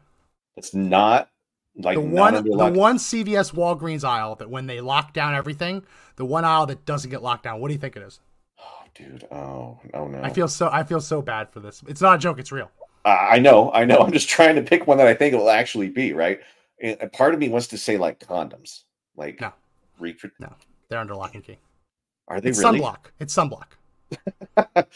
It's 0.57 0.75
not 0.75 1.29
like 1.77 1.97
The 1.97 2.01
one 2.01 2.35
the 2.35 2.73
one 2.73 2.97
CVS 2.99 3.55
Walgreens 3.55 4.05
aisle 4.05 4.35
that 4.37 4.51
when 4.51 4.67
they 4.67 4.81
lock 4.81 5.13
down 5.13 5.35
everything, 5.35 5.85
the 6.17 6.25
one 6.25 6.45
aisle 6.45 6.67
that 6.67 6.85
doesn't 6.85 7.11
get 7.11 7.23
locked 7.23 7.45
down. 7.45 7.61
What 7.61 7.69
do 7.69 7.75
you 7.75 7.81
think 7.81 7.97
it 7.97 8.03
is? 8.03 8.21
Oh, 8.59 8.85
dude. 8.95 9.25
Oh, 9.31 9.81
oh 9.95 10.09
no. 10.09 10.23
I 10.23 10.31
feel 10.31 10.49
so 10.49 10.69
I 10.71 10.85
feel 10.85 11.01
so 11.01 11.23
bad 11.23 11.51
for 11.51 11.61
this. 11.61 11.83
It's 11.87 12.01
not 12.01 12.17
a 12.17 12.19
joke, 12.19 12.39
it's 12.39 12.53
real. 12.53 12.71
I 13.05 13.37
I 13.37 13.39
know, 13.39 13.71
I 13.73 13.85
know. 13.85 13.99
I'm 14.01 14.13
just 14.13 14.29
trying 14.29 14.57
to 14.57 14.63
pick 14.63 14.87
one 14.87 14.99
that 14.99 15.07
I 15.07 15.15
think 15.15 15.35
it 15.35 15.37
will 15.37 15.51
actually 15.51 15.89
be 15.91 16.13
right. 16.13 16.41
And 16.81 17.13
part 17.13 17.33
of 17.35 17.41
me 17.41 17.49
wants 17.49 17.69
to 17.69 17.79
say 17.79 17.97
like 17.97 18.19
condoms, 18.21 18.83
like 19.17 19.41
No. 19.41 19.53
repro- 20.01 20.31
No. 20.41 20.53
They're 20.89 20.99
under 20.99 21.15
lock 21.15 21.35
and 21.35 21.45
key. 21.45 21.59
Are 22.29 22.41
they 22.41 22.51
It's 22.51 22.59
really? 22.63 22.81
sunblock. 22.81 22.99
It's 23.21 23.35
sunblock. 23.35 23.67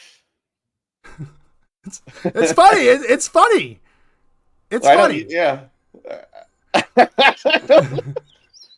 it's, 1.85 2.03
it's 2.25 2.53
funny. 2.53 2.81
It, 2.83 3.01
it's 3.09 3.29
funny. 3.29 3.81
It's 4.71 4.85
don't- 4.87 4.97
funny. 4.99 5.27
yeah. 5.29 5.61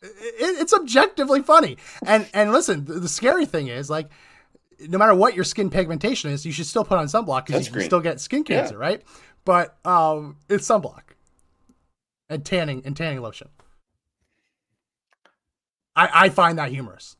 It, 0.01 0.61
it's 0.61 0.73
objectively 0.73 1.41
funny. 1.41 1.77
And 2.05 2.25
and 2.33 2.53
listen, 2.53 2.85
the, 2.85 2.93
the 3.01 3.09
scary 3.09 3.45
thing 3.45 3.67
is 3.67 3.89
like, 3.89 4.09
no 4.87 4.97
matter 4.97 5.13
what 5.15 5.35
your 5.35 5.43
skin 5.43 5.69
pigmentation 5.69 6.31
is, 6.31 6.45
you 6.45 6.51
should 6.51 6.65
still 6.65 6.83
put 6.85 6.97
on 6.97 7.05
sunblock 7.07 7.45
because 7.47 7.67
you 7.67 7.73
can 7.73 7.81
still 7.83 7.99
get 8.01 8.19
skin 8.21 8.43
Yeah. 8.47 8.61
cancer, 8.61 8.77
right? 8.77 9.01
But 9.45 9.77
um, 9.85 10.37
it's 10.49 10.67
sunblock 10.67 11.01
and 12.29 12.45
tanning 12.45 12.81
and 12.85 12.95
tanning 12.95 13.21
lotion. 13.21 13.49
I 15.95 16.09
I 16.13 16.29
find 16.29 16.57
that 16.59 16.69
humorous. 16.69 17.15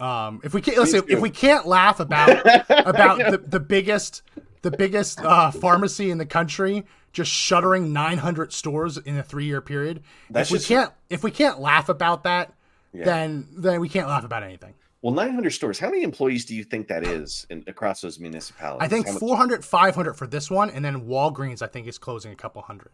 Um, 0.00 0.40
if 0.42 0.52
we 0.52 0.60
can't 0.60 0.78
listen, 0.78 1.02
if 1.08 1.20
we 1.20 1.30
can't 1.30 1.66
laugh 1.66 2.00
about 2.00 2.30
about 2.70 3.18
the, 3.18 3.38
the 3.38 3.60
biggest 3.60 4.22
the 4.62 4.70
biggest 4.70 5.20
uh, 5.20 5.50
pharmacy 5.50 6.10
in 6.10 6.18
the 6.18 6.26
country 6.26 6.84
just 7.12 7.30
shuttering 7.30 7.92
900 7.92 8.52
stores 8.54 8.96
in 8.96 9.18
a 9.18 9.22
three 9.22 9.44
year 9.44 9.60
period. 9.60 10.02
That's 10.30 10.48
if 10.48 10.52
we 10.52 10.58
just- 10.58 10.68
can't 10.68 10.92
if 11.10 11.22
we 11.22 11.30
can't 11.30 11.60
laugh 11.60 11.88
about 11.88 12.24
that, 12.24 12.52
Yeah. 12.92 13.04
then 13.04 13.48
then 13.56 13.80
we 13.80 13.88
can't 13.88 14.08
laugh 14.08 14.24
about 14.24 14.42
anything. 14.42 14.74
Well, 15.02 15.12
900 15.14 15.50
stores. 15.50 15.78
How 15.80 15.90
many 15.90 16.04
employees 16.04 16.44
do 16.44 16.54
you 16.54 16.62
think 16.64 16.86
that 16.88 17.04
is 17.04 17.44
in, 17.50 17.64
across 17.66 18.00
those 18.00 18.20
municipalities? 18.20 18.84
I 18.86 18.88
think 18.88 19.06
How 19.06 19.12
much- 19.14 19.20
400, 19.20 19.64
500 19.64 20.14
for 20.14 20.26
this 20.28 20.50
one, 20.50 20.70
and 20.70 20.84
then 20.84 21.06
Walgreens 21.06 21.60
I 21.60 21.66
think 21.66 21.88
is 21.88 21.98
closing 21.98 22.32
a 22.32 22.36
couple 22.36 22.62
hundred. 22.62 22.92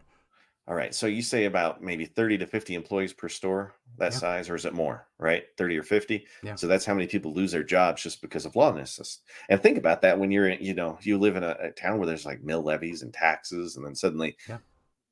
All 0.67 0.75
right. 0.75 0.93
So 0.93 1.07
you 1.07 1.21
say 1.23 1.45
about 1.45 1.81
maybe 1.83 2.05
30 2.05 2.37
to 2.39 2.45
50 2.47 2.75
employees 2.75 3.11
per 3.13 3.27
store, 3.29 3.73
that 3.97 4.11
Yeah. 4.13 4.19
size, 4.19 4.49
or 4.49 4.55
is 4.55 4.65
it 4.65 4.73
more, 4.73 5.07
right? 5.17 5.43
30 5.57 5.77
or 5.77 5.83
50. 5.83 6.27
Yeah. 6.43 6.55
So 6.55 6.67
that's 6.67 6.85
how 6.85 6.93
many 6.93 7.07
people 7.07 7.33
lose 7.33 7.51
their 7.51 7.63
jobs 7.63 8.03
just 8.03 8.21
because 8.21 8.45
of 8.45 8.55
lawlessness. 8.55 9.19
And 9.49 9.59
think 9.61 9.77
about 9.79 10.01
that 10.03 10.19
when 10.19 10.29
you're, 10.31 10.47
in, 10.49 10.63
you 10.63 10.75
know, 10.75 10.99
you 11.01 11.17
live 11.17 11.35
in 11.35 11.43
a, 11.43 11.55
a 11.59 11.71
town 11.71 11.97
where 11.97 12.05
there's 12.07 12.25
like 12.25 12.43
mill 12.43 12.61
levies 12.61 13.01
and 13.01 13.11
taxes, 13.11 13.77
and 13.77 13.85
then 13.85 13.95
suddenly 13.95 14.37
Yeah. 14.47 14.59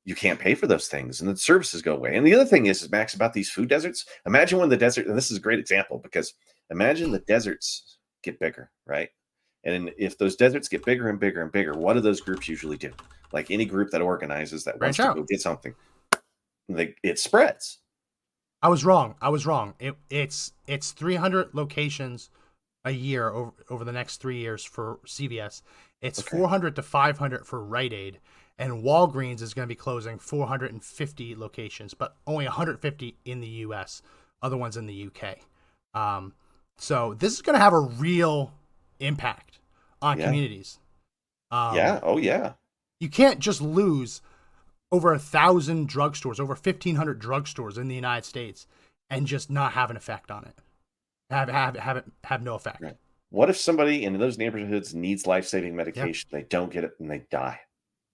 you 0.04 0.14
can't 0.14 0.38
pay 0.38 0.54
for 0.54 0.68
those 0.68 0.86
things 0.88 1.20
and 1.20 1.28
the 1.28 1.36
services 1.36 1.82
go 1.82 1.94
away. 1.96 2.16
And 2.16 2.24
the 2.24 2.34
other 2.34 2.44
thing 2.44 2.66
is, 2.66 2.82
is 2.82 2.90
Max, 2.90 3.14
about 3.14 3.32
these 3.34 3.50
food 3.50 3.68
deserts. 3.68 4.04
Imagine 4.26 4.60
when 4.60 4.68
the 4.68 4.76
desert, 4.76 5.06
and 5.08 5.16
this 5.16 5.30
is 5.30 5.36
a 5.38 5.40
great 5.40 5.58
example 5.58 5.98
because 5.98 6.34
imagine 6.70 7.10
the 7.10 7.20
deserts 7.20 7.98
get 8.22 8.38
bigger, 8.40 8.70
right? 8.86 9.08
And 9.64 9.90
if 9.98 10.16
those 10.18 10.36
deserts 10.36 10.68
get 10.68 10.84
bigger 10.84 11.08
and 11.08 11.18
bigger 11.18 11.42
and 11.42 11.52
bigger, 11.52 11.74
what 11.74 11.94
do 11.94 12.00
those 12.00 12.20
groups 12.20 12.48
usually 12.48 12.76
do? 12.76 12.92
Like 13.32 13.50
any 13.50 13.64
group 13.64 13.90
that 13.90 14.00
organizes 14.00 14.64
that 14.64 14.80
wants 14.80 14.96
Branch 14.96 14.96
to 14.96 15.02
out. 15.10 15.16
go 15.16 15.22
get 15.24 15.40
something, 15.40 15.74
they, 16.68 16.94
it 17.02 17.18
spreads. 17.18 17.78
I 18.62 18.68
was 18.68 18.84
wrong. 18.84 19.14
I 19.20 19.28
was 19.28 19.46
wrong. 19.46 19.74
It, 19.78 19.94
it's 20.10 20.52
it's 20.66 20.90
300 20.92 21.54
locations 21.54 22.30
a 22.84 22.90
year 22.90 23.28
over 23.28 23.52
over 23.70 23.84
the 23.84 23.92
next 23.92 24.16
three 24.18 24.38
years 24.38 24.64
for 24.64 24.98
CVS. 25.06 25.62
It's 26.00 26.20
Okay. 26.20 26.36
400 26.38 26.76
to 26.76 26.82
500 26.82 27.46
for 27.46 27.62
Rite 27.64 27.92
Aid, 27.92 28.18
and 28.58 28.82
Walgreens 28.82 29.42
is 29.42 29.52
going 29.54 29.64
to 29.66 29.72
be 29.72 29.76
closing 29.76 30.18
450 30.18 31.34
locations, 31.36 31.94
but 31.94 32.16
only 32.26 32.44
150 32.46 33.16
in 33.24 33.40
the 33.40 33.48
U.S. 33.48 34.02
Other 34.42 34.56
ones 34.56 34.76
in 34.76 34.86
the 34.86 34.94
U.K. 34.94 35.42
Um, 35.94 36.32
so 36.78 37.14
this 37.14 37.32
is 37.34 37.42
going 37.42 37.54
to 37.54 37.60
have 37.62 37.72
a 37.72 37.80
real 37.80 38.52
impact 39.00 39.58
on 40.00 40.18
Yeah. 40.18 40.26
communities. 40.26 40.78
Um, 41.50 41.76
yeah. 41.76 42.00
Oh, 42.02 42.18
yeah. 42.18 42.52
you 43.00 43.08
can't 43.08 43.38
just 43.40 43.60
lose 43.60 44.20
over 44.90 45.12
a 45.12 45.18
thousand 45.18 45.88
drugstores, 45.88 46.40
over 46.40 46.54
fifteen 46.54 46.96
hundred 46.96 47.20
drugstores 47.20 47.76
in 47.78 47.88
the 47.88 47.94
United 47.94 48.24
States, 48.24 48.66
and 49.10 49.26
just 49.26 49.50
not 49.50 49.72
have 49.72 49.90
an 49.90 49.96
effect 49.96 50.30
on 50.30 50.44
it. 50.44 50.54
Have 51.30 51.48
have 51.48 51.76
have 51.76 51.96
it 51.98 52.04
have 52.24 52.42
no 52.42 52.54
effect. 52.54 52.80
Right. 52.80 52.96
What 53.30 53.50
if 53.50 53.58
somebody 53.58 54.04
in 54.04 54.18
those 54.18 54.38
neighborhoods 54.38 54.94
needs 54.94 55.26
life 55.26 55.46
saving 55.46 55.76
medication? 55.76 56.28
They 56.32 56.42
don't 56.44 56.72
get 56.72 56.84
it 56.84 56.92
and 56.98 57.10
they 57.10 57.24
die. 57.30 57.60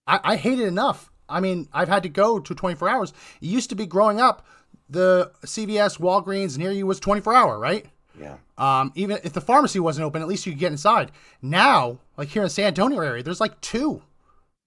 I, 0.09 0.21
I 0.25 0.37
hate 0.37 0.59
it 0.59 0.67
enough. 0.67 1.11
I 1.29 1.39
mean, 1.41 1.69
I've 1.73 1.89
had 1.89 2.03
to 2.03 2.09
go 2.09 2.39
to 2.41 2.55
twenty 2.55 2.75
four 2.75 2.89
hours. 2.89 3.13
It 3.41 3.47
used 3.47 3.71
to 3.71 3.77
be 3.77 3.87
growing 3.87 4.21
up, 4.21 4.45
the 4.89 5.31
CVS, 5.47 5.99
Walgreens 5.99 6.59
near 6.59 6.73
you 6.73 6.87
was 6.87 6.99
twenty 7.01 7.21
four 7.21 7.35
hour, 7.35 7.59
right? 7.59 7.87
Yeah. 8.19 8.37
Um, 8.59 8.93
even 8.95 9.19
if 9.25 9.33
the 9.33 9.41
pharmacy 9.41 9.81
wasn't 9.81 10.05
open, 10.07 10.23
at 10.23 10.29
least 10.29 10.47
you 10.47 10.53
could 10.53 10.61
get 10.61 10.73
inside. 10.73 11.11
Now, 11.43 11.99
like 12.17 12.29
here 12.29 12.43
in 12.43 12.49
San 12.49 12.67
Antonio 12.67 13.01
area, 13.01 13.23
there's 13.23 13.41
like 13.41 13.61
two 13.61 14.03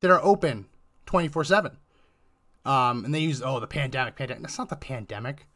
that 0.01 0.11
are 0.11 0.23
open 0.23 0.65
24 1.05 1.43
7. 1.45 1.77
Um, 2.65 3.05
and 3.05 3.15
they 3.15 3.19
use, 3.19 3.41
oh, 3.41 3.59
the 3.59 3.67
pandemic, 3.67 4.15
pandemic. 4.15 4.43
That's 4.43 4.57
not 4.57 4.69
the 4.69 4.75
pandemic. 4.75 5.47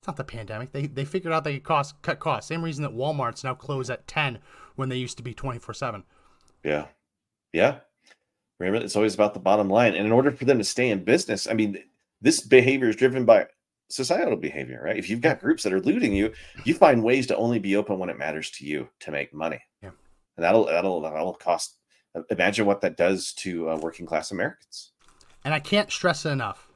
It's 0.00 0.06
not 0.06 0.16
the 0.16 0.24
pandemic. 0.24 0.72
They, 0.72 0.86
they 0.86 1.06
figured 1.06 1.32
out 1.32 1.44
they 1.44 1.54
could 1.54 1.64
cost, 1.64 2.00
cut 2.02 2.20
costs. 2.20 2.48
Same 2.48 2.62
reason 2.62 2.82
that 2.82 2.92
Walmart's 2.92 3.42
now 3.42 3.54
close 3.54 3.88
at 3.88 4.06
10 4.06 4.38
when 4.76 4.90
they 4.90 4.96
used 4.96 5.16
to 5.16 5.22
be 5.22 5.32
24 5.32 5.72
7. 5.72 6.04
Yeah. 6.62 6.86
Yeah. 7.54 7.78
Remember, 8.60 8.84
it's 8.84 8.96
always 8.96 9.14
about 9.14 9.34
the 9.34 9.40
bottom 9.40 9.70
line. 9.70 9.94
And 9.94 10.06
in 10.06 10.12
order 10.12 10.30
for 10.30 10.44
them 10.44 10.58
to 10.58 10.64
stay 10.64 10.90
in 10.90 11.04
business, 11.04 11.48
I 11.48 11.54
mean, 11.54 11.82
this 12.20 12.40
behavior 12.40 12.88
is 12.88 12.96
driven 12.96 13.24
by 13.24 13.46
societal 13.88 14.36
behavior, 14.36 14.80
right? 14.84 14.96
If 14.96 15.10
you've 15.10 15.20
got 15.20 15.40
groups 15.40 15.62
that 15.62 15.72
are 15.72 15.80
looting 15.80 16.12
you, 16.12 16.32
you 16.64 16.74
find 16.74 17.02
ways 17.02 17.26
to 17.28 17.36
only 17.36 17.58
be 17.58 17.76
open 17.76 17.98
when 17.98 18.10
it 18.10 18.18
matters 18.18 18.50
to 18.52 18.66
you 18.66 18.88
to 19.00 19.10
make 19.10 19.32
money. 19.32 19.60
Yeah. 19.82 19.90
And 20.36 20.44
that'll 20.44 20.66
that'll 20.66 21.00
that'll 21.00 21.34
cost. 21.34 21.78
Imagine 22.30 22.66
what 22.66 22.80
that 22.82 22.96
does 22.96 23.32
to 23.34 23.70
uh, 23.70 23.76
working 23.76 24.06
class 24.06 24.30
Americans. 24.30 24.92
And 25.44 25.52
I 25.52 25.60
can't 25.60 25.90
stress 25.90 26.24
it 26.24 26.30
enough. 26.30 26.70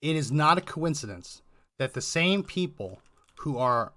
It 0.00 0.16
is 0.16 0.32
not 0.32 0.58
a 0.58 0.62
coincidence 0.62 1.42
that 1.78 1.94
the 1.94 2.00
same 2.00 2.42
people 2.42 3.00
who 3.40 3.58
are, 3.58 3.92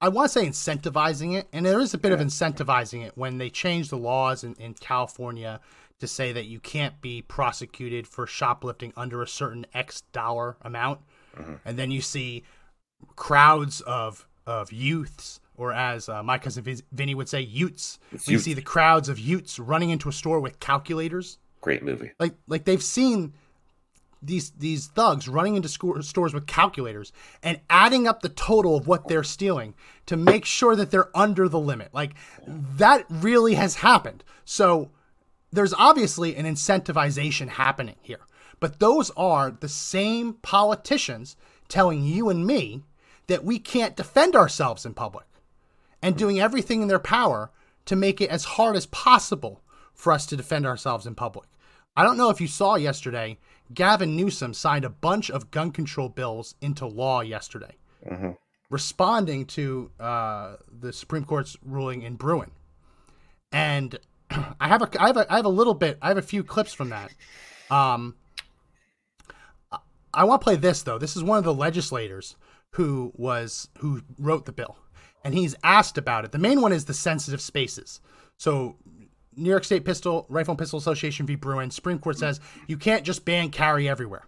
I 0.00 0.08
want 0.08 0.30
to 0.30 0.38
say 0.38 0.46
incentivizing 0.46 1.34
it, 1.36 1.48
and 1.52 1.64
there 1.64 1.80
is 1.80 1.94
a 1.94 1.98
bit 1.98 2.12
of 2.12 2.20
incentivizing 2.20 3.04
it 3.04 3.16
when 3.16 3.38
they 3.38 3.50
changed 3.50 3.90
the 3.90 3.96
laws 3.96 4.44
in, 4.44 4.54
in 4.54 4.74
California 4.74 5.60
to 5.98 6.06
say 6.06 6.32
that 6.32 6.46
you 6.46 6.60
can't 6.60 7.00
be 7.00 7.22
prosecuted 7.22 8.06
for 8.06 8.26
shoplifting 8.26 8.92
under 8.96 9.22
a 9.22 9.28
certain 9.28 9.66
X 9.74 10.02
dollar 10.12 10.56
amount. 10.62 11.00
And 11.64 11.78
then 11.78 11.90
you 11.90 12.00
see 12.00 12.44
crowds 13.16 13.80
of, 13.82 14.26
of 14.46 14.72
youths, 14.72 15.40
or 15.56 15.72
as 15.72 16.08
uh, 16.08 16.22
my 16.22 16.38
cousin 16.38 16.64
Vin- 16.64 16.82
Vinny 16.92 17.14
would 17.14 17.28
say, 17.28 17.40
utes. 17.40 17.98
It's 18.12 18.28
youth. 18.28 18.42
see 18.42 18.54
the 18.54 18.62
crowds 18.62 19.08
of 19.08 19.18
utes 19.18 19.58
running 19.58 19.90
into 19.90 20.08
a 20.08 20.12
store 20.12 20.40
with 20.40 20.60
calculators 20.60 21.38
Great 21.60 21.82
movie. 21.82 22.10
like 22.18 22.34
like 22.48 22.64
they've 22.64 22.82
seen 22.82 23.34
these 24.22 24.50
these 24.52 24.86
thugs 24.88 25.28
running 25.28 25.56
into 25.56 25.68
sco- 25.68 26.00
stores 26.00 26.32
with 26.34 26.46
calculators 26.46 27.12
and 27.42 27.60
adding 27.68 28.06
up 28.08 28.20
the 28.22 28.28
total 28.30 28.76
of 28.76 28.86
what 28.86 29.08
they're 29.08 29.24
stealing 29.24 29.74
to 30.06 30.16
make 30.16 30.44
sure 30.44 30.74
that 30.76 30.90
they're 30.90 31.14
under 31.16 31.48
the 31.48 31.58
limit. 31.60 31.92
Like 31.92 32.12
that 32.46 33.04
really 33.08 33.54
has 33.54 33.76
happened. 33.76 34.24
So 34.44 34.90
there's 35.52 35.74
obviously 35.74 36.36
an 36.36 36.46
incentivization 36.46 37.48
happening 37.48 37.96
here. 38.02 38.20
But 38.60 38.78
those 38.78 39.10
are 39.16 39.50
the 39.50 39.68
same 39.68 40.34
politicians 40.34 41.36
telling 41.68 42.04
you 42.04 42.28
and 42.28 42.46
me 42.46 42.82
that 43.26 43.44
we 43.44 43.58
can't 43.58 43.96
defend 43.96 44.36
ourselves 44.36 44.84
in 44.84 44.94
public 44.94 45.24
and 46.02 46.16
doing 46.16 46.40
everything 46.40 46.82
in 46.82 46.88
their 46.88 46.98
power 46.98 47.50
to 47.86 47.96
make 47.96 48.20
it 48.20 48.30
as 48.30 48.44
hard 48.44 48.76
as 48.76 48.86
possible 48.86 49.62
for 49.94 50.12
us 50.12 50.26
to 50.26 50.36
defend 50.36 50.66
ourselves 50.66 51.06
in 51.06 51.14
public. 51.14 51.48
I 51.96 52.02
don't 52.04 52.16
know 52.16 52.30
if 52.30 52.40
you 52.40 52.46
saw 52.46 52.76
yesterday, 52.76 53.38
Gavin 53.72 54.16
Newsom 54.16 54.54
signed 54.54 54.84
a 54.84 54.90
bunch 54.90 55.30
of 55.30 55.50
gun 55.50 55.70
control 55.70 56.08
bills 56.08 56.54
into 56.60 56.86
law 56.86 57.20
yesterday, 57.20 57.76
Mhm. 58.08 58.36
responding 58.70 59.44
to 59.46 59.90
uh, 60.00 60.56
the 60.70 60.92
Supreme 60.92 61.24
Court's 61.24 61.56
ruling 61.64 62.02
in 62.02 62.16
Bruen. 62.16 62.50
And 63.52 63.98
I 64.30 64.68
have 64.68 64.82
a, 64.82 65.02
I 65.02 65.06
have 65.08 65.16
a, 65.16 65.32
I 65.32 65.36
have 65.36 65.44
a 65.44 65.50
little 65.50 65.74
bit, 65.74 65.98
I 66.00 66.08
have 66.08 66.18
a 66.18 66.22
few 66.22 66.42
clips 66.44 66.72
from 66.72 66.90
that. 66.90 67.12
Um, 67.70 68.16
I- 70.12 70.24
want 70.24 70.40
to 70.40 70.44
play 70.44 70.56
this 70.56 70.82
though. 70.82 70.98
This 70.98 71.16
is 71.16 71.22
one 71.22 71.38
of 71.38 71.44
the 71.44 71.54
legislators 71.54 72.36
who 72.72 73.12
was 73.16 73.68
who 73.78 74.02
wrote 74.18 74.46
the 74.46 74.52
bill, 74.52 74.76
and 75.24 75.34
he's 75.34 75.54
asked 75.62 75.98
about 75.98 76.24
it. 76.24 76.32
The 76.32 76.38
main 76.38 76.60
one 76.60 76.72
is 76.72 76.84
the 76.84 76.94
sensitive 76.94 77.40
spaces. 77.40 78.00
So 78.36 78.76
New 79.36 79.50
York 79.50 79.64
State 79.64 79.84
Pistol 79.84 80.26
Rifle 80.28 80.52
and 80.52 80.58
Pistol 80.58 80.78
Association 80.78 81.26
v. 81.26 81.34
Bruen, 81.34 81.70
Supreme 81.70 81.98
Court 81.98 82.18
says 82.18 82.40
you 82.66 82.76
can't 82.76 83.04
just 83.04 83.24
ban 83.24 83.50
carry 83.50 83.88
everywhere. 83.88 84.24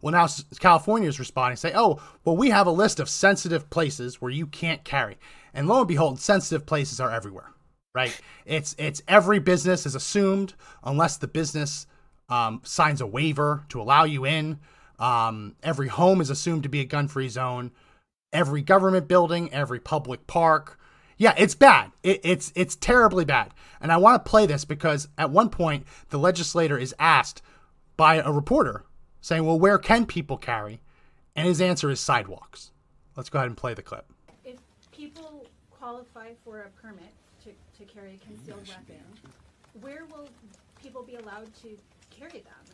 Well, 0.00 0.12
now 0.12 0.26
California 0.60 1.08
is 1.08 1.18
responding, 1.18 1.56
say, 1.56 1.72
oh, 1.74 1.98
well, 2.26 2.36
we 2.36 2.50
have 2.50 2.66
a 2.66 2.70
list 2.70 3.00
of 3.00 3.08
sensitive 3.08 3.70
places 3.70 4.20
where 4.20 4.30
you 4.30 4.46
can't 4.46 4.84
carry, 4.84 5.16
and 5.54 5.66
lo 5.66 5.78
and 5.78 5.88
behold, 5.88 6.20
sensitive 6.20 6.66
places 6.66 7.00
are 7.00 7.10
everywhere, 7.10 7.50
right? 7.94 8.18
It's 8.44 8.74
it's 8.78 9.00
every 9.08 9.38
business 9.38 9.86
is 9.86 9.94
assumed 9.94 10.54
unless 10.82 11.16
the 11.16 11.26
business 11.26 11.86
um, 12.28 12.60
signs 12.64 13.00
a 13.00 13.06
waiver 13.06 13.64
to 13.70 13.80
allow 13.80 14.04
you 14.04 14.26
in. 14.26 14.58
Um, 14.98 15.56
every 15.62 15.88
home 15.88 16.20
is 16.20 16.30
assumed 16.30 16.62
to 16.64 16.68
be 16.68 16.80
a 16.80 16.84
gun-free 16.84 17.28
zone. 17.28 17.72
Every 18.32 18.62
government 18.62 19.08
building, 19.08 19.52
every 19.52 19.80
public 19.80 20.26
park, 20.26 20.78
yeah, 21.16 21.34
it's 21.38 21.54
bad. 21.54 21.92
It, 22.02 22.20
it's 22.24 22.52
it's 22.54 22.76
terribly 22.76 23.24
bad. 23.24 23.52
And 23.80 23.92
I 23.92 23.96
want 23.96 24.24
to 24.24 24.28
play 24.28 24.46
this 24.46 24.64
because 24.64 25.08
at 25.16 25.30
one 25.30 25.48
point 25.48 25.86
the 26.10 26.18
legislator 26.18 26.76
is 26.76 26.94
asked 26.98 27.42
by 27.96 28.16
a 28.16 28.32
reporter 28.32 28.84
saying, 29.20 29.44
"Well, 29.44 29.58
where 29.58 29.78
can 29.78 30.06
people 30.06 30.36
carry?" 30.36 30.80
And 31.36 31.46
his 31.46 31.60
answer 31.60 31.90
is 31.90 32.00
sidewalks. 32.00 32.72
Let's 33.16 33.30
go 33.30 33.38
ahead 33.38 33.48
and 33.48 33.56
play 33.56 33.74
the 33.74 33.82
clip. 33.82 34.06
If 34.44 34.56
people 34.92 35.46
qualify 35.70 36.30
for 36.44 36.60
a 36.62 36.68
permit 36.80 37.12
to, 37.44 37.50
to 37.50 37.92
carry 37.92 38.14
a 38.20 38.26
concealed 38.26 38.66
weapon, 38.68 39.02
where 39.80 40.04
will 40.10 40.28
people 40.82 41.02
be 41.02 41.16
allowed 41.16 41.52
to 41.62 41.76
carry 42.10 42.40
them? 42.40 42.73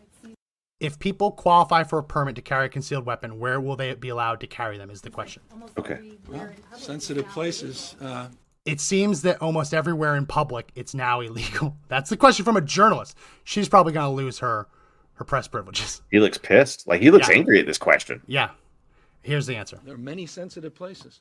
If 0.80 0.98
people 0.98 1.30
qualify 1.30 1.84
for 1.84 1.98
a 1.98 2.02
permit 2.02 2.36
to 2.36 2.42
carry 2.42 2.66
a 2.66 2.68
concealed 2.70 3.04
weapon, 3.04 3.38
where 3.38 3.60
will 3.60 3.76
they 3.76 3.94
be 3.94 4.08
allowed 4.08 4.40
to 4.40 4.46
carry 4.46 4.78
them? 4.78 4.90
Is 4.90 5.02
the 5.02 5.10
question. 5.10 5.42
Okay. 5.78 6.00
Well, 6.28 6.48
sensitive 6.76 7.28
places. 7.28 7.96
Uh, 8.00 8.28
it 8.64 8.80
seems 8.80 9.22
that 9.22 9.40
almost 9.42 9.74
everywhere 9.74 10.16
in 10.16 10.24
public 10.26 10.70
it's 10.74 10.94
now 10.94 11.20
illegal. 11.20 11.76
That's 11.88 12.08
the 12.08 12.16
question 12.16 12.44
from 12.46 12.56
a 12.56 12.60
journalist. 12.62 13.16
She's 13.44 13.68
probably 13.68 13.92
going 13.92 14.06
to 14.10 14.14
lose 14.16 14.38
her 14.38 14.68
her 15.14 15.24
press 15.24 15.46
privileges. 15.48 16.00
He 16.10 16.18
looks 16.18 16.38
pissed. 16.38 16.88
Like 16.88 17.02
he 17.02 17.10
looks 17.10 17.28
Yeah. 17.28 17.36
angry 17.36 17.60
at 17.60 17.66
this 17.66 17.76
question. 17.76 18.22
Yeah. 18.26 18.50
Here's 19.22 19.46
the 19.46 19.54
answer. 19.56 19.78
there 19.84 19.94
are 19.94 19.98
many 19.98 20.24
sensitive 20.24 20.74
places, 20.74 21.20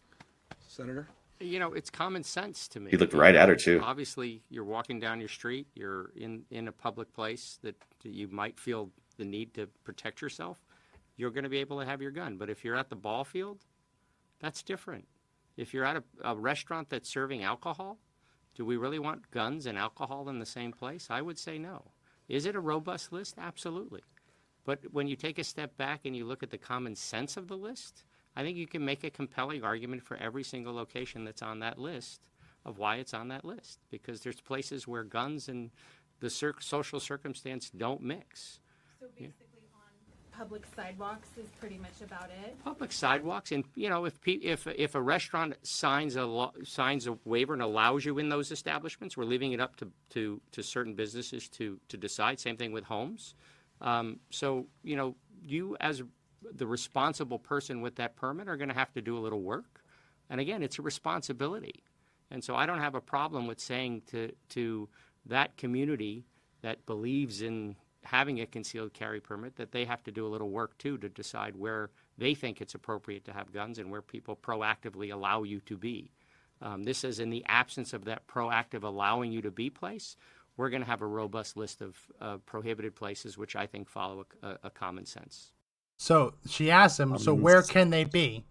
Senator. 0.70 1.10
You 1.42 1.60
know, 1.60 1.74
it's 1.74 1.90
common 1.90 2.24
sense 2.24 2.70
to 2.70 2.80
me. 2.80 2.92
He 2.92 2.98
looked 2.98 3.14
right 3.14 3.36
at 3.36 3.50
her, 3.50 3.56
too. 3.58 3.82
Obviously, 3.84 4.42
you're 4.50 4.64
walking 4.64 5.02
down 5.02 5.20
your 5.20 5.28
street. 5.28 5.68
You're 5.76 6.12
in 6.16 6.44
in 6.50 6.70
a 6.70 6.72
public 6.72 7.14
place 7.14 7.60
that 7.62 7.76
you 8.04 8.30
might 8.30 8.58
feel 8.58 8.90
the 9.20 9.26
need 9.26 9.54
to 9.54 9.68
protect 9.84 10.22
yourself. 10.22 10.66
You're 11.16 11.30
going 11.30 11.44
to 11.44 11.50
be 11.50 11.60
able 11.60 11.80
to 11.80 11.86
have 11.86 12.02
your 12.02 12.12
gun. 12.12 12.38
But 12.38 12.50
if 12.50 12.66
you're 12.66 12.76
at 12.76 12.90
the 12.90 12.96
ball 12.96 13.24
field, 13.24 13.60
that's 14.40 14.64
different. 14.64 15.06
If 15.58 15.74
you're 15.74 15.86
at 15.86 15.98
a, 15.98 16.04
a 16.24 16.36
restaurant 16.36 16.90
that's 16.90 17.10
serving 17.10 17.44
alcohol, 17.44 18.00
do 18.56 18.66
we 18.66 18.78
really 18.78 19.00
want 19.00 19.30
guns 19.30 19.66
and 19.66 19.78
alcohol 19.78 20.30
in 20.30 20.40
the 20.40 20.46
same 20.46 20.72
place? 20.72 21.08
I 21.10 21.22
would 21.22 21.38
say 21.38 21.58
no. 21.58 21.92
Is 22.28 22.46
it 22.46 22.56
a 22.56 22.60
robust 22.60 23.12
list? 23.12 23.36
Absolutely. 23.38 24.02
But 24.66 24.80
when 24.92 25.08
you 25.08 25.16
take 25.16 25.40
a 25.40 25.44
step 25.44 25.76
back 25.78 26.02
and 26.06 26.16
you 26.16 26.26
look 26.26 26.44
at 26.44 26.52
the 26.52 26.58
common 26.58 26.96
sense 26.96 27.38
of 27.38 27.48
the 27.48 27.58
list, 27.58 28.04
I 28.36 28.44
think 28.44 28.58
you 28.58 28.68
can 28.68 28.86
make 28.86 29.04
a 29.04 29.10
compelling 29.10 29.64
argument 29.64 30.04
for 30.04 30.16
every 30.18 30.44
single 30.44 30.74
location 30.74 31.26
that's 31.26 31.42
on 31.42 31.60
that 31.60 31.78
list 31.78 32.22
of 32.66 32.78
why 32.78 32.98
it's 32.98 33.14
on 33.14 33.30
that 33.30 33.44
list. 33.44 33.80
Because 33.90 34.22
there's 34.22 34.42
places 34.42 34.88
where 34.88 35.04
guns 35.04 35.50
and 35.50 35.72
the 36.20 36.30
cir- 36.30 36.56
social 36.60 37.00
circumstance 37.00 37.70
don't 37.70 38.02
mix. 38.02 38.60
So 39.00 39.08
basically 39.18 39.64
on 39.74 40.38
public 40.38 40.64
sidewalks 40.76 41.30
is 41.38 41.48
pretty 41.60 41.78
much 41.78 42.02
about 42.04 42.30
it. 42.46 42.62
Public 42.64 42.92
sidewalks, 42.92 43.52
and 43.54 43.64
you 43.76 43.90
know, 43.90 44.06
if 44.06 44.20
pe- 44.22 44.34
if 44.34 44.68
if 44.68 44.96
a 44.96 45.02
restaurant 45.02 45.56
signs 45.64 46.18
a 46.18 46.26
lo- 46.26 46.54
signs 46.64 47.08
a 47.08 47.18
waiver 47.24 47.54
and 47.54 47.62
allows 47.62 48.04
you 48.04 48.18
in 48.18 48.28
those 48.28 48.52
establishments, 48.52 49.16
we're 49.16 49.24
leaving 49.24 49.54
it 49.54 49.62
up 49.62 49.78
to 49.78 49.90
to, 50.10 50.42
to 50.52 50.64
certain 50.64 50.96
businesses 50.96 51.48
to 51.50 51.80
to 51.88 51.98
decide. 51.98 52.40
Same 52.40 52.58
thing 52.58 52.74
with 52.74 52.84
homes. 52.84 53.36
Um, 53.80 54.20
so 54.32 54.68
you 54.84 54.98
know, 54.98 55.16
you 55.46 55.78
as 55.80 56.04
the 56.54 56.68
responsible 56.68 57.40
person 57.40 57.82
with 57.82 57.96
that 57.96 58.16
permit 58.18 58.48
are 58.48 58.58
going 58.58 58.70
to 58.70 58.76
have 58.76 58.92
to 58.94 59.02
do 59.02 59.18
a 59.18 59.20
little 59.20 59.42
work. 59.42 59.84
And 60.30 60.42
again, 60.42 60.62
it's 60.62 60.78
a 60.78 60.82
responsibility. 60.82 61.84
And 62.32 62.44
so 62.44 62.56
I 62.56 62.66
don't 62.66 62.80
have 62.80 62.96
a 62.96 63.02
problem 63.02 63.48
with 63.48 63.62
saying 63.62 64.02
to 64.12 64.34
to 64.50 64.90
that 65.26 65.56
community 65.56 66.26
that 66.62 66.86
believes 66.86 67.42
in 67.42 67.76
having 68.04 68.40
a 68.42 68.46
concealed 68.46 68.94
carry 68.94 69.20
permit 69.20 69.56
that 69.58 69.72
they 69.72 69.86
have 69.86 70.04
to 70.04 70.12
do 70.12 70.26
a 70.26 70.30
little 70.30 70.50
work 70.50 70.78
too 70.78 70.98
to 70.98 71.10
decide 71.10 71.56
where 71.56 71.90
they 72.18 72.34
think 72.34 72.62
it's 72.62 72.76
appropriate 72.76 73.26
to 73.26 73.34
have 73.34 73.52
guns 73.52 73.78
and 73.80 73.92
where 73.92 74.02
people 74.02 74.36
proactively 74.36 75.12
allow 75.14 75.44
you 75.44 75.60
to 75.62 75.78
be. 75.78 76.12
Um, 76.62 76.84
this 76.84 77.04
is 77.04 77.20
in 77.20 77.30
the 77.30 77.44
absence 77.48 77.94
of 77.94 78.06
that 78.06 78.28
proactive 78.28 78.84
allowing 78.84 79.32
you 79.32 79.42
to 79.42 79.52
be 79.52 79.70
place. 79.70 80.16
We're 80.58 80.70
going 80.70 80.82
to 80.82 80.88
have 80.88 81.02
a 81.02 81.08
robust 81.08 81.56
list 81.56 81.82
of 81.82 81.98
uh, 82.20 82.38
prohibited 82.46 82.96
places, 82.96 83.38
which 83.38 83.56
I 83.56 83.66
think 83.66 83.88
follow 83.88 84.26
a, 84.44 84.48
a, 84.48 84.60
a 84.66 84.70
common 84.70 85.06
sense. 85.06 85.52
So 85.98 86.34
she 86.48 86.70
asks 86.72 87.00
him, 87.00 87.18
so 87.18 87.34
where 87.34 87.62
can 87.62 87.90
they 87.90 88.04
be? 88.04 88.46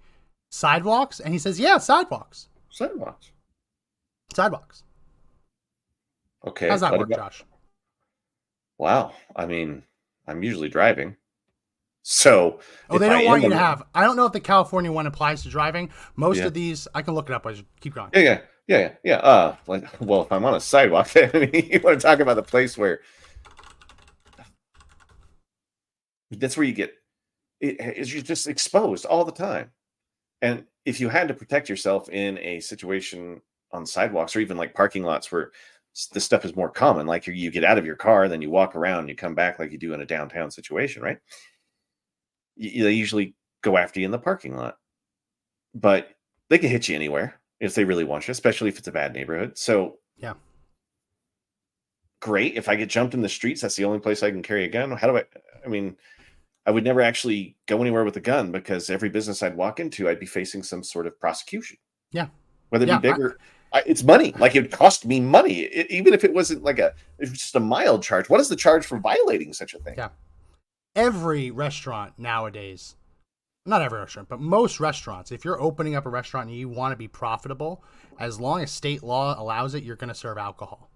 Sidewalks? 0.50 1.20
And 1.20 1.32
he 1.32 1.38
says, 1.38 1.60
yeah, 1.60 1.76
sidewalks. 1.78 2.48
Sidewalks. 2.70 3.32
Sidewalks. 4.34 4.82
Okay. 6.46 6.68
How's 6.68 6.80
that 6.80 6.92
what 6.92 7.00
work, 7.00 7.08
about- 7.08 7.32
Josh? 7.32 7.44
Wow. 8.78 9.12
I 9.36 9.46
mean, 9.46 9.82
I'm 10.26 10.42
usually 10.42 10.68
driving. 10.68 11.16
So 12.02 12.60
Oh, 12.88 12.98
they 12.98 13.08
don't 13.08 13.24
want 13.26 13.42
you 13.42 13.50
to 13.50 13.56
have. 13.56 13.82
I 13.94 14.04
don't 14.04 14.16
know 14.16 14.24
if 14.24 14.32
the 14.32 14.40
California 14.40 14.90
one 14.90 15.06
applies 15.06 15.42
to 15.42 15.50
driving. 15.50 15.90
Most 16.16 16.38
Yeah. 16.38 16.46
of 16.46 16.54
these, 16.54 16.88
I 16.94 17.02
can 17.02 17.14
look 17.14 17.28
it 17.28 17.34
up. 17.34 17.46
I 17.46 17.52
just 17.52 17.64
keep 17.80 17.94
going. 17.94 18.10
Yeah, 18.14 18.20
yeah, 18.20 18.40
yeah, 18.66 18.78
yeah, 18.78 18.92
yeah. 19.04 19.16
Uh, 19.16 19.56
like, 19.66 19.84
well, 20.00 20.22
if 20.22 20.32
I'm 20.32 20.44
on 20.44 20.54
a 20.54 20.60
sidewalk, 20.60 21.10
I 21.16 21.30
mean, 21.34 21.50
you 21.70 21.80
want 21.80 22.00
to 22.00 22.06
talk 22.06 22.20
about 22.20 22.36
the 22.36 22.42
place 22.42 22.78
where 22.78 23.00
that's 26.30 26.56
where 26.56 26.64
you 26.66 26.72
get 26.72 26.94
it, 27.60 27.76
it's 27.80 28.12
you're 28.12 28.22
just 28.22 28.46
exposed 28.46 29.04
all 29.04 29.24
the 29.24 29.32
time. 29.32 29.70
And 30.40 30.64
if 30.84 31.00
you 31.00 31.08
had 31.08 31.28
to 31.28 31.34
protect 31.34 31.68
yourself 31.68 32.08
in 32.08 32.38
a 32.38 32.60
situation 32.60 33.42
on 33.72 33.84
sidewalks 33.84 34.36
or 34.36 34.40
even 34.40 34.56
like 34.56 34.72
parking 34.72 35.02
lots 35.02 35.30
where 35.32 35.50
this 36.06 36.24
stuff 36.24 36.44
is 36.44 36.54
more 36.56 36.70
common, 36.70 37.06
like 37.06 37.26
you, 37.26 37.32
you 37.32 37.50
get 37.50 37.64
out 37.64 37.78
of 37.78 37.84
your 37.86 37.96
car, 37.96 38.28
then 38.28 38.40
you 38.42 38.50
walk 38.50 38.76
around, 38.76 39.08
you 39.08 39.16
come 39.16 39.34
back 39.34 39.58
like 39.58 39.72
you 39.72 39.78
do 39.78 39.92
in 39.94 40.00
a 40.00 40.06
downtown 40.06 40.50
situation, 40.50 41.02
right? 41.02 41.18
Y- 42.56 42.70
They 42.82 42.92
usually 42.92 43.34
go 43.62 43.76
after 43.76 43.98
you 44.00 44.06
in 44.06 44.12
the 44.12 44.18
parking 44.18 44.54
lot, 44.56 44.78
but 45.74 46.10
they 46.48 46.58
can 46.58 46.70
hit 46.70 46.88
you 46.88 46.94
anywhere 46.94 47.40
if 47.60 47.74
they 47.74 47.84
really 47.84 48.04
want 48.04 48.28
you, 48.28 48.32
especially 48.32 48.68
if 48.68 48.78
it's 48.78 48.88
a 48.88 48.92
bad 48.92 49.12
neighborhood. 49.12 49.58
So 49.58 49.98
Yeah. 50.16 50.34
great. 52.20 52.54
If 52.56 52.68
I 52.68 52.76
get 52.76 52.88
jumped 52.88 53.14
in 53.14 53.22
the 53.22 53.28
streets, 53.28 53.60
that's 53.62 53.76
the 53.76 53.84
only 53.84 53.98
place 53.98 54.22
I 54.22 54.30
can 54.30 54.42
carry 54.42 54.64
a 54.64 54.68
gun. 54.68 54.90
How 54.92 55.08
do 55.08 55.16
I? 55.18 55.24
I 55.64 55.68
mean, 55.68 55.96
I 56.66 56.70
would 56.70 56.84
never 56.84 57.00
actually 57.00 57.56
go 57.66 57.80
anywhere 57.80 58.04
with 58.04 58.16
a 58.16 58.20
gun 58.20 58.52
because 58.52 58.90
every 58.90 59.08
business 59.08 59.42
I'd 59.42 59.56
walk 59.56 59.80
into, 59.80 60.08
I'd 60.08 60.20
be 60.20 60.26
facing 60.26 60.62
some 60.62 60.82
sort 60.82 61.06
of 61.06 61.18
prosecution. 61.18 61.78
Yeah. 62.10 62.28
whether 62.70 62.84
it 62.84 62.88
Yeah, 62.88 62.98
be 62.98 63.08
I- 63.08 63.12
big 63.12 63.20
or 63.22 63.38
I, 63.72 63.82
it's 63.86 64.02
money. 64.02 64.34
Like 64.38 64.54
it 64.56 64.62
would 64.62 64.70
cost 64.72 65.04
me 65.06 65.20
money, 65.20 65.66
I- 65.66 65.86
even 65.90 66.14
if 66.14 66.24
it 66.24 66.32
wasn't 66.32 66.62
like 66.64 66.78
a 66.78 66.94
if 67.18 67.30
it's 67.30 67.40
just 67.42 67.54
a 67.56 67.60
mild 67.60 68.02
charge. 68.02 68.28
What 68.30 68.40
is 68.40 68.48
the 68.48 68.56
charge 68.56 68.86
for 68.86 68.98
violating 68.98 69.52
such 69.52 69.74
a 69.74 69.78
thing? 69.78 69.94
Yeah. 69.98 70.08
Every 70.96 71.50
restaurant 71.50 72.14
nowadays, 72.18 72.96
not 73.66 73.82
every 73.82 74.00
restaurant, 74.00 74.28
but 74.28 74.40
most 74.40 74.80
restaurants, 74.80 75.30
if 75.30 75.44
you're 75.44 75.60
opening 75.60 75.94
up 75.94 76.06
a 76.06 76.10
restaurant 76.10 76.48
and 76.48 76.56
you 76.58 76.68
want 76.68 76.92
to 76.92 76.96
be 76.96 77.08
profitable, 77.08 77.84
as 78.18 78.40
long 78.40 78.62
as 78.62 78.70
state 78.70 79.02
law 79.02 79.40
allows 79.40 79.74
it, 79.74 79.84
you're 79.84 79.96
going 79.96 80.08
to 80.08 80.14
serve 80.14 80.38
alcohol. 80.38 80.90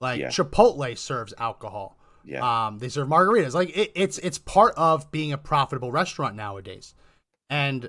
Like 0.00 0.20
Yeah. 0.20 0.28
Chipotle 0.28 0.96
serves 0.98 1.32
alcohol. 1.38 1.96
Yeah. 2.24 2.66
Um, 2.66 2.78
they 2.78 2.88
serve 2.90 3.08
margaritas. 3.08 3.54
Like 3.54 3.74
it, 3.76 3.92
it's 3.94 4.18
it's 4.18 4.36
part 4.38 4.74
of 4.76 5.10
being 5.10 5.32
a 5.32 5.38
profitable 5.38 5.90
restaurant 5.92 6.34
nowadays. 6.36 6.94
And 7.48 7.88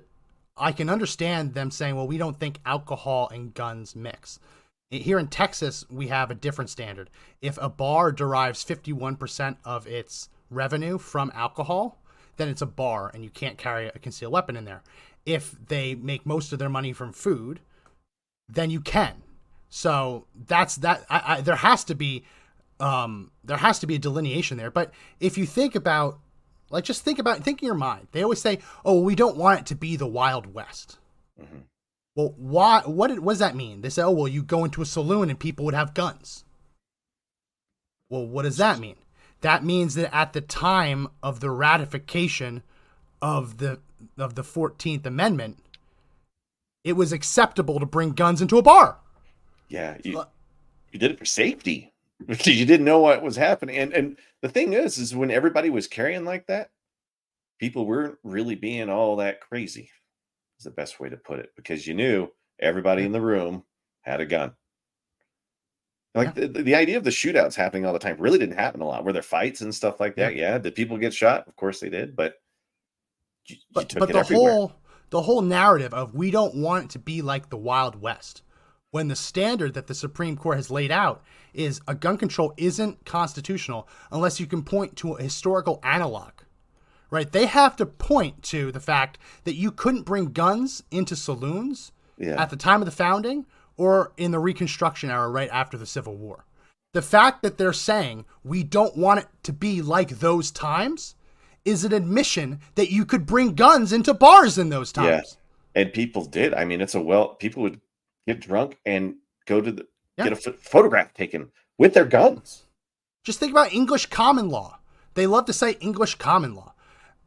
I 0.57 0.71
can 0.71 0.89
understand 0.89 1.53
them 1.53 1.71
saying, 1.71 1.95
"Well, 1.95 2.07
we 2.07 2.17
don't 2.17 2.39
think 2.39 2.59
alcohol 2.65 3.29
and 3.29 3.53
guns 3.53 3.95
mix." 3.95 4.39
Here 4.89 5.17
in 5.17 5.27
Texas, 5.27 5.85
we 5.89 6.09
have 6.09 6.29
a 6.29 6.35
different 6.35 6.69
standard. 6.69 7.09
If 7.41 7.57
a 7.61 7.69
bar 7.69 8.11
derives 8.11 8.63
51% 8.63 9.55
of 9.63 9.87
its 9.87 10.27
revenue 10.49 10.97
from 10.97 11.31
alcohol, 11.33 11.97
then 12.35 12.49
it's 12.49 12.61
a 12.61 12.65
bar 12.65 13.09
and 13.13 13.23
you 13.23 13.29
can't 13.29 13.57
carry 13.57 13.87
a 13.87 13.99
concealed 13.99 14.33
weapon 14.33 14.57
in 14.57 14.65
there. 14.65 14.83
If 15.25 15.55
they 15.67 15.95
make 15.95 16.25
most 16.25 16.51
of 16.51 16.59
their 16.59 16.69
money 16.69 16.91
from 16.91 17.13
food, 17.13 17.61
then 18.49 18.69
you 18.69 18.81
can. 18.81 19.23
So 19.69 20.25
that's 20.35 20.75
that. 20.77 21.05
I, 21.09 21.21
I, 21.25 21.41
there 21.41 21.55
has 21.55 21.85
to 21.85 21.95
be, 21.95 22.25
um, 22.79 23.31
there 23.43 23.57
has 23.57 23.79
to 23.79 23.87
be 23.87 23.95
a 23.95 23.99
delineation 23.99 24.57
there. 24.57 24.71
But 24.71 24.91
if 25.21 25.37
you 25.37 25.45
think 25.45 25.75
about, 25.75 26.19
like, 26.71 26.83
just 26.83 27.03
think 27.03 27.19
about, 27.19 27.43
think 27.43 27.61
in 27.61 27.65
your 27.65 27.75
mind. 27.75 28.07
They 28.11 28.23
always 28.23 28.41
say, 28.41 28.59
"Oh, 28.83 29.01
we 29.01 29.15
don't 29.15 29.37
want 29.37 29.59
it 29.59 29.65
to 29.67 29.75
be 29.75 29.95
the 29.95 30.07
Wild 30.07 30.53
West." 30.53 30.97
Mhm. 31.39 31.63
Well, 32.15 32.33
why? 32.37 32.81
What, 32.85 33.07
did, 33.07 33.19
what 33.19 33.33
does 33.33 33.39
that 33.39 33.55
mean? 33.55 33.81
They 33.81 33.89
say, 33.89 34.01
"Oh, 34.01 34.11
well, 34.11 34.27
you 34.27 34.43
go 34.43 34.63
into 34.65 34.81
a 34.81 34.85
saloon 34.85 35.29
and 35.29 35.39
people 35.39 35.65
would 35.65 35.73
have 35.73 35.93
guns." 35.93 36.43
Well, 38.09 38.25
what 38.25 38.43
does 38.43 38.57
that 38.57 38.79
mean? 38.79 38.97
That 39.41 39.63
means 39.63 39.95
that 39.95 40.13
at 40.13 40.33
the 40.33 40.41
time 40.41 41.07
of 41.23 41.39
the 41.39 41.49
ratification 41.49 42.63
of 43.21 43.57
the 43.57 43.79
of 44.17 44.35
the 44.35 44.43
Fourteenth 44.43 45.05
Amendment, 45.05 45.57
it 46.83 46.93
was 46.93 47.11
acceptable 47.11 47.79
to 47.79 47.85
bring 47.85 48.11
guns 48.11 48.41
into 48.41 48.57
a 48.57 48.61
bar. 48.61 48.97
Yeah, 49.69 49.97
you, 50.03 50.23
you 50.91 50.99
did 50.99 51.11
it 51.11 51.19
for 51.19 51.25
safety 51.25 51.90
you 52.27 52.65
didn't 52.65 52.85
know 52.85 52.99
what 52.99 53.23
was 53.23 53.35
happening. 53.35 53.77
And 53.77 53.93
and 53.93 54.17
the 54.41 54.49
thing 54.49 54.73
is, 54.73 54.97
is 54.97 55.15
when 55.15 55.31
everybody 55.31 55.69
was 55.69 55.87
carrying 55.87 56.25
like 56.25 56.47
that, 56.47 56.69
people 57.59 57.85
weren't 57.85 58.17
really 58.23 58.55
being 58.55 58.89
all 58.89 59.15
that 59.17 59.41
crazy. 59.41 59.89
Is 60.57 60.65
the 60.65 60.71
best 60.71 60.99
way 60.99 61.09
to 61.09 61.17
put 61.17 61.39
it 61.39 61.51
because 61.55 61.87
you 61.87 61.93
knew 61.93 62.29
everybody 62.59 63.03
in 63.03 63.11
the 63.11 63.21
room 63.21 63.63
had 64.01 64.21
a 64.21 64.25
gun. 64.25 64.53
Like 66.13 66.35
the, 66.35 66.47
the 66.47 66.75
idea 66.75 66.97
of 66.97 67.05
the 67.05 67.09
shootouts 67.09 67.55
happening 67.55 67.85
all 67.85 67.93
the 67.93 67.99
time 67.99 68.17
really 68.19 68.37
didn't 68.37 68.57
happen 68.57 68.81
a 68.81 68.85
lot. 68.85 69.05
Were 69.05 69.13
there 69.13 69.21
fights 69.21 69.61
and 69.61 69.73
stuff 69.73 69.99
like 70.01 70.15
that? 70.17 70.35
Yeah. 70.35 70.57
Did 70.57 70.75
people 70.75 70.97
get 70.97 71.13
shot? 71.13 71.47
Of 71.47 71.55
course 71.55 71.79
they 71.79 71.89
did, 71.89 72.15
but 72.17 72.35
you, 73.45 73.55
you 73.55 73.61
But 73.73 73.89
took 73.89 73.99
but 74.01 74.09
the 74.11 74.19
everywhere. 74.19 74.51
whole 74.51 74.73
the 75.09 75.21
whole 75.21 75.41
narrative 75.41 75.93
of 75.93 76.13
we 76.13 76.29
don't 76.31 76.55
want 76.55 76.85
it 76.85 76.89
to 76.91 76.99
be 76.99 77.21
like 77.21 77.49
the 77.49 77.57
Wild 77.57 78.01
West, 78.01 78.43
when 78.91 79.07
the 79.07 79.15
standard 79.15 79.73
that 79.73 79.87
the 79.87 79.95
Supreme 79.95 80.37
Court 80.37 80.57
has 80.57 80.69
laid 80.69 80.91
out 80.91 81.23
is 81.53 81.81
a 81.87 81.95
gun 81.95 82.17
control 82.17 82.53
isn't 82.57 83.05
constitutional 83.05 83.87
unless 84.11 84.39
you 84.39 84.45
can 84.45 84.61
point 84.63 84.95
to 84.97 85.13
a 85.13 85.23
historical 85.23 85.79
analog. 85.81 86.31
Right? 87.09 87.29
They 87.29 87.45
have 87.47 87.75
to 87.77 87.85
point 87.85 88.43
to 88.43 88.71
the 88.71 88.79
fact 88.79 89.17
that 89.43 89.55
you 89.55 89.71
couldn't 89.71 90.03
bring 90.03 90.27
guns 90.27 90.83
into 90.91 91.15
saloons 91.15 91.91
Yeah. 92.17 92.41
at 92.41 92.49
the 92.49 92.55
time 92.55 92.81
of 92.81 92.85
the 92.85 92.91
founding 92.91 93.45
or 93.77 94.11
in 94.17 94.31
the 94.31 94.39
Reconstruction 94.39 95.09
era 95.09 95.27
right 95.29 95.49
after 95.51 95.77
the 95.77 95.85
Civil 95.85 96.15
War. 96.15 96.45
The 96.93 97.01
fact 97.01 97.41
that 97.41 97.57
they're 97.57 97.73
saying 97.73 98.25
we 98.43 98.63
don't 98.63 98.95
want 98.97 99.21
it 99.21 99.27
to 99.43 99.53
be 99.53 99.81
like 99.81 100.19
those 100.19 100.51
times 100.51 101.15
is 101.63 101.83
an 101.85 101.93
admission 101.93 102.59
that 102.75 102.91
you 102.91 103.05
could 103.05 103.25
bring 103.25 103.55
guns 103.55 103.93
into 103.93 104.13
bars 104.13 104.57
in 104.57 104.69
those 104.69 104.93
Yeah. 104.95 105.03
times. 105.11 105.37
and 105.73 105.93
people 105.93 106.25
did. 106.25 106.53
I 106.53 106.65
mean, 106.65 106.81
it's 106.81 106.95
a 106.95 107.01
well. 107.01 107.29
People 107.35 107.63
would 107.63 107.79
get 108.33 108.41
drunk 108.41 108.77
and 108.85 109.15
go 109.45 109.61
to 109.61 109.71
the 109.71 109.87
Yeah. 110.17 110.25
get 110.25 110.33
a 110.33 110.35
ph- 110.35 110.57
photograph 110.57 111.13
taken 111.13 111.51
with 111.77 111.93
their 111.93 112.05
guns. 112.05 112.63
Just 113.23 113.39
think 113.39 113.51
about 113.51 113.73
English 113.73 114.07
common 114.07 114.49
law. 114.49 114.79
They 115.13 115.27
love 115.27 115.45
to 115.45 115.53
say 115.53 115.71
English 115.79 116.15
common 116.15 116.55
law. 116.55 116.73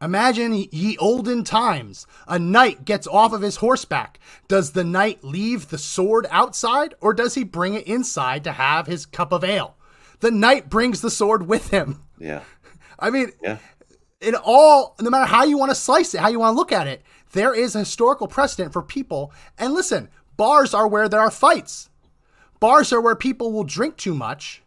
Imagine 0.01 0.53
ye 0.53 0.97
olden 0.97 1.43
times. 1.43 2.05
A 2.27 2.37
knight 2.37 2.83
gets 2.85 3.07
off 3.07 3.31
of 3.33 3.41
his 3.41 3.57
horseback. 3.57 4.19
Does 4.47 4.71
the 4.71 4.83
knight 4.83 5.23
leave 5.23 5.69
the 5.69 5.77
sword 5.77 6.27
outside 6.29 6.93
or 6.99 7.13
does 7.13 7.35
he 7.35 7.43
bring 7.43 7.75
it 7.75 7.87
inside 7.87 8.43
to 8.43 8.51
have 8.51 8.87
his 8.87 9.05
cup 9.05 9.31
of 9.31 9.43
ale? 9.43 9.77
The 10.19 10.31
knight 10.31 10.69
brings 10.69 11.01
the 11.01 11.09
sword 11.11 11.47
with 11.47 11.69
him. 11.69 12.03
Yeah, 12.19 12.41
I 12.99 13.09
mean, 13.09 13.31
yeah, 13.41 13.57
in 14.21 14.35
all, 14.35 14.95
no 14.99 15.09
matter 15.09 15.25
how 15.25 15.43
you 15.45 15.57
want 15.57 15.71
to 15.71 15.75
slice 15.75 16.13
it, 16.13 16.19
how 16.21 16.27
you 16.29 16.39
want 16.39 16.53
to 16.53 16.57
look 16.57 16.71
at 16.71 16.87
it, 16.87 17.01
there 17.31 17.53
is 17.53 17.75
a 17.75 17.79
historical 17.79 18.27
precedent 18.27 18.73
for 18.73 18.81
people. 18.81 19.31
And 19.57 19.73
listen, 19.73 20.09
bars 20.37 20.73
are 20.73 20.87
where 20.87 21.09
there 21.09 21.19
are 21.19 21.31
fights. 21.31 21.89
Bars 22.59 22.91
are 22.93 23.01
where 23.01 23.15
people 23.15 23.51
will 23.51 23.63
drink 23.63 23.97
too 23.97 24.13
much 24.13 24.63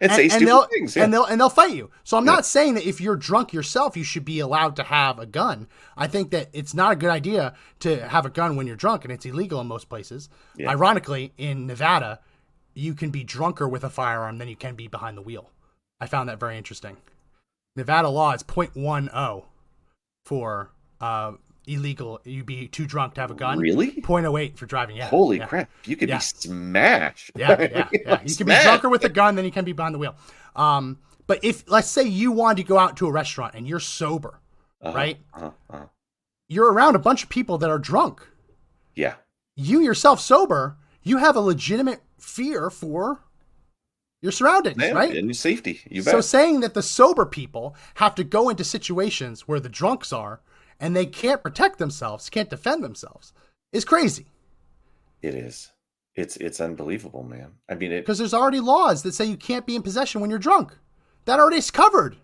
and, 0.00 0.12
say 0.12 0.28
stupid 0.28 0.48
they'll 0.48 0.66
things. 0.66 0.96
Yeah. 0.96 1.04
and 1.04 1.12
they'll 1.12 1.24
and 1.24 1.40
they'll 1.40 1.48
fight 1.48 1.74
you. 1.74 1.90
So 2.04 2.16
I'm 2.16 2.24
not 2.24 2.44
saying 2.44 2.74
that 2.74 2.86
if 2.86 3.00
you're 3.00 3.16
drunk 3.16 3.52
yourself, 3.52 3.96
you 3.96 4.04
should 4.04 4.24
be 4.24 4.40
allowed 4.40 4.76
to 4.76 4.82
have 4.82 5.18
a 5.18 5.26
gun. 5.26 5.68
I 5.96 6.06
think 6.06 6.30
that 6.30 6.48
it's 6.52 6.74
not 6.74 6.92
a 6.92 6.96
good 6.96 7.10
idea 7.10 7.54
to 7.80 8.08
have 8.08 8.26
a 8.26 8.30
gun 8.30 8.56
when 8.56 8.66
you're 8.66 8.76
drunk, 8.76 9.04
and 9.04 9.12
it's 9.12 9.26
illegal 9.26 9.60
in 9.60 9.66
most 9.66 9.88
places. 9.88 10.28
Yeah. 10.56 10.70
Ironically, 10.70 11.32
in 11.38 11.66
Nevada, 11.66 12.20
you 12.74 12.94
can 12.94 13.10
be 13.10 13.24
drunker 13.24 13.68
with 13.68 13.84
a 13.84 13.90
firearm 13.90 14.38
than 14.38 14.48
you 14.48 14.56
can 14.56 14.74
be 14.74 14.88
behind 14.88 15.16
the 15.16 15.22
wheel. 15.22 15.50
I 16.00 16.06
found 16.06 16.28
that 16.28 16.40
very 16.40 16.58
interesting. 16.58 16.96
Nevada 17.76 18.08
law 18.08 18.32
is 18.32 18.42
0.10 18.42 19.44
for 20.24 20.70
uh, 21.00 21.32
illegal. 21.66 22.20
You'd 22.24 22.46
be 22.46 22.68
too 22.68 22.86
drunk 22.86 23.14
to 23.14 23.20
have 23.20 23.30
a 23.30 23.34
gun. 23.34 23.58
Really? 23.58 23.92
0.08 23.92 24.56
for 24.56 24.66
driving. 24.66 24.96
Yeah. 24.96 25.06
Holy 25.08 25.38
yeah. 25.38 25.46
crap! 25.46 25.70
You 25.84 25.96
could 25.96 26.08
Yeah. 26.08 26.18
be 26.18 26.22
smashed. 26.24 27.30
Yeah, 27.36 27.60
yeah, 27.60 27.88
yeah. 27.92 28.20
You 28.24 28.36
can 28.36 28.46
be 28.46 28.56
drunker 28.62 28.88
with 28.88 29.04
a 29.04 29.08
gun 29.08 29.34
than 29.34 29.44
you 29.44 29.50
can 29.50 29.64
be 29.64 29.72
behind 29.72 29.94
the 29.94 29.98
wheel. 29.98 30.14
Um, 30.56 30.98
but 31.26 31.42
if 31.44 31.64
let's 31.68 31.88
say 31.88 32.02
you 32.04 32.32
wanted 32.32 32.62
to 32.62 32.68
go 32.68 32.78
out 32.78 32.96
to 32.98 33.06
a 33.06 33.12
restaurant 33.12 33.54
and 33.54 33.66
you're 33.66 33.80
sober, 33.80 34.40
Uh-huh, 34.82 34.94
right? 34.96 35.18
uh-huh, 35.32 35.50
uh-huh. 35.70 35.86
You're 36.48 36.72
around 36.72 36.94
a 36.94 36.98
bunch 36.98 37.22
of 37.22 37.28
people 37.30 37.56
that 37.58 37.70
are 37.70 37.78
drunk. 37.78 38.20
Yeah, 38.94 39.14
You 39.56 39.80
yourself 39.80 40.20
sober, 40.20 40.76
you 41.02 41.16
have 41.16 41.34
a 41.36 41.40
legitimate 41.40 42.00
fear 42.18 42.70
for 42.70 43.24
your 44.22 44.30
surroundings, 44.32 44.76
yeah, 44.80 44.92
right? 44.92 45.16
and 45.16 45.26
your 45.26 45.34
safety. 45.34 45.80
You 45.90 46.02
bet. 46.02 46.12
So 46.12 46.20
saying 46.20 46.60
that 46.60 46.74
the 46.74 46.82
sober 46.82 47.26
people 47.26 47.74
have 47.94 48.14
to 48.14 48.24
go 48.24 48.48
into 48.50 48.62
situations 48.64 49.48
where 49.48 49.60
the 49.60 49.68
drunks 49.68 50.12
are 50.12 50.40
and 50.80 50.94
they 50.94 51.06
can't 51.06 51.42
protect 51.42 51.78
themselves, 51.78 52.28
can't 52.30 52.50
defend 52.50 52.82
themselves, 52.84 53.32
is 53.72 53.84
crazy. 53.84 54.26
it 55.22 55.34
is. 55.34 55.70
It's 56.16 56.36
it's 56.36 56.60
unbelievable, 56.60 57.24
man. 57.24 57.52
I 57.68 57.74
mean, 57.74 57.90
it. 57.90 58.02
Because 58.02 58.18
there's 58.18 58.34
already 58.34 58.60
laws 58.60 59.02
that 59.02 59.14
say 59.14 59.24
you 59.24 59.36
can't 59.36 59.66
be 59.66 59.74
in 59.74 59.82
possession 59.82 60.20
when 60.20 60.30
you're 60.30 60.38
drunk. 60.38 60.76
That 61.24 61.40
already 61.40 61.56
is 61.56 61.70
covered. 61.72 62.16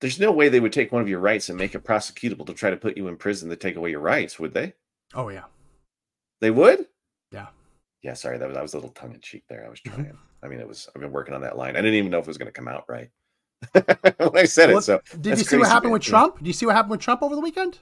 There's 0.00 0.20
no 0.20 0.30
way 0.30 0.48
they 0.48 0.60
would 0.60 0.72
take 0.72 0.92
one 0.92 1.02
of 1.02 1.08
your 1.08 1.20
rights 1.20 1.48
and 1.48 1.58
make 1.58 1.74
it 1.74 1.84
prosecutable 1.84 2.46
to 2.46 2.52
try 2.54 2.70
to 2.70 2.76
put 2.76 2.96
you 2.96 3.08
in 3.08 3.16
prison 3.16 3.48
to 3.50 3.56
take 3.56 3.76
away 3.76 3.90
your 3.90 4.00
rights, 4.00 4.38
would 4.38 4.54
they? 4.54 4.74
Oh 5.14 5.28
yeah. 5.30 5.44
They 6.40 6.50
would. 6.50 6.86
Yeah. 7.32 7.46
Yeah, 8.02 8.12
sorry, 8.14 8.38
that 8.38 8.46
was 8.48 8.56
I 8.56 8.62
was 8.62 8.74
a 8.74 8.76
little 8.76 8.90
tongue 8.90 9.14
in 9.14 9.20
cheek 9.20 9.44
there. 9.48 9.64
I 9.64 9.70
was 9.70 9.80
Mm-hmm. 9.80 10.02
trying. 10.02 10.18
I 10.42 10.46
mean, 10.48 10.60
it 10.60 10.68
was. 10.68 10.88
I've 10.94 11.00
been 11.00 11.10
working 11.12 11.34
on 11.34 11.40
that 11.40 11.56
line. 11.56 11.74
I 11.76 11.80
didn't 11.80 11.94
even 11.94 12.10
know 12.12 12.18
if 12.18 12.24
it 12.24 12.28
was 12.28 12.38
going 12.38 12.46
to 12.46 12.52
come 12.52 12.68
out 12.68 12.84
right 12.88 13.10
when 13.72 14.36
I 14.36 14.44
said 14.44 14.68
Well, 14.70 14.78
it. 14.78 14.82
So 14.82 15.00
did 15.20 15.38
you 15.38 15.44
see 15.44 15.56
what 15.58 15.68
happened 15.68 15.92
with 15.92 16.04
Yeah. 16.06 16.10
Trump? 16.10 16.38
Did 16.38 16.46
you 16.46 16.52
see 16.52 16.66
what 16.66 16.74
happened 16.74 16.92
with 16.92 17.00
Trump 17.00 17.22
over 17.22 17.34
the 17.34 17.40
weekend? 17.40 17.78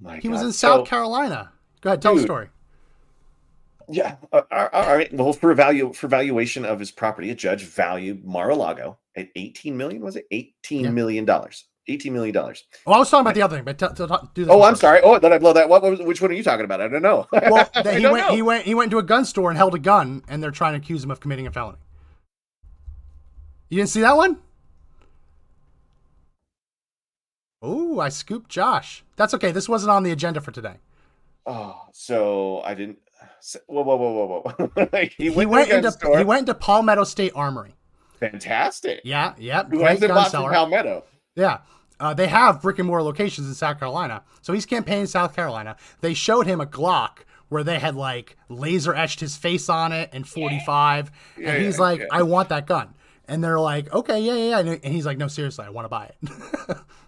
My 0.00 0.18
He 0.18 0.28
was 0.28 0.42
in 0.42 0.52
South 0.52 0.80
So- 0.80 0.84
Carolina. 0.86 1.52
Go 1.80 1.90
ahead, 1.90 2.02
tell 2.02 2.14
the 2.14 2.22
story. 2.22 2.48
Yeah. 3.88 4.16
uh, 4.32 4.42
All 4.50 4.96
right. 4.96 5.12
Well, 5.12 5.32
for 5.32 5.52
value 5.54 5.92
for 5.92 6.06
valuation 6.08 6.64
of 6.64 6.78
his 6.78 6.90
property, 6.90 7.30
a 7.30 7.34
judge 7.34 7.64
valued 7.64 8.24
Mar-a-Lago 8.24 8.96
at 9.16 9.28
18 9.36 9.76
million. 9.76 10.00
Was 10.00 10.16
it 10.16 10.26
18 10.30 10.84
Yeah. 10.84 10.90
million 10.90 11.24
dollars? 11.24 11.64
18 11.88 12.12
million 12.12 12.32
dollars. 12.32 12.62
Oh, 12.86 12.92
I 12.92 12.98
was 12.98 13.10
talking 13.10 13.22
about 13.22 13.34
the 13.34 13.42
other 13.42 13.56
thing, 13.56 13.64
but 13.64 13.76
t- 13.78 13.86
t- 13.88 14.06
t- 14.06 14.28
do 14.34 14.46
Oh, 14.48 14.62
I'm 14.62 14.76
sorry. 14.76 15.00
Oh, 15.02 15.18
did 15.18 15.32
I 15.32 15.38
blow 15.38 15.52
that? 15.52 15.68
What, 15.68 15.82
what 15.82 15.90
was, 15.90 16.00
which 16.00 16.22
one 16.22 16.30
are 16.30 16.34
you 16.34 16.44
talking 16.44 16.64
about? 16.64 16.80
I 16.80 16.86
don't 16.86 17.02
know. 17.02 17.26
Well, 17.32 17.68
he 17.74 18.06
went, 18.06 18.28
know. 18.28 18.34
he 18.34 18.40
went, 18.42 18.64
he 18.64 18.74
went 18.76 18.86
into 18.92 18.98
a 18.98 19.02
gun 19.02 19.24
store 19.24 19.50
and 19.50 19.58
held 19.58 19.74
a 19.74 19.80
gun, 19.80 20.22
and 20.28 20.40
they're 20.40 20.52
trying 20.52 20.74
to 20.74 20.78
accuse 20.78 21.02
him 21.02 21.10
of 21.10 21.18
committing 21.18 21.48
a 21.48 21.50
felony. 21.50 21.78
You 23.68 23.78
didn't 23.78 23.90
see 23.90 24.00
that 24.02 24.16
one? 24.16 24.38
Oh, 27.62 28.00
I 28.00 28.08
scooped 28.08 28.50
Josh. 28.50 29.04
That's 29.16 29.32
okay. 29.34 29.52
This 29.52 29.68
wasn't 29.68 29.92
on 29.92 30.02
the 30.02 30.10
agenda 30.10 30.40
for 30.40 30.50
today. 30.50 30.76
Oh, 31.46 31.80
so 31.92 32.60
I 32.64 32.74
didn't. 32.74 32.98
Whoa, 33.66 33.82
whoa, 33.82 33.96
whoa, 33.96 34.42
whoa, 34.44 34.54
whoa! 34.76 34.88
like 34.92 35.12
he, 35.12 35.24
He 35.24 35.30
went, 35.30 35.50
went 35.50 35.66
a 35.68 35.70
gun 35.70 35.78
into 35.78 35.92
store. 35.92 36.18
he 36.18 36.24
went 36.24 36.40
into 36.40 36.54
Palmetto 36.54 37.04
State 37.04 37.32
Armory. 37.34 37.74
Fantastic. 38.18 39.00
Yeah, 39.04 39.34
yeah, 39.38 39.64
Who 39.64 39.78
great 39.78 40.00
gun 40.00 40.30
seller. 40.30 40.50
Palmetto? 40.52 41.04
Yeah. 41.34 41.58
Uh, 41.98 42.12
they 42.14 42.26
have 42.26 42.60
brick 42.60 42.78
and 42.78 42.88
mortar 42.88 43.02
locations 43.02 43.46
in 43.46 43.54
South 43.54 43.78
Carolina. 43.78 44.22
So 44.40 44.52
he's 44.52 44.66
campaigning 44.66 45.02
in 45.02 45.06
South 45.06 45.36
Carolina. 45.36 45.76
They 46.00 46.14
showed 46.14 46.46
him 46.46 46.60
a 46.60 46.66
Glock 46.66 47.18
where 47.48 47.62
they 47.62 47.78
had 47.78 47.94
like 47.94 48.36
laser 48.48 48.94
etched 48.94 49.20
his 49.20 49.36
face 49.36 49.68
on 49.68 49.92
it 49.92 50.10
and 50.12 50.26
45. 50.26 51.12
Yeah, 51.36 51.50
and 51.50 51.64
he's 51.64 51.76
yeah, 51.76 51.80
like, 51.80 52.00
yeah. 52.00 52.06
I 52.10 52.22
want 52.22 52.48
that 52.48 52.66
gun. 52.66 52.94
And 53.28 53.42
they're 53.42 53.60
like, 53.60 53.92
okay, 53.92 54.20
yeah, 54.20 54.34
yeah, 54.34 54.60
yeah. 54.60 54.76
And 54.82 54.92
he's 54.92 55.06
like, 55.06 55.18
no, 55.18 55.28
seriously, 55.28 55.64
I 55.64 55.70
want 55.70 55.84
to 55.84 55.88
buy 55.88 56.06
it. 56.06 56.76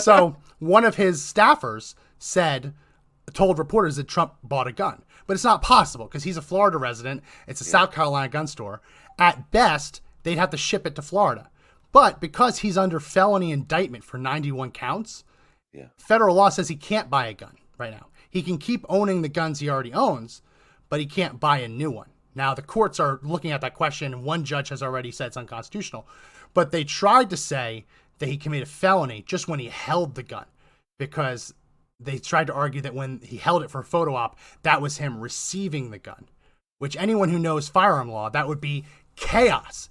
so 0.00 0.36
one 0.58 0.84
of 0.84 0.96
his 0.96 1.20
staffers 1.22 1.94
said, 2.18 2.74
told 3.32 3.58
reporters 3.58 3.96
that 3.96 4.08
Trump 4.08 4.34
bought 4.42 4.66
a 4.66 4.72
gun. 4.72 5.02
But 5.26 5.34
it's 5.34 5.44
not 5.44 5.62
possible 5.62 6.06
because 6.06 6.24
he's 6.24 6.36
a 6.36 6.42
Florida 6.42 6.76
resident. 6.78 7.22
It's 7.46 7.60
a 7.60 7.64
South 7.64 7.92
Carolina 7.92 8.28
gun 8.28 8.46
store. 8.46 8.80
At 9.18 9.50
best, 9.52 10.00
they'd 10.24 10.38
have 10.38 10.50
to 10.50 10.56
ship 10.56 10.86
it 10.86 10.94
to 10.96 11.02
Florida. 11.02 11.50
But 11.92 12.20
because 12.20 12.58
he's 12.58 12.78
under 12.78 12.98
felony 13.00 13.52
indictment 13.52 14.04
for 14.04 14.18
91 14.18 14.72
counts, 14.72 15.24
Yeah. 15.72 15.86
federal 15.96 16.34
law 16.34 16.48
says 16.48 16.68
he 16.68 16.76
can't 16.76 17.10
buy 17.10 17.26
a 17.26 17.34
gun 17.34 17.56
right 17.78 17.92
now. 17.92 18.06
He 18.28 18.42
can 18.42 18.58
keep 18.58 18.84
owning 18.88 19.22
the 19.22 19.28
guns 19.28 19.60
he 19.60 19.68
already 19.68 19.92
owns, 19.92 20.42
but 20.88 21.00
he 21.00 21.06
can't 21.06 21.38
buy 21.40 21.58
a 21.58 21.68
new 21.68 21.90
one. 21.90 22.10
Now, 22.34 22.54
the 22.54 22.62
courts 22.62 22.98
are 23.00 23.18
looking 23.22 23.50
at 23.50 23.60
that 23.60 23.74
question, 23.74 24.12
and 24.12 24.24
one 24.24 24.44
judge 24.44 24.68
has 24.68 24.82
already 24.82 25.10
said 25.10 25.28
it's 25.28 25.36
unconstitutional. 25.36 26.06
But 26.54 26.70
they 26.70 26.84
tried 26.84 27.30
to 27.30 27.36
say 27.36 27.86
that 28.20 28.28
he 28.28 28.36
committed 28.36 28.68
a 28.68 28.70
felony 28.70 29.22
just 29.26 29.48
when 29.48 29.58
he 29.58 29.66
held 29.66 30.14
the 30.14 30.22
gun 30.22 30.46
because 30.98 31.52
they 31.98 32.18
tried 32.18 32.46
to 32.46 32.54
argue 32.54 32.80
that 32.80 32.94
when 32.94 33.20
he 33.24 33.36
held 33.36 33.62
it 33.62 33.70
for 33.70 33.80
a 33.80 33.84
photo 33.84 34.14
op, 34.14 34.38
that 34.62 34.80
was 34.80 34.98
him 34.98 35.20
receiving 35.20 35.90
the 35.90 35.98
gun, 35.98 36.28
which 36.78 36.96
anyone 36.96 37.28
who 37.28 37.38
knows 37.38 37.68
firearm 37.68 38.10
law, 38.10 38.30
that 38.30 38.46
would 38.48 38.60
be 38.60 38.84
chaos. 39.16 39.88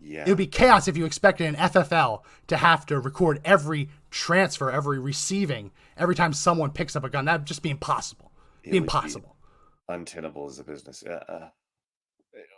Yeah. 0.00 0.22
It 0.22 0.28
would 0.28 0.38
be 0.38 0.46
chaos 0.46 0.88
if 0.88 0.96
you 0.96 1.04
expected 1.04 1.46
an 1.46 1.54
FFL 1.56 2.22
to 2.48 2.56
have 2.56 2.84
to 2.86 2.98
record 3.00 3.40
every 3.44 3.88
transfer, 4.10 4.70
every 4.70 4.98
receiving, 4.98 5.70
every 5.96 6.14
time 6.14 6.32
someone 6.32 6.70
picks 6.72 6.94
up 6.96 7.04
a 7.04 7.08
gun. 7.08 7.24
That 7.24 7.40
would 7.40 7.46
just 7.46 7.62
be 7.62 7.70
impossible. 7.70 8.30
It 8.62 8.70
Be 8.70 8.80
would 8.80 8.82
be- 8.82 8.84
impossible. 8.86 9.36
untenable 9.88 10.46
as 10.46 10.58
a 10.58 10.64
business. 10.64 11.02
Uh, 11.04 11.22
uh, 11.28 11.48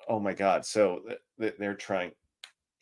oh 0.09 0.19
my 0.21 0.33
God! 0.33 0.65
So 0.65 1.01
th- 1.07 1.19
th- 1.41 1.55
they're 1.59 1.75
trying 1.75 2.13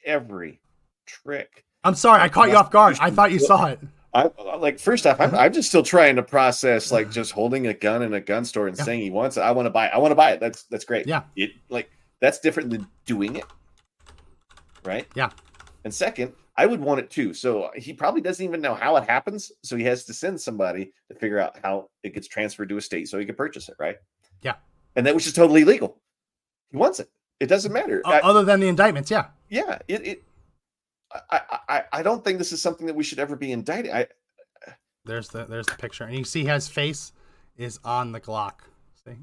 every 0.04 0.60
trick. 1.06 1.64
I'm 1.84 1.94
sorry, 1.94 2.20
I 2.20 2.28
caught 2.28 2.48
you 2.48 2.56
off 2.56 2.70
guard. 2.70 2.96
I 3.00 3.10
thought 3.10 3.30
you 3.32 3.38
saw 3.38 3.66
it. 3.66 3.78
I 4.14 4.30
like 4.58 4.78
first 4.78 5.06
off, 5.06 5.20
I'm, 5.20 5.34
uh-huh. 5.34 5.42
I'm 5.42 5.52
just 5.52 5.68
still 5.68 5.82
trying 5.82 6.16
to 6.16 6.22
process 6.22 6.92
like 6.92 7.06
uh-huh. 7.06 7.12
just 7.12 7.32
holding 7.32 7.66
a 7.66 7.74
gun 7.74 8.02
in 8.02 8.14
a 8.14 8.20
gun 8.20 8.44
store 8.44 8.68
and 8.68 8.78
Yeah. 8.78 8.84
saying 8.84 9.00
he 9.00 9.10
wants 9.10 9.36
it. 9.36 9.40
I 9.40 9.50
want 9.50 9.66
to 9.66 9.70
buy 9.70 9.86
it. 9.86 9.92
I 9.92 9.98
want 9.98 10.12
to 10.12 10.16
buy 10.16 10.30
it. 10.30 10.40
That's 10.40 10.62
that's 10.64 10.84
great. 10.84 11.06
Yeah. 11.06 11.24
It 11.34 11.50
like 11.68 11.90
that's 12.20 12.38
different 12.38 12.70
than 12.70 12.86
doing 13.06 13.36
it. 13.36 13.44
Right? 14.84 15.06
Yeah. 15.16 15.30
And 15.84 15.92
second, 15.92 16.32
I 16.56 16.66
would 16.66 16.80
want 16.80 17.00
it 17.00 17.10
too. 17.10 17.34
So 17.34 17.64
uh, 17.64 17.70
he 17.76 17.92
probably 17.92 18.20
doesn't 18.20 18.44
even 18.44 18.60
know 18.60 18.74
how 18.74 18.96
it 18.96 19.08
happens. 19.08 19.50
So 19.62 19.76
he 19.76 19.82
has 19.84 20.04
to 20.04 20.14
send 20.14 20.40
somebody 20.40 20.92
to 21.10 21.18
figure 21.18 21.40
out 21.40 21.58
how 21.62 21.90
it 22.04 22.14
gets 22.14 22.28
transferred 22.28 22.68
to 22.68 22.76
a 22.76 22.80
state 22.80 23.08
so 23.08 23.18
he 23.18 23.26
can 23.26 23.34
purchase 23.34 23.68
it, 23.68 23.74
right? 23.80 23.96
Yeah. 24.42 24.54
And 24.94 25.04
that 25.06 25.14
which 25.14 25.26
is 25.26 25.32
totally 25.32 25.64
legal. 25.64 25.98
He 26.70 26.76
wants 26.76 27.00
it. 27.00 27.10
It 27.40 27.46
doesn't 27.46 27.72
matter. 27.72 28.00
O- 28.04 28.10
I- 28.10 28.20
other 28.20 28.44
than 28.44 28.60
the 28.60 28.68
indictments, 28.68 29.10
yeah. 29.10 29.26
yeah, 29.48 29.78
it, 29.88 30.06
it 30.06 30.24
I, 31.30 31.40
I 31.68 31.82
I 31.92 32.02
don't 32.02 32.24
think 32.24 32.38
this 32.38 32.52
is 32.52 32.60
something 32.60 32.86
that 32.86 32.94
we 32.94 33.04
should 33.04 33.18
ever 33.18 33.36
be 33.36 33.52
indicted. 33.52 33.92
I 33.92 34.06
There's 35.04 35.28
the 35.28 35.44
there's 35.44 35.66
the 35.66 35.76
picture, 35.76 36.04
and 36.04 36.16
you 36.16 36.24
see 36.24 36.44
his 36.44 36.68
face 36.68 37.12
is 37.56 37.78
on 37.84 38.12
the 38.12 38.20
Glock. 38.20 38.54
See? 39.04 39.16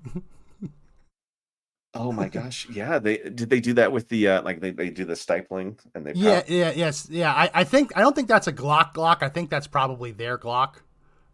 Oh 1.93 2.11
my 2.11 2.29
gosh. 2.29 2.67
Yeah. 2.69 2.99
They 2.99 3.17
did 3.17 3.49
they 3.49 3.59
do 3.59 3.73
that 3.73 3.91
with 3.91 4.09
the 4.09 4.27
uh 4.27 4.41
like 4.43 4.61
they, 4.61 4.71
they 4.71 4.89
do 4.89 5.05
the 5.05 5.15
stippling 5.15 5.77
and 5.93 6.05
they 6.05 6.13
yeah, 6.13 6.43
yeah, 6.47 6.71
yes, 6.71 7.07
yeah. 7.09 7.33
I, 7.33 7.49
I 7.53 7.63
think 7.63 7.91
I 7.95 8.01
don't 8.01 8.15
think 8.15 8.27
that's 8.27 8.47
a 8.47 8.53
Glock 8.53 8.93
Glock. 8.93 9.23
I 9.23 9.29
think 9.29 9.49
that's 9.49 9.67
probably 9.67 10.11
their 10.11 10.37
Glock. 10.37 10.75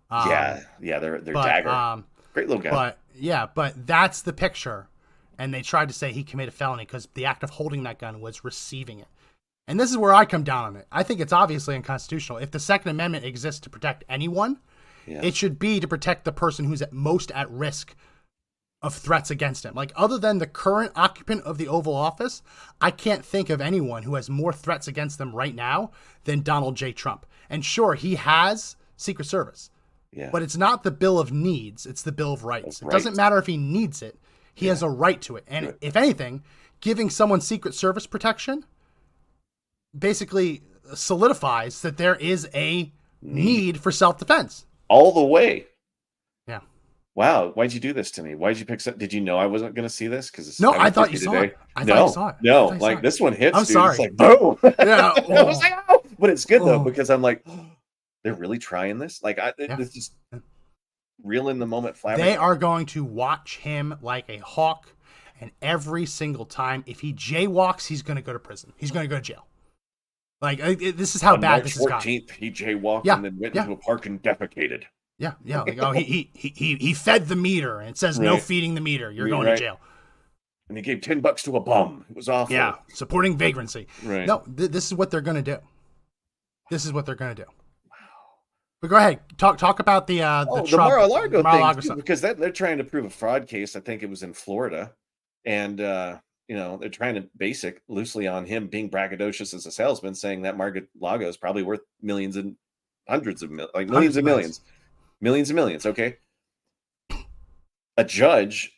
Um, 0.09 0.29
yeah, 0.29 0.61
yeah, 0.81 0.99
they're 0.99 1.19
they're 1.19 1.33
but, 1.33 1.45
dagger. 1.45 1.69
Um, 1.69 2.05
Great 2.33 2.47
little 2.47 2.63
guy. 2.63 2.69
But 2.69 2.97
yeah, 3.15 3.47
but 3.53 3.85
that's 3.85 4.21
the 4.21 4.31
picture, 4.33 4.87
and 5.37 5.53
they 5.53 5.61
tried 5.61 5.89
to 5.89 5.93
say 5.93 6.11
he 6.11 6.23
committed 6.23 6.53
a 6.53 6.57
felony 6.57 6.85
because 6.85 7.07
the 7.13 7.25
act 7.25 7.43
of 7.43 7.49
holding 7.49 7.83
that 7.83 7.99
gun 7.99 8.21
was 8.21 8.43
receiving 8.43 8.99
it. 8.99 9.07
And 9.67 9.79
this 9.79 9.91
is 9.91 9.97
where 9.97 10.13
I 10.13 10.25
come 10.25 10.43
down 10.43 10.65
on 10.65 10.75
it. 10.77 10.87
I 10.91 11.03
think 11.03 11.19
it's 11.19 11.33
obviously 11.33 11.75
unconstitutional. 11.75 12.37
If 12.37 12.51
the 12.51 12.59
Second 12.59 12.91
Amendment 12.91 13.25
exists 13.25 13.59
to 13.61 13.69
protect 13.69 14.05
anyone, 14.07 14.59
yeah. 15.05 15.21
it 15.21 15.35
should 15.35 15.59
be 15.59 15.79
to 15.79 15.87
protect 15.87 16.23
the 16.23 16.31
person 16.31 16.65
who's 16.65 16.81
at 16.81 16.93
most 16.93 17.31
at 17.31 17.51
risk 17.51 17.95
of 18.81 18.95
threats 18.95 19.31
against 19.31 19.65
him. 19.65 19.73
Like 19.73 19.91
other 19.95 20.17
than 20.17 20.37
the 20.37 20.47
current 20.47 20.91
occupant 20.95 21.43
of 21.43 21.57
the 21.57 21.67
Oval 21.67 21.95
Office, 21.95 22.43
I 22.79 22.91
can't 22.91 23.25
think 23.25 23.49
of 23.49 23.59
anyone 23.59 24.03
who 24.03 24.15
has 24.15 24.29
more 24.29 24.53
threats 24.53 24.87
against 24.87 25.17
them 25.17 25.35
right 25.35 25.55
now 25.55 25.91
than 26.23 26.41
Donald 26.41 26.77
J. 26.77 26.93
Trump. 26.93 27.25
And 27.49 27.65
sure, 27.65 27.95
he 27.95 28.15
has 28.15 28.75
Secret 28.95 29.25
Service, 29.25 29.69
yeah. 30.11 30.29
but 30.31 30.43
it's 30.43 30.57
not 30.57 30.83
the 30.83 30.91
Bill 30.91 31.19
of 31.19 31.31
Needs, 31.31 31.85
it's 31.85 32.03
the 32.03 32.11
Bill 32.11 32.33
of 32.33 32.43
Rights. 32.43 32.81
Of 32.81 32.87
It 32.87 32.91
doesn't 32.91 33.15
matter 33.15 33.37
if 33.37 33.47
he 33.47 33.57
needs 33.57 34.01
it. 34.01 34.19
He 34.53 34.67
has 34.67 34.81
a 34.81 34.89
right 34.89 35.21
to 35.23 35.35
it. 35.35 35.43
And 35.47 35.75
if 35.81 35.95
anything, 35.95 36.43
giving 36.81 37.09
someone 37.09 37.41
Secret 37.41 37.75
Service 37.75 38.07
protection 38.07 38.65
basically 39.97 40.61
solidifies 40.93 41.81
that 41.81 41.97
there 41.97 42.15
is 42.15 42.47
a 42.53 42.91
need 43.21 43.79
for 43.79 43.91
self-defense. 43.91 44.65
all 44.89 45.11
the 45.11 45.23
way. 45.23 45.65
Yeah. 46.47 46.59
Wow, 47.15 47.49
why'd 47.51 47.73
you 47.73 47.79
do 47.79 47.91
this 47.93 48.11
to 48.11 48.23
me? 48.23 48.35
Why'd 48.35 48.57
you 48.57 48.65
pick 48.65 48.79
some 48.79 48.97
did 48.97 49.11
you 49.11 49.19
know 49.21 49.37
I 49.37 49.45
wasn't 49.47 49.75
gonna 49.75 49.89
see 49.89 50.07
this? 50.07 50.29
Because 50.29 50.59
No, 50.59 50.71
I 50.71 50.89
thought 50.89 51.11
you 51.11 51.17
saw 51.17 51.33
it. 51.33 51.57
I 51.75 51.83
no, 51.83 51.93
thought 51.95 52.05
you 52.07 52.13
saw 52.13 52.27
it. 52.29 52.35
No, 52.41 52.65
like 52.67 52.99
it. 52.99 53.01
this 53.01 53.19
one 53.19 53.33
hits, 53.33 53.57
I'm 53.57 53.63
dude. 53.63 53.73
sorry. 53.73 53.89
It's 53.91 53.99
like 53.99 54.15
boom. 54.15 54.57
Yeah, 54.79 55.11
I 55.15 55.43
was 55.43 55.57
oh. 55.57 55.59
like, 55.59 55.73
oh. 55.89 56.03
But 56.19 56.29
it's 56.29 56.45
good 56.45 56.61
though, 56.61 56.75
Oh. 56.75 56.83
because 56.83 57.09
I'm 57.09 57.21
like, 57.21 57.43
they're 58.23 58.33
really 58.33 58.59
trying 58.59 58.97
this. 58.99 59.21
Like 59.23 59.39
I 59.39 59.49
it, 59.49 59.55
Yeah. 59.69 59.77
it's 59.79 59.93
just 59.93 60.13
real 61.23 61.49
in 61.49 61.59
the 61.59 61.65
moment 61.67 61.95
flabber. 61.97 62.17
They 62.17 62.37
are 62.37 62.55
going 62.55 62.85
to 62.87 63.03
watch 63.03 63.57
him 63.57 63.95
like 64.01 64.29
a 64.29 64.37
hawk, 64.37 64.93
and 65.41 65.51
every 65.61 66.05
single 66.05 66.45
time, 66.45 66.83
if 66.87 66.99
he 66.99 67.13
jaywalks, 67.13 67.87
he's 67.87 68.01
going 68.03 68.17
to 68.17 68.23
go 68.23 68.31
to 68.33 68.39
prison. 68.39 68.73
He's 68.77 68.91
going 68.91 69.03
to 69.03 69.09
go 69.09 69.15
to 69.15 69.21
jail. 69.21 69.47
Like 70.41 70.59
it- 70.59 70.97
this 70.97 71.15
is 71.15 71.21
how 71.21 71.33
On 71.33 71.41
bad 71.41 71.49
March 71.51 71.63
this 71.63 71.75
has 71.77 71.85
gotten. 71.85 72.11
14th, 72.11 72.31
he 72.31 72.51
jaywalked 72.51 73.05
Yeah, 73.05 73.15
and 73.15 73.25
then 73.25 73.37
went 73.39 73.55
yeah. 73.55 73.61
into 73.63 73.73
a 73.73 73.77
park 73.77 74.05
and 74.05 74.21
defecated. 74.21 74.83
Yeah, 75.17 75.33
yeah. 75.43 75.61
Like 75.63 75.79
oh, 75.79 75.91
he 75.93 76.03
he 76.35 76.53
he 76.55 76.75
he, 76.75 76.93
fed 76.93 77.27
the 77.27 77.35
meter, 77.35 77.79
and 77.79 77.89
it 77.89 77.97
says 77.97 78.19
no 78.19 78.37
feeding 78.37 78.75
the 78.75 78.81
meter. 78.81 79.11
You're 79.11 79.25
Right, 79.25 79.31
going 79.31 79.47
right. 79.47 79.55
to 79.57 79.61
jail. 79.63 79.79
And 80.69 80.77
he 80.77 80.83
gave 80.83 80.99
10 80.99 81.21
bucks 81.21 81.43
to 81.43 81.55
a 81.55 81.61
bum. 81.61 82.05
It 82.09 82.15
was 82.17 82.27
awful. 82.27 82.53
Yeah, 82.53 82.75
supporting 82.89 83.37
vagrancy. 83.37 83.87
Right. 84.03 84.27
No, 84.27 84.39
th- 84.57 84.69
this 84.69 84.85
is 84.87 84.93
what 84.93 85.09
they're 85.11 85.21
going 85.21 85.37
to 85.37 85.41
do. 85.41 85.57
This 86.69 86.83
is 86.85 86.91
what 86.91 87.05
they're 87.05 87.15
going 87.15 87.33
to 87.33 87.43
do. 87.45 87.49
But 88.81 88.89
go 88.89 88.97
ahead, 88.97 89.21
talk 89.37 89.57
talk 89.57 89.79
about 89.79 90.05
the 90.07 90.21
uh 90.21 90.43
the, 90.43 90.51
Oh, 90.51 90.55
the 90.61 90.67
Trump, 90.67 90.89
Mar-a-Lago 90.89 91.41
Mar-a-Lago 91.41 91.81
thing, 91.81 91.89
too, 91.91 91.95
because 91.95 92.21
that, 92.21 92.37
they're 92.37 92.51
trying 92.51 92.77
to 92.77 92.83
prove 92.83 93.05
a 93.05 93.09
fraud 93.09 93.47
case. 93.47 93.75
I 93.75 93.79
think 93.79 94.03
it 94.03 94.09
was 94.09 94.21
in 94.21 94.33
Florida, 94.33 94.93
and 95.45 95.81
uh, 95.81 96.19
you 96.47 96.55
know 96.55 96.77
they're 96.77 96.89
trying 96.89 97.15
to 97.15 97.25
base 97.37 97.63
it 97.63 97.81
loosely 97.87 98.27
on 98.27 98.45
him 98.45 98.67
being 98.67 98.89
braggadocious 98.89 99.53
as 99.53 99.65
a 99.65 99.71
salesman, 99.71 100.15
saying 100.15 100.41
that 100.43 100.57
Mar-a-Lago 100.57 101.27
is 101.27 101.37
probably 101.37 101.63
worth 101.63 101.81
millions 102.01 102.35
and 102.35 102.55
hundreds 103.07 103.43
of 103.43 103.51
mil- 103.51 103.69
like 103.73 103.87
millions 103.87 103.93
Hundreds 103.93 104.17
and 104.17 104.25
millions, 104.25 104.61
millions 105.21 105.49
and 105.49 105.55
millions. 105.55 105.85
Okay, 105.85 106.17
a 107.97 108.03
judge, 108.03 108.71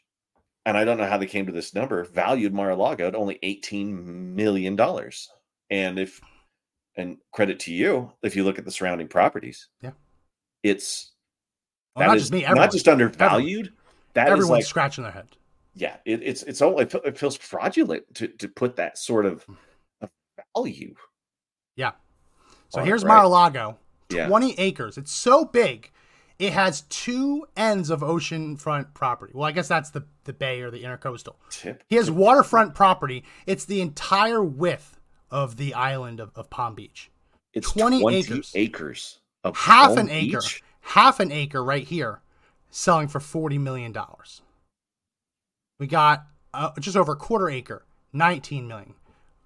and 0.65 0.77
I 0.77 0.83
don't 0.85 0.97
know 0.97 1.07
how 1.07 1.17
they 1.17 1.25
came 1.25 1.45
to 1.45 1.51
this 1.51 1.73
number, 1.75 2.03
valued 2.05 2.53
Mar-a-Lago 2.53 3.07
at 3.07 3.15
only 3.15 3.39
eighteen 3.43 4.35
million 4.35 4.75
dollars, 4.75 5.29
and 5.69 5.99
if 5.99 6.19
and 6.95 7.17
credit 7.31 7.59
to 7.61 7.73
you 7.73 8.11
if 8.23 8.35
you 8.35 8.43
look 8.43 8.59
at 8.59 8.65
the 8.65 8.71
surrounding 8.71 9.07
properties, 9.07 9.69
Yeah. 9.81 9.91
it's 10.63 11.11
Well, 11.95 12.07
not 12.07 12.17
is 12.17 12.23
just 12.23 12.33
me. 12.33 12.43
Everyone, 12.43 12.65
not 12.65 12.71
just 12.71 12.87
undervalued. 12.87 13.73
That 14.15 14.27
everyone's 14.27 14.49
like, 14.49 14.65
scratching 14.65 15.03
their 15.03 15.13
head. 15.13 15.27
Yeah, 15.79 15.95
it, 16.05 16.21
it's 16.21 16.43
it's 16.43 16.61
all 16.61 16.79
it, 16.79 16.93
it 17.05 17.17
feels 17.17 17.37
fraudulent 17.37 18.03
to 18.15 18.27
to 18.27 18.47
put 18.47 18.75
that 18.75 18.97
sort 18.97 19.25
of, 19.25 19.43
hmm. 19.43 19.53
of 20.01 20.11
value. 20.55 20.95
Yeah. 21.75 21.91
So 22.69 22.81
it, 22.81 22.85
here's 22.85 23.03
right? 23.03 23.15
Mar-a-Lago, 23.15 23.77
Yeah. 24.09 24.27
20 24.27 24.59
acres. 24.59 24.97
It's 24.97 25.11
so 25.11 25.45
big, 25.45 25.91
it 26.37 26.53
has 26.53 26.81
two 26.81 27.47
ends 27.57 27.89
of 27.89 28.01
oceanfront 28.01 28.93
property. 28.93 29.33
Well, 29.35 29.45
I 29.47 29.51
guess 29.51 29.67
that's 29.67 29.89
the, 29.89 30.05
the 30.25 30.33
bay 30.33 30.61
or 30.61 30.69
the 30.69 30.83
intercoastal. 30.83 31.35
Tip. 31.49 31.83
He 31.87 31.95
has 31.95 32.11
waterfront 32.11 32.75
property. 32.75 33.23
It's 33.47 33.65
the 33.65 33.81
entire 33.81 34.43
width 34.43 34.99
of 35.31 35.57
the 35.57 35.73
island 35.73 36.19
of, 36.19 36.31
of 36.35 36.49
Palm 36.49 36.75
Beach. 36.75 37.09
It's 37.53 37.71
20 37.71 38.01
20, 38.01 38.17
acres. 38.17 38.51
acres. 38.55 39.19
of 39.43 39.57
Half 39.57 39.89
Palm 39.89 39.97
an 39.99 40.09
acre. 40.09 40.39
Beach. 40.39 40.63
Half 40.81 41.19
an 41.19 41.31
acre 41.31 41.63
right 41.63 41.85
here, 41.85 42.21
selling 42.71 43.07
for 43.07 43.19
$40 43.19 43.59
million. 43.59 43.95
We 45.79 45.87
got 45.87 46.25
uh, 46.53 46.71
just 46.79 46.97
over 46.97 47.13
a 47.13 47.17
quarter 47.17 47.49
acre, 47.49 47.85
19 48.13 48.67
million. 48.67 48.93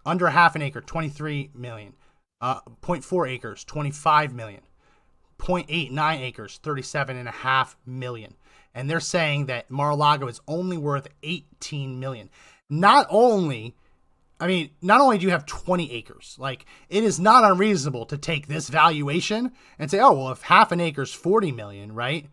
Under 0.05 0.27
half 0.27 0.55
an 0.55 0.61
acre, 0.61 0.81
23 0.81 1.51
million. 1.53 1.93
Uh, 2.41 2.59
0.4 2.81 3.29
acres, 3.29 3.63
25 3.63 4.33
million. 4.33 4.61
0.89 5.39 6.19
acres, 6.19 6.59
37 6.61 7.17
and 7.17 7.27
a 7.27 7.31
half 7.31 7.77
million. 7.85 8.35
And 8.73 8.89
they're 8.89 8.99
saying 8.99 9.45
that 9.45 9.69
Mar-a-Lago 9.69 10.27
is 10.27 10.41
only 10.47 10.77
worth 10.77 11.07
18 11.21 11.99
million. 11.99 12.29
Not 12.69 13.05
only, 13.09 13.75
I 14.39 14.47
mean, 14.47 14.71
not 14.81 15.01
only 15.01 15.17
do 15.17 15.25
you 15.25 15.31
have 15.31 15.45
20 15.45 15.91
acres, 15.91 16.35
like 16.39 16.65
it 16.89 17.03
is 17.03 17.19
not 17.19 17.43
unreasonable 17.43 18.05
to 18.07 18.17
take 18.17 18.47
this 18.47 18.69
valuation 18.69 19.51
and 19.77 19.91
say, 19.91 19.99
oh, 19.99 20.13
well, 20.13 20.31
if 20.31 20.41
half 20.41 20.71
an 20.71 20.79
acre 20.79 21.03
is 21.03 21.13
40 21.13 21.51
million, 21.51 21.93
right? 21.93 22.27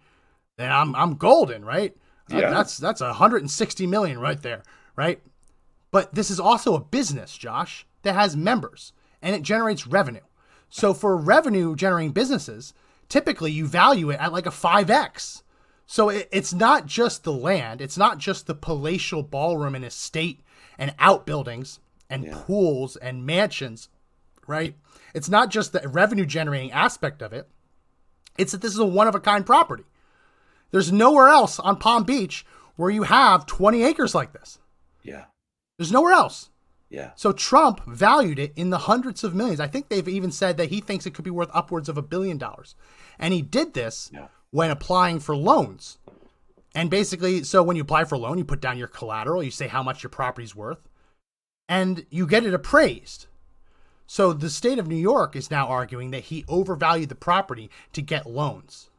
Then 0.57 0.73
I'm 0.73 0.95
I'm 0.95 1.15
golden, 1.17 1.65
right? 1.65 1.97
Uh, 2.33 2.39
Yeah. 2.39 2.51
that's 2.51 2.77
that's 2.79 3.01
160 3.01 3.87
million 3.87 4.19
right 4.19 4.41
there, 4.43 4.63
right? 4.97 5.21
But 5.91 6.15
this 6.15 6.31
is 6.31 6.39
also 6.41 6.75
a 6.75 6.81
business, 6.81 7.37
Josh, 7.37 7.87
that 8.03 8.15
has 8.15 8.37
members 8.37 8.93
and 9.23 9.35
it 9.35 9.43
generates 9.43 9.87
revenue. 9.87 10.21
So 10.69 10.95
for 10.95 11.17
revenue 11.17 11.75
generating 11.75 12.13
businesses, 12.13 12.73
typically 13.09 13.51
you 13.51 13.67
value 13.67 14.11
it 14.11 14.21
at 14.21 14.33
like 14.33 14.47
a 14.47 14.51
5x. 14.51 15.43
So 15.87 16.09
it, 16.09 16.29
it's 16.31 16.55
not 16.55 16.87
just 16.87 17.25
the 17.25 17.33
land, 17.33 17.81
it's 17.81 17.99
not 17.99 18.19
just 18.19 18.47
the 18.47 18.55
palatial 18.55 19.23
ballroom 19.25 19.75
and 19.75 19.85
estate 19.85 20.41
and 20.79 20.95
outbuildings 21.01 21.81
and 22.09 22.31
pools 22.31 22.97
and 22.97 23.27
mansions, 23.27 23.89
right? 24.47 24.77
It's 25.15 25.29
not 25.29 25.51
just 25.51 25.73
the 25.73 25.87
revenue 25.89 26.27
generating 26.27 26.71
aspect 26.71 27.21
of 27.23 27.33
it. 27.33 27.49
It's 28.39 28.53
that 28.53 28.63
this 28.63 28.73
is 28.73 28.79
a 28.79 28.87
one 28.87 29.09
of 29.09 29.15
a 29.17 29.21
kind 29.21 29.45
property. 29.45 29.85
There's 30.71 30.93
nowhere 30.93 31.29
else 31.29 31.59
on 31.59 31.77
Palm 31.77 32.05
Beach 32.05 32.45
where 32.77 32.91
you 32.91 33.03
have 33.05 33.47
20 33.47 33.83
acres 33.83 34.15
like 34.15 34.33
this. 34.33 34.59
Yeah, 35.03 35.25
There's 35.79 35.93
nowhere 35.93 36.13
else. 36.13 36.51
yeah. 36.89 37.11
So 37.17 37.33
Trump 37.33 37.85
valued 37.87 38.39
it 38.39 38.53
in 38.57 38.71
the 38.71 38.79
hundreds 38.79 39.25
of 39.25 39.35
millions. 39.35 39.61
I 39.61 39.67
think 39.67 39.89
they've 39.89 40.07
even 40.09 40.31
said 40.31 40.57
that 40.59 40.69
he 40.71 40.81
thinks 40.81 41.07
it 41.07 41.15
could 41.15 41.25
be 41.25 41.31
worth 41.31 41.51
upwards 41.53 41.89
of 41.89 41.97
a 41.99 42.03
billion 42.03 42.39
dollars. 42.39 42.75
And 43.19 43.33
he 43.35 43.43
did 43.43 43.75
this 43.75 44.11
Yeah. 44.13 44.29
when 44.51 44.71
applying 44.71 45.21
for 45.21 45.37
loans. 45.37 45.99
And 46.75 46.89
basically, 46.91 47.43
so 47.45 47.63
when 47.63 47.77
you 47.77 47.83
apply 47.83 48.05
for 48.05 48.15
a 48.15 48.19
loan, 48.19 48.39
you 48.39 48.45
put 48.45 48.61
down 48.61 48.79
your 48.79 48.89
collateral, 48.89 49.43
you 49.43 49.51
say 49.51 49.67
how 49.69 49.83
much 49.83 50.03
your 50.03 50.11
property's 50.11 50.55
worth, 50.55 50.79
and 51.69 52.07
you 52.11 52.27
get 52.27 52.45
it 52.47 52.55
appraised. 52.55 53.27
So 54.07 54.33
the 54.33 54.51
state 54.51 54.79
of 54.79 54.87
New 54.89 54.97
York 54.97 55.35
is 55.35 55.51
now 55.51 55.67
arguing 55.69 56.11
that 56.11 56.25
he 56.25 56.45
overvalued 56.49 57.09
the 57.09 57.15
property 57.15 57.71
to 57.93 58.03
get 58.03 58.27
loans. 58.27 58.90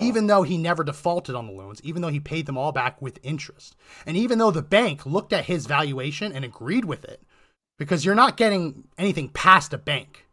Even 0.00 0.24
oh. 0.24 0.26
though 0.28 0.42
he 0.42 0.56
never 0.58 0.84
defaulted 0.84 1.34
on 1.34 1.46
the 1.46 1.52
loans, 1.52 1.80
even 1.82 2.02
though 2.02 2.08
he 2.08 2.20
paid 2.20 2.46
them 2.46 2.58
all 2.58 2.72
back 2.72 3.00
with 3.00 3.18
interest. 3.22 3.76
And 4.06 4.16
even 4.16 4.38
though 4.38 4.50
the 4.50 4.62
bank 4.62 5.04
looked 5.06 5.32
at 5.32 5.44
his 5.46 5.66
valuation 5.66 6.32
and 6.32 6.44
agreed 6.44 6.84
with 6.84 7.04
it, 7.04 7.22
because 7.78 8.04
you're 8.04 8.14
not 8.14 8.36
getting 8.36 8.84
anything 8.98 9.28
past 9.30 9.72
a 9.72 9.78
bank, 9.78 10.26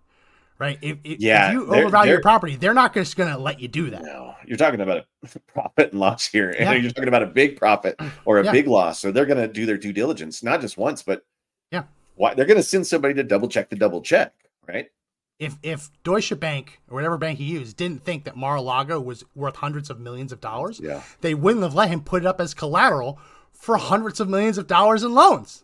right? 0.60 0.78
If, 0.82 0.98
if, 1.04 1.20
Yeah, 1.20 1.48
if 1.48 1.54
you 1.54 1.66
they're- 1.66 1.82
overvalue 1.84 2.10
your 2.10 2.18
they're- 2.18 2.22
property, 2.22 2.56
they're 2.56 2.74
not 2.74 2.94
just 2.94 3.16
going 3.16 3.32
to 3.32 3.38
let 3.40 3.60
you 3.60 3.68
do 3.68 3.90
that. 3.92 4.04
No, 4.04 4.36
you're 4.46 4.58
talking 4.58 4.82
about 4.82 4.98
a 5.24 5.40
profit 5.48 5.92
and 5.92 6.00
loss 6.00 6.28
here, 6.28 6.50
and 6.50 6.60
Yeah. 6.60 6.74
you're 6.82 6.92
talking 6.92 7.08
about 7.08 7.24
a 7.24 7.28
big 7.28 7.58
profit 7.58 8.00
or 8.26 8.40
a 8.40 8.46
Yeah. 8.46 8.52
big 8.52 8.68
loss. 8.68 9.00
So 9.00 9.12
they're 9.12 9.26
going 9.26 9.38
to 9.38 9.48
do 9.48 9.66
their 9.66 9.78
due 9.78 9.94
diligence, 9.94 10.44
not 10.44 10.62
just 10.62 10.78
once, 10.78 11.04
but 11.04 11.26
Yeah. 11.72 11.84
why 12.16 12.34
they're 12.34 12.46
going 12.46 12.58
to 12.58 12.64
send 12.64 12.86
somebody 12.88 13.14
to 13.14 13.24
double 13.24 13.48
check 13.48 13.70
the 13.70 13.76
double 13.76 14.02
check, 14.02 14.34
right? 14.68 14.90
If 15.40 15.58
if 15.62 15.90
Deutsche 16.04 16.38
Bank 16.40 16.80
or 16.90 16.96
whatever 16.96 17.18
bank 17.18 17.38
he 17.38 17.46
used 17.46 17.78
didn't 17.78 18.04
think 18.04 18.24
that 18.24 18.36
Mar-a-Lago 18.36 19.00
was 19.00 19.24
worth 19.36 19.58
hundreds 19.58 19.90
of 19.92 20.00
millions 20.00 20.32
of 20.32 20.42
dollars, 20.42 20.80
Yeah. 20.80 21.04
they 21.22 21.36
wouldn't 21.36 21.64
have 21.64 21.76
let 21.76 21.90
him 21.90 22.02
put 22.02 22.24
it 22.24 22.26
up 22.26 22.42
as 22.42 22.54
collateral 22.56 23.20
for 23.54 23.78
hundreds 23.78 24.20
of 24.20 24.28
millions 24.30 24.58
of 24.58 24.66
dollars 24.68 25.04
in 25.04 25.14
loans. 25.14 25.64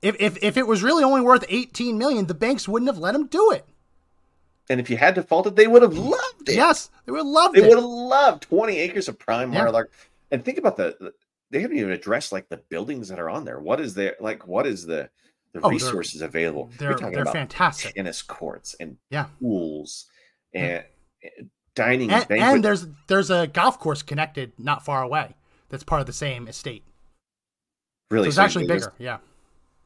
If, 0.00 0.16
if, 0.20 0.38
if 0.42 0.56
it 0.56 0.66
was 0.66 0.82
really 0.82 1.02
only 1.02 1.20
worth 1.20 1.44
18 1.48 1.98
million, 1.98 2.26
the 2.26 2.34
banks 2.34 2.68
wouldn't 2.68 2.88
have 2.88 2.98
let 2.98 3.14
him 3.14 3.26
do 3.26 3.50
it. 3.50 3.66
And 4.70 4.80
if 4.80 4.88
you 4.90 4.96
had 4.96 5.14
defaulted, 5.14 5.56
they 5.56 5.66
would 5.66 5.82
have 5.82 5.96
loved 5.98 6.48
it. 6.48 6.54
Yes, 6.54 6.90
they 7.04 7.12
would 7.12 7.18
have 7.18 7.26
loved 7.26 7.56
They 7.56 7.62
it. 7.64 7.68
would 7.68 7.78
have 7.78 7.84
loved 7.84 8.42
20 8.44 8.78
acres 8.78 9.08
of 9.08 9.18
prime 9.18 9.52
Yeah. 9.52 9.58
Mar-a-Lago. 9.60 9.88
And 10.30 10.44
think 10.44 10.58
about 10.58 10.76
the, 10.76 10.96
the- 11.00 11.14
they 11.50 11.60
haven't 11.62 11.78
even 11.78 11.92
addressed 11.92 12.30
like 12.30 12.48
the 12.48 12.58
buildings 12.58 13.08
that 13.08 13.18
are 13.18 13.30
on 13.30 13.44
there. 13.44 13.58
What 13.58 13.80
is 13.80 13.94
there 13.94 14.14
like 14.20 14.46
what 14.46 14.66
is 14.66 14.84
the 14.84 15.08
the 15.52 15.60
Oh, 15.60 15.68
they're- 15.68 15.72
resources 15.72 16.22
available? 16.22 16.70
They're, 16.78 16.90
You're 16.90 16.98
talking 16.98 17.12
they're 17.14 17.22
about 17.22 17.34
fantastic. 17.34 17.94
tennis 17.94 18.22
courts 18.22 18.74
and 18.78 18.96
Yeah. 19.10 19.26
pools 19.40 20.06
and 20.54 20.84
and 21.22 21.50
dining 21.74 22.10
And, 22.10 22.26
and 22.30 22.64
there's 22.64 22.86
there's 23.06 23.30
a 23.30 23.46
golf 23.46 23.78
course 23.78 24.02
connected 24.02 24.52
not 24.58 24.84
far 24.84 25.02
away 25.02 25.34
that's 25.68 25.84
part 25.84 26.00
of 26.00 26.06
the 26.06 26.12
same 26.12 26.48
estate. 26.48 26.84
really 28.10 28.24
so 28.26 28.28
it's 28.28 28.36
so 28.36 28.42
actually 28.42 28.64
you 28.64 28.68
just- 28.74 28.86
bigger. 28.90 28.94
Yeah. 28.98 29.18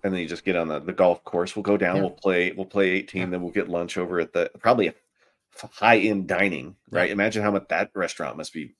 and 0.04 0.12
then 0.12 0.20
you 0.20 0.28
just 0.28 0.44
get 0.44 0.56
on 0.56 0.68
the, 0.68 0.80
the 0.80 0.92
golf 0.92 1.22
course. 1.24 1.54
We'll 1.56 1.62
go 1.62 1.76
down. 1.76 1.96
Yeah. 1.96 2.02
We'll 2.02 2.10
play. 2.10 2.52
We'll 2.52 2.66
play 2.66 2.90
eighteen. 2.90 3.22
Yeah. 3.22 3.26
Then 3.30 3.42
we'll 3.42 3.52
get 3.52 3.68
lunch 3.68 3.96
over 3.98 4.20
at 4.20 4.32
the 4.32 4.50
probably 4.60 4.88
a 4.88 4.94
high 5.74 5.98
end 5.98 6.26
dining. 6.28 6.76
Right. 6.90 7.10
Imagine 7.10 7.42
how 7.42 7.50
much 7.52 7.68
that 7.68 7.90
restaurant 7.94 8.36
must 8.36 8.52
be 8.52 8.74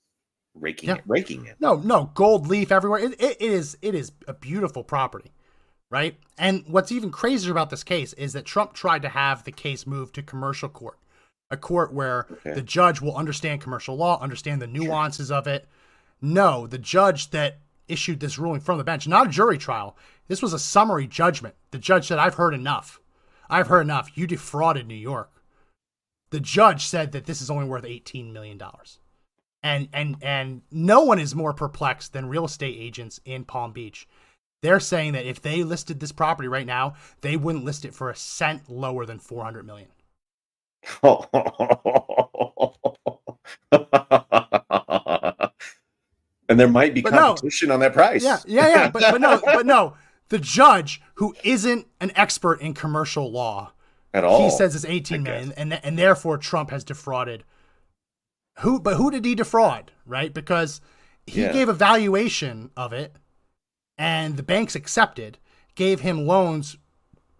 raking 0.55 0.89
Yeah. 0.91 0.97
it, 0.97 1.03
raking 1.07 1.47
it. 1.47 1.57
No, 1.61 1.76
no, 1.76 2.11
gold 2.14 2.47
leaf 2.49 2.70
everywhere. 2.72 3.01
It, 3.01 3.12
it, 3.20 3.37
it 3.41 3.43
is 3.43 3.76
it 3.83 3.95
is 3.95 4.12
a 4.26 4.35
beautiful 4.35 4.83
property, 4.85 5.33
right? 5.93 6.16
And 6.38 6.64
what's 6.66 6.90
even 6.90 7.11
crazier 7.11 7.53
about 7.53 7.68
this 7.68 7.84
case 7.84 8.14
is 8.14 8.32
that 8.32 8.47
Trump 8.47 8.72
tried 8.72 9.03
to 9.03 9.11
have 9.11 9.45
the 9.45 9.53
case 9.53 9.86
moved 9.86 10.14
to 10.14 10.22
commercial 10.22 10.70
court, 10.70 10.99
a 11.51 11.57
court 11.59 11.93
where 11.93 12.26
Okay. 12.32 12.55
the 12.55 12.62
judge 12.62 13.03
will 13.03 13.14
understand 13.14 13.61
commercial 13.61 13.95
law, 13.95 14.18
understand 14.20 14.62
the 14.62 14.66
nuances 14.66 15.30
of 15.30 15.47
it. 15.47 15.68
No, 16.22 16.66
the 16.66 16.78
judge 16.78 17.30
that 17.30 17.59
issued 17.88 18.20
this 18.20 18.38
ruling 18.38 18.61
from 18.61 18.78
the 18.78 18.84
bench, 18.84 19.07
not 19.07 19.26
a 19.26 19.30
jury 19.30 19.59
trial. 19.59 19.95
This 20.28 20.40
was 20.40 20.55
a 20.55 20.59
summary 20.59 21.07
judgment. 21.07 21.55
The 21.72 21.78
judge 21.78 22.07
said, 22.07 22.18
"I've 22.18 22.34
heard 22.36 22.55
enough. 22.55 22.99
I've 23.51 23.66
heard 23.66 23.82
enough. 23.82 24.16
You 24.16 24.26
defrauded 24.26 24.86
New 24.86 24.95
York." 24.95 25.30
The 26.30 26.40
judge 26.40 26.86
said 26.86 27.12
that 27.12 27.26
this 27.26 27.43
is 27.43 27.51
only 27.51 27.66
worth 27.66 27.84
eighteen 27.84 28.32
million 28.32 28.57
dollars 28.57 28.99
and 29.62 29.88
and 29.93 30.16
and 30.22 30.62
no 30.70 31.03
one 31.03 31.18
is 31.18 31.34
more 31.34 31.53
perplexed 31.53 32.14
than 32.14 32.30
real 32.30 32.47
estate 32.47 32.76
agents 32.78 33.20
in 33.26 33.45
Palm 33.45 33.72
Beach. 33.72 34.09
They're 34.63 34.81
saying 34.81 35.13
that 35.15 35.27
if 35.27 35.43
they 35.43 35.65
listed 35.65 36.01
this 36.01 36.13
property 36.13 36.49
right 36.49 36.67
now, 36.67 36.95
they 37.21 37.37
wouldn't 37.37 37.65
list 37.65 37.85
it 37.85 37.95
for 37.95 38.11
a 38.11 38.17
cent 38.17 38.71
lower 38.71 39.05
than 39.05 39.19
400 39.19 39.67
million. 39.67 39.89
and 46.49 46.59
there 46.59 46.69
might 46.69 46.95
be 46.95 47.03
But 47.03 47.13
no. 47.13 47.35
competition 47.35 47.71
on 47.71 47.81
that 47.81 47.93
price. 47.93 48.23
Yeah, 48.25 48.39
yeah, 48.47 48.69
yeah, 48.69 48.91
but 48.91 49.11
but 49.11 49.21
no, 49.21 49.41
but 49.45 49.67
no. 49.67 49.95
The 50.29 50.39
judge 50.39 51.03
who 51.17 51.35
isn't 51.45 51.87
an 52.01 52.11
expert 52.17 52.61
in 52.61 52.73
commercial 52.73 53.31
law, 53.31 53.73
at 54.15 54.25
all. 54.25 54.45
he 54.45 54.51
says 54.51 54.75
it's 54.75 54.85
18 54.85 55.21
I 55.21 55.23
million 55.23 55.53
and 55.57 55.75
and 55.85 55.99
therefore 55.99 56.39
Trump 56.39 56.71
has 56.71 56.85
defrauded 56.85 57.45
who 58.61 58.81
but 58.81 58.97
who 58.97 59.11
did 59.11 59.25
he 59.25 59.35
defraud, 59.35 59.93
right? 60.07 60.33
Because 60.33 60.81
he 61.27 61.43
Yeah. 61.43 61.53
gave 61.53 61.69
a 61.69 61.73
valuation 61.75 62.71
of 62.77 62.93
it 62.93 63.15
and 63.99 64.36
the 64.36 64.43
banks 64.43 64.74
accepted, 64.74 65.38
gave 65.74 66.01
him 66.01 66.26
loans 66.26 66.76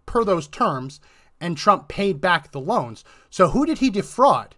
per 0.05 0.23
those 0.23 0.47
terms 0.47 0.99
and 1.39 1.57
Trump 1.57 1.87
paid 1.87 2.21
back 2.21 2.51
the 2.51 2.59
loans. 2.59 3.03
So 3.29 3.49
who 3.49 3.65
did 3.65 3.79
he 3.79 3.89
defraud? 3.89 4.55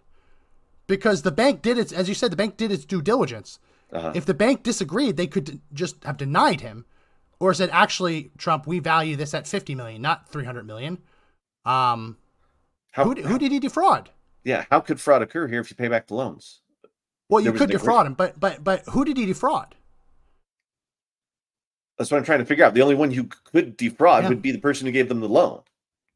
Because 0.86 1.22
the 1.22 1.32
bank 1.32 1.62
did 1.62 1.78
its 1.78 1.92
as 1.92 2.08
you 2.08 2.14
said 2.14 2.30
the 2.30 2.36
bank 2.36 2.56
did 2.56 2.70
its 2.70 2.84
due 2.84 3.02
diligence. 3.02 3.58
Uh-huh. 3.92 4.12
If 4.14 4.24
the 4.24 4.34
bank 4.34 4.62
disagreed, 4.62 5.16
they 5.16 5.26
could 5.26 5.60
just 5.72 6.02
have 6.04 6.16
denied 6.16 6.60
him 6.60 6.84
or 7.40 7.54
said 7.54 7.70
actually 7.72 8.30
Trump 8.38 8.66
we 8.66 8.78
value 8.78 9.16
this 9.16 9.34
at 9.34 9.46
50 9.46 9.74
million, 9.74 10.02
not 10.02 10.28
300 10.28 10.66
million. 10.66 10.98
Um 11.64 12.18
How, 12.92 13.04
who, 13.04 13.14
who 13.22 13.38
did 13.38 13.52
he 13.52 13.58
defraud? 13.58 14.10
yeah, 14.44 14.64
how 14.70 14.80
could 14.80 15.00
fraud 15.00 15.22
occur 15.22 15.48
here 15.48 15.60
if 15.60 15.70
you 15.70 15.76
pay 15.76 15.88
back 15.88 16.06
the 16.06 16.14
loans? 16.14 16.60
Well, 17.28 17.40
you 17.40 17.46
There 17.46 17.52
was 17.52 17.60
could 17.62 17.70
defraud 17.70 18.06
him, 18.06 18.14
but 18.14 18.38
but 18.38 18.62
but 18.62 18.84
who 18.90 19.04
did 19.04 19.16
he 19.16 19.26
defraud? 19.26 19.74
That's 21.98 22.10
what 22.10 22.18
I'm 22.18 22.24
trying 22.24 22.40
to 22.40 22.44
figure 22.44 22.64
out. 22.64 22.74
The 22.74 22.82
only 22.82 22.94
one 22.94 23.10
who 23.10 23.24
could 23.24 23.76
defraud 23.76 24.24
Yeah. 24.24 24.28
would 24.30 24.42
be 24.42 24.52
the 24.52 24.58
person 24.58 24.86
who 24.86 24.92
gave 24.92 25.08
them 25.08 25.20
the 25.20 25.28
loan. 25.28 25.60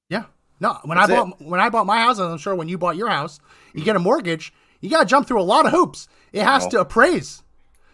Yeah, 0.09 0.24
no. 0.61 0.78
When 0.85 0.99
That's 0.99 1.11
I 1.11 1.16
bought 1.16 1.41
when 1.41 1.61
I 1.61 1.68
bought 1.70 1.87
my 1.87 2.01
house, 2.01 2.18
and 2.18 2.31
I'm 2.31 2.39
sure 2.39 2.55
when 2.55 2.68
you 2.68 2.76
bought 2.78 2.97
your 2.97 3.09
house, 3.09 3.41
you 3.72 3.83
get 3.85 3.97
a 3.97 4.01
mortgage. 4.01 4.53
You 4.81 4.91
got 4.91 5.01
to 5.01 5.07
jump 5.07 5.26
through 5.26 5.41
a 5.41 5.43
lot 5.45 5.66
of 5.66 5.72
hoops. 5.72 6.09
It 6.33 6.43
has 6.43 6.64
Oh. 6.66 6.70
to 6.70 6.81
appraise. 6.81 7.43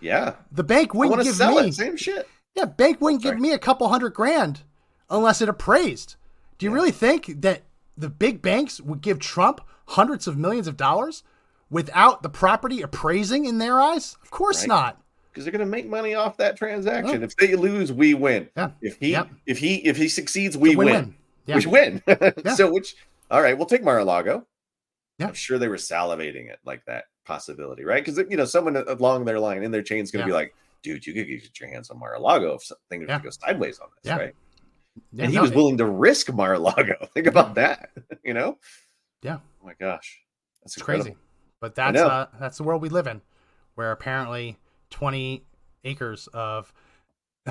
Yeah. 0.00 0.34
The 0.52 0.64
bank 0.64 0.94
wouldn't 0.94 1.22
give 1.22 1.34
sell 1.36 1.60
me. 1.62 1.68
it. 1.68 1.74
Same 1.74 1.96
shit. 1.96 2.28
Yeah, 2.54 2.64
bank 2.64 3.00
wouldn't 3.00 3.22
give 3.22 3.38
me 3.38 3.52
a 3.52 3.58
couple 3.58 3.88
hundred 3.88 4.14
grand 4.14 4.62
unless 5.10 5.40
it 5.42 5.48
appraised. 5.48 6.16
Do 6.58 6.66
you 6.66 6.72
really 6.72 6.90
think 6.90 7.40
that 7.42 7.62
the 7.96 8.08
big 8.08 8.40
banks 8.42 8.80
would 8.80 9.00
give 9.00 9.18
Trump 9.18 9.60
hundreds 9.88 10.26
of 10.26 10.36
millions 10.38 10.66
of 10.66 10.76
dollars 10.76 11.22
without 11.70 12.22
the 12.22 12.28
property 12.28 12.82
appraising 12.82 13.44
in 13.44 13.58
their 13.58 13.78
eyes? 13.80 14.16
Of 14.22 14.30
course 14.30 14.60
Right. 14.62 14.68
not. 14.68 15.02
Because 15.36 15.44
they're 15.44 15.52
going 15.52 15.66
to 15.66 15.70
make 15.70 15.86
money 15.86 16.14
off 16.14 16.38
that 16.38 16.56
transaction. 16.56 17.22
If 17.22 17.36
they 17.36 17.56
lose, 17.56 17.92
we 17.92 18.14
win. 18.14 18.48
Yeah. 18.56 18.70
If 18.80 18.96
he 18.98 19.10
Yep. 19.10 19.28
if 19.44 19.58
he 19.58 19.74
if 19.86 19.98
he 19.98 20.08
succeeds, 20.08 20.56
we 20.56 20.74
Win-win. 20.74 21.14
Yeah. 21.44 21.56
We 21.58 21.66
win. 21.66 22.02
Yeah. 22.06 22.54
So 22.54 22.72
which 22.72 22.96
all 23.30 23.42
right, 23.42 23.54
we'll 23.56 23.66
take 23.66 23.84
Mar-a-Lago. 23.84 24.46
Yeah. 25.18 25.26
I'm 25.28 25.34
sure 25.34 25.58
they 25.58 25.68
were 25.68 25.76
salivating 25.76 26.48
it 26.50 26.58
like 26.64 26.86
that 26.86 27.04
possibility, 27.26 27.84
right? 27.84 28.02
Because 28.02 28.16
you 28.30 28.36
know, 28.38 28.46
someone 28.46 28.76
along 28.78 29.26
their 29.26 29.38
line 29.38 29.62
in 29.62 29.70
their 29.72 29.82
chain 29.82 30.02
is 30.02 30.10
going 30.10 30.24
to 30.24 30.30
Yeah. 30.30 30.32
be 30.32 30.42
like, 30.44 30.54
"Dude, 30.82 31.06
you 31.06 31.12
could 31.12 31.26
get 31.28 31.60
your 31.60 31.68
hands 31.68 31.90
on 31.90 31.98
Mar-a-Lago 31.98 32.54
if 32.54 32.64
something 32.64 33.02
Yeah. 33.02 33.18
to 33.18 33.24
go 33.24 33.28
sideways 33.30 33.78
on 33.78 33.88
this, 34.02 34.08
Yeah. 34.10 34.16
right?" 34.16 34.34
Yeah, 35.12 35.24
and 35.24 35.30
he 35.32 35.36
no, 35.36 35.42
was 35.42 35.50
it- 35.50 35.56
willing 35.56 35.76
to 35.76 35.84
risk 35.86 36.32
Mar-a-Lago. 36.32 37.08
Think 37.14 37.26
about 37.26 37.56
that. 37.56 37.90
You 38.24 38.32
know? 38.32 38.56
Yeah. 39.20 39.40
Oh 39.62 39.66
my 39.66 39.74
gosh, 39.78 40.18
that's 40.62 40.72
It's 40.72 40.78
incredible. 40.80 41.04
crazy. 41.04 41.18
But 41.60 41.74
that's 41.74 41.98
uh, 42.00 42.28
that's 42.40 42.56
the 42.56 42.64
world 42.64 42.80
we 42.80 42.88
live 42.88 43.06
in, 43.06 43.20
where 43.74 43.92
apparently 43.92 44.56
20 44.96 45.44
acres 45.84 46.26
of 46.32 46.72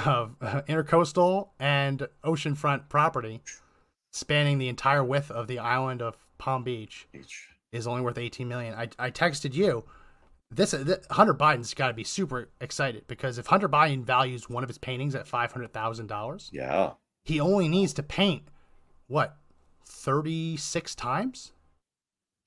of 0.03 0.35
uh, 0.41 0.61
intercoastal 0.67 1.49
and 1.59 2.07
oceanfront 2.23 2.89
property 2.89 3.39
spanning 4.11 4.57
the 4.57 4.67
entire 4.67 5.03
width 5.03 5.29
of 5.29 5.45
the 5.47 5.59
island 5.59 6.01
of 6.01 6.17
Palm 6.39 6.63
Beach 6.63 7.07
Each. 7.13 7.49
is 7.71 7.85
only 7.85 8.01
worth 8.01 8.17
18 8.17 8.47
million. 8.47 8.73
I, 8.73 8.89
I 8.97 9.11
texted 9.11 9.53
you. 9.53 9.83
This, 10.49 10.71
this 10.71 11.05
Hunter 11.11 11.35
Biden's 11.35 11.73
got 11.75 11.89
to 11.89 11.93
be 11.93 12.03
super 12.03 12.49
excited 12.59 13.05
because 13.07 13.37
if 13.37 13.45
Hunter 13.45 13.69
Biden 13.69 14.03
values 14.03 14.49
one 14.49 14.63
of 14.63 14.67
his 14.69 14.79
paintings 14.79 15.13
at 15.13 15.27
five 15.27 15.51
hundred 15.51 15.71
thousand 15.71 16.07
dollars, 16.07 16.49
Yeah. 16.51 16.93
he 17.25 17.39
only 17.39 17.67
needs 17.67 17.93
to 17.93 18.03
paint 18.03 18.43
what 19.07 19.37
thirty 19.85 20.57
six 20.57 20.95
times. 20.95 21.51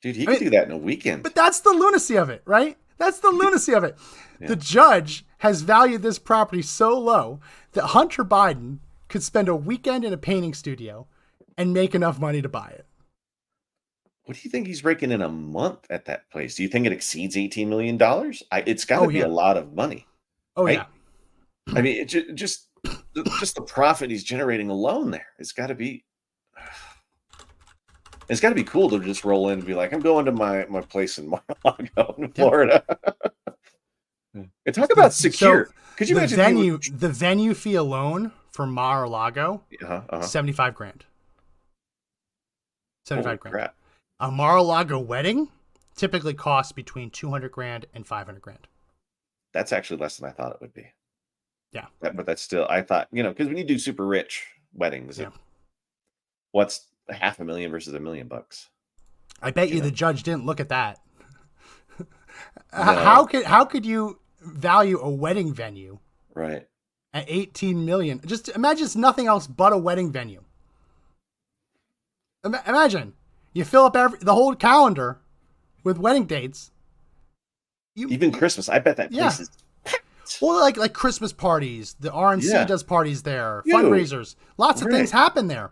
Dude, 0.02 0.16
he 0.16 0.22
I 0.22 0.26
could 0.26 0.32
mean- 0.40 0.50
do 0.50 0.50
that 0.56 0.66
in 0.66 0.72
a 0.72 0.76
weekend. 0.76 1.22
But 1.22 1.34
that's 1.36 1.60
the 1.60 1.70
lunacy 1.70 2.16
of 2.16 2.30
it, 2.30 2.42
right? 2.44 2.76
That's 2.98 3.20
the 3.20 3.30
lunacy 3.30 3.72
of 3.72 3.84
it. 3.84 3.96
The 4.40 4.56
judge 4.56 5.24
has 5.38 5.62
valued 5.62 6.02
this 6.02 6.18
property 6.18 6.62
so 6.62 6.98
low 6.98 7.40
that 7.72 7.86
Hunter 7.88 8.24
Biden 8.24 8.78
could 9.08 9.22
spend 9.22 9.48
a 9.48 9.56
weekend 9.56 10.04
in 10.04 10.12
a 10.12 10.16
painting 10.18 10.54
studio 10.54 11.06
and 11.56 11.72
make 11.72 11.94
enough 11.94 12.20
money 12.20 12.42
to 12.42 12.48
buy 12.48 12.68
it. 12.68 12.86
What 14.24 14.36
do 14.36 14.40
you 14.44 14.50
think 14.50 14.66
he's 14.66 14.84
raking 14.84 15.10
in 15.10 15.22
a 15.22 15.28
month 15.28 15.86
at 15.90 16.04
that 16.04 16.28
place? 16.30 16.54
Do 16.56 16.62
you 16.62 16.68
think 16.68 16.86
it 16.86 16.92
exceeds 16.92 17.36
eighteen 17.36 17.68
million 17.70 17.96
dollars? 17.96 18.42
It's 18.52 18.84
got 18.84 18.98
to 19.00 19.04
Oh, 19.06 19.08
be 19.08 19.18
yeah. 19.18 19.26
a 19.26 19.28
lot 19.28 19.56
of 19.56 19.72
money. 19.72 20.06
Oh 20.56 20.64
Right? 20.64 20.74
yeah. 20.78 21.74
I 21.74 21.80
mean, 21.82 21.96
it 21.96 22.06
just 22.34 22.68
just 23.40 23.54
the 23.54 23.62
profit 23.66 24.10
he's 24.10 24.24
generating 24.24 24.70
alone 24.70 25.10
there. 25.10 25.26
It's 25.38 25.52
got 25.52 25.68
to 25.68 25.74
be. 25.74 26.04
It's 28.28 28.40
got 28.40 28.50
to 28.50 28.54
be 28.54 28.64
cool 28.64 28.90
to 28.90 29.00
just 29.00 29.24
roll 29.24 29.48
in 29.48 29.58
and 29.58 29.66
be 29.66 29.74
like, 29.74 29.92
"I'm 29.92 30.00
going 30.00 30.24
to 30.26 30.32
my 30.32 30.66
my 30.68 30.80
place 30.82 31.18
in 31.18 31.28
Mar-a-Lago, 31.30 32.14
in 32.18 32.32
Florida." 32.32 32.84
and 34.34 34.74
talk 34.74 34.92
about 34.92 35.12
So, 35.12 35.30
secure. 35.30 35.70
Could 35.96 36.08
you 36.08 36.14
the 36.14 36.20
imagine 36.22 36.36
venue 36.36 36.78
the 36.92 37.08
venue 37.08 37.54
fee 37.54 37.74
alone 37.74 38.32
for 38.52 38.66
Mar-a-Lago, 38.66 39.62
uh 39.84 40.02
uh 40.10 40.20
75 40.22 40.74
grand. 40.74 41.04
75 43.06 43.24
Holy 43.26 43.36
grand. 43.38 43.52
crap! 43.52 43.74
A 44.20 44.30
Mar-a-Lago 44.30 44.98
wedding 44.98 45.48
typically 45.96 46.34
costs 46.34 46.72
between 46.72 47.10
200 47.10 47.50
grand 47.50 47.86
and 47.94 48.06
500 48.06 48.40
grand. 48.40 48.66
That's 49.52 49.72
actually 49.72 49.96
less 50.00 50.16
than 50.18 50.28
I 50.28 50.32
thought 50.32 50.52
it 50.52 50.60
would 50.60 50.74
be. 50.74 50.86
Yeah. 51.72 51.86
That- 52.00 52.16
but 52.16 52.26
that's 52.26 52.42
still 52.42 52.66
I 52.68 52.82
thought 52.82 53.08
you 53.10 53.22
know 53.22 53.30
because 53.30 53.48
when 53.48 53.56
you 53.56 53.64
do 53.64 53.78
super 53.78 54.06
rich 54.06 54.46
weddings, 54.74 55.18
Yeah. 55.18 55.30
what's 56.52 56.86
half 57.14 57.40
a 57.40 57.44
million 57.44 57.70
versus 57.70 57.94
a 57.94 58.00
million 58.00 58.28
bucks. 58.28 58.68
I 59.42 59.50
bet 59.50 59.70
you 59.70 59.80
the 59.80 59.90
judge 59.90 60.22
didn't 60.22 60.46
look 60.46 60.60
at 60.60 60.68
that. 60.70 61.00
No. 62.72 62.82
How 62.82 63.24
could 63.24 63.44
how 63.44 63.64
could 63.64 63.84
you 63.86 64.18
value 64.42 65.00
a 65.00 65.08
wedding 65.10 65.52
venue 65.54 65.98
Right. 66.34 66.68
at 67.14 67.24
18 67.26 67.84
million? 67.84 68.20
Just 68.26 68.48
imagine 68.50 68.84
it's 68.84 68.94
nothing 68.94 69.26
else 69.26 69.46
but 69.46 69.72
a 69.72 69.78
wedding 69.78 70.12
venue. 70.12 70.42
Ima- 72.44 72.62
Imagine 72.66 73.14
you 73.52 73.64
fill 73.64 73.84
up 73.84 73.96
every, 73.96 74.18
the 74.20 74.34
whole 74.34 74.54
calendar 74.54 75.18
with 75.82 75.98
wedding 75.98 76.26
dates. 76.26 76.70
You, 77.94 78.08
Even 78.08 78.30
Christmas. 78.30 78.68
I 78.68 78.78
bet 78.78 78.96
that 78.98 79.10
Yeah. 79.12 79.22
place 79.30 79.40
is 79.40 79.50
Well, 80.42 80.60
like 80.60 80.76
like 80.76 80.92
Christmas 80.92 81.32
parties, 81.32 81.96
the 81.98 82.10
RNC 82.10 82.50
Yeah. 82.52 82.64
does 82.64 82.82
parties 82.82 83.22
there, 83.22 83.62
fundraisers, 83.66 84.36
lots 84.58 84.82
of 84.82 84.88
things 84.88 85.10
happen 85.10 85.48
there. 85.48 85.70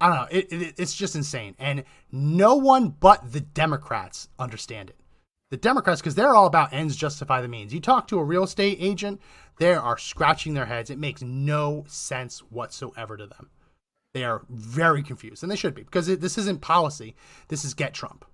I 0.00 0.08
don't 0.08 0.16
know. 0.16 0.38
It, 0.38 0.52
it, 0.52 0.74
it's 0.78 0.94
just 0.94 1.16
insane, 1.16 1.54
and 1.58 1.84
no 2.12 2.56
one 2.56 2.88
but 2.88 3.32
the 3.32 3.40
Democrats 3.40 4.28
understand 4.38 4.90
it. 4.90 4.96
The 5.50 5.56
Democrats, 5.56 6.00
because 6.00 6.16
they're 6.16 6.34
all 6.34 6.46
about 6.46 6.72
ends 6.72 6.96
justify 6.96 7.40
the 7.40 7.48
means. 7.48 7.72
You 7.72 7.80
talk 7.80 8.08
to 8.08 8.18
a 8.18 8.24
real 8.24 8.42
estate 8.44 8.78
agent, 8.80 9.20
they 9.58 9.74
are 9.74 9.96
scratching 9.96 10.54
their 10.54 10.66
heads. 10.66 10.90
It 10.90 10.98
makes 10.98 11.22
no 11.22 11.84
sense 11.86 12.40
whatsoever 12.40 13.16
to 13.16 13.26
them. 13.26 13.50
They 14.12 14.24
are 14.24 14.42
very 14.48 15.02
confused, 15.02 15.42
and 15.42 15.52
they 15.52 15.56
should 15.56 15.74
be 15.74 15.82
because 15.82 16.08
it, 16.08 16.20
this 16.20 16.38
isn't 16.38 16.62
policy. 16.62 17.14
This 17.48 17.64
is 17.64 17.74
get 17.74 17.94
Trump. 17.94 18.24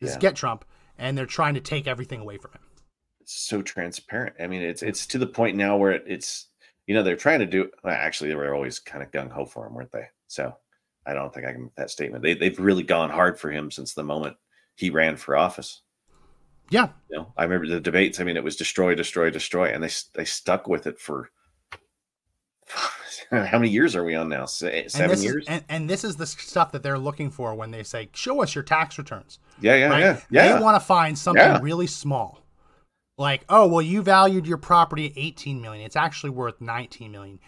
This 0.00 0.12
is 0.12 0.16
get 0.16 0.36
Trump, 0.36 0.64
and 0.98 1.16
they're 1.16 1.26
trying 1.26 1.54
to 1.54 1.60
take 1.60 1.86
everything 1.86 2.20
away 2.20 2.38
from 2.38 2.52
him. 2.52 2.60
It's 3.20 3.34
so 3.34 3.62
transparent. 3.62 4.36
I 4.40 4.46
mean, 4.46 4.62
it's 4.62 4.82
it's 4.82 5.06
to 5.08 5.18
the 5.18 5.26
point 5.26 5.56
now 5.56 5.76
where 5.76 5.92
it, 5.92 6.04
it's 6.06 6.48
you 6.86 6.94
know 6.94 7.02
they're 7.02 7.16
trying 7.16 7.40
to 7.40 7.46
do. 7.46 7.70
Well, 7.84 7.94
actually, 7.94 8.30
they 8.30 8.36
were 8.36 8.54
always 8.54 8.78
kind 8.78 9.02
of 9.02 9.10
gung 9.10 9.30
ho 9.30 9.44
for 9.44 9.66
him, 9.66 9.74
weren't 9.74 9.92
they? 9.92 10.06
So 10.26 10.54
I 11.06 11.14
don't 11.14 11.32
think 11.32 11.46
I 11.46 11.52
can 11.52 11.62
make 11.64 11.74
that 11.76 11.90
statement. 11.90 12.22
They 12.22 12.34
they've 12.34 12.58
really 12.58 12.82
gone 12.82 13.10
hard 13.10 13.38
for 13.38 13.50
him 13.50 13.70
since 13.70 13.94
the 13.94 14.02
moment 14.04 14.36
he 14.74 14.90
ran 14.90 15.16
for 15.16 15.36
office. 15.36 15.82
Yeah, 16.68 16.88
You 17.10 17.18
know, 17.18 17.32
I 17.36 17.44
remember 17.44 17.68
the 17.68 17.80
debates. 17.80 18.18
I 18.18 18.24
mean, 18.24 18.36
it 18.36 18.42
was 18.42 18.56
destroy, 18.56 18.96
destroy, 18.96 19.30
destroy, 19.30 19.66
and 19.72 19.84
they 19.84 19.90
they 20.14 20.24
stuck 20.24 20.66
with 20.66 20.88
it 20.88 20.98
for 20.98 21.30
how 23.30 23.58
many 23.58 23.68
years 23.68 23.94
are 23.94 24.04
we 24.04 24.14
on 24.14 24.28
now? 24.28 24.46
Se- 24.46 24.82
and 24.82 24.90
Seven 24.90 25.22
years? 25.22 25.42
Is, 25.42 25.48
and, 25.48 25.64
and 25.68 25.90
this 25.90 26.02
is 26.04 26.16
the 26.16 26.26
stuff 26.26 26.72
that 26.72 26.82
they're 26.82 26.98
looking 26.98 27.30
for 27.30 27.54
when 27.54 27.70
they 27.70 27.82
say, 27.84 28.08
"Show 28.12 28.42
us 28.42 28.54
your 28.54 28.64
tax 28.64 28.98
returns." 28.98 29.38
yeah, 29.60 29.76
yeah, 29.76 29.88
right? 29.88 30.00
yeah, 30.00 30.20
yeah. 30.30 30.56
They 30.58 30.62
want 30.62 30.74
to 30.80 30.84
find 30.84 31.16
something 31.16 31.40
Yeah. 31.42 31.60
really 31.62 31.86
small, 31.86 32.40
like, 33.16 33.44
"Oh, 33.48 33.66
well, 33.68 33.82
you 33.82 34.02
valued 34.02 34.46
your 34.46 34.58
property 34.58 35.06
at 35.06 35.12
18 35.16 35.60
million. 35.60 35.84
It's 35.86 35.96
actually 35.96 36.30
worth 36.30 36.60
19 36.60 37.12
million, 37.12 37.38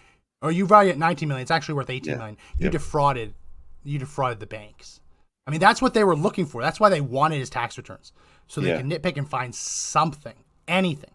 or 0.42 0.52
you 0.52 0.64
value 0.66 0.90
it 0.90 0.92
at 0.92 0.98
19 0.98 1.28
million. 1.28 1.42
It's 1.42 1.50
actually 1.50 1.74
worth 1.74 1.90
18 1.90 2.12
Yeah. 2.12 2.18
million. 2.18 2.36
You 2.58 2.70
defrauded, 2.70 3.34
you 3.84 3.98
defrauded 3.98 4.40
the 4.40 4.46
banks. 4.46 5.00
I 5.46 5.50
mean, 5.50 5.60
that's 5.60 5.80
what 5.80 5.94
they 5.94 6.04
were 6.04 6.16
looking 6.16 6.44
for. 6.46 6.60
That's 6.60 6.78
why 6.80 6.88
they 6.90 7.00
wanted 7.00 7.38
his 7.38 7.48
tax 7.50 7.76
returns, 7.78 8.12
so 8.48 8.60
they 8.60 8.68
Yeah. 8.68 8.76
could 8.82 8.86
nitpick 8.86 9.16
and 9.16 9.28
find 9.28 9.54
something, 9.54 10.34
anything, 10.66 11.12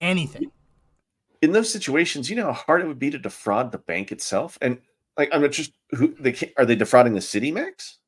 anything. 0.00 0.50
in 1.42 1.52
those 1.52 1.72
situations, 1.72 2.28
you 2.28 2.36
know 2.36 2.46
how 2.46 2.52
hard 2.52 2.82
it 2.82 2.86
would 2.86 2.98
be 2.98 3.10
to 3.10 3.18
defraud 3.18 3.72
the 3.72 3.78
bank 3.78 4.12
itself, 4.12 4.58
and 4.60 4.78
like 5.16 5.30
I'm 5.32 5.40
not 5.42 5.52
just 5.52 5.72
who 5.92 6.14
they 6.20 6.36
are 6.58 6.66
they 6.66 6.76
defrauding 6.76 7.14
the 7.14 7.20
city 7.22 7.50
max? 7.50 7.98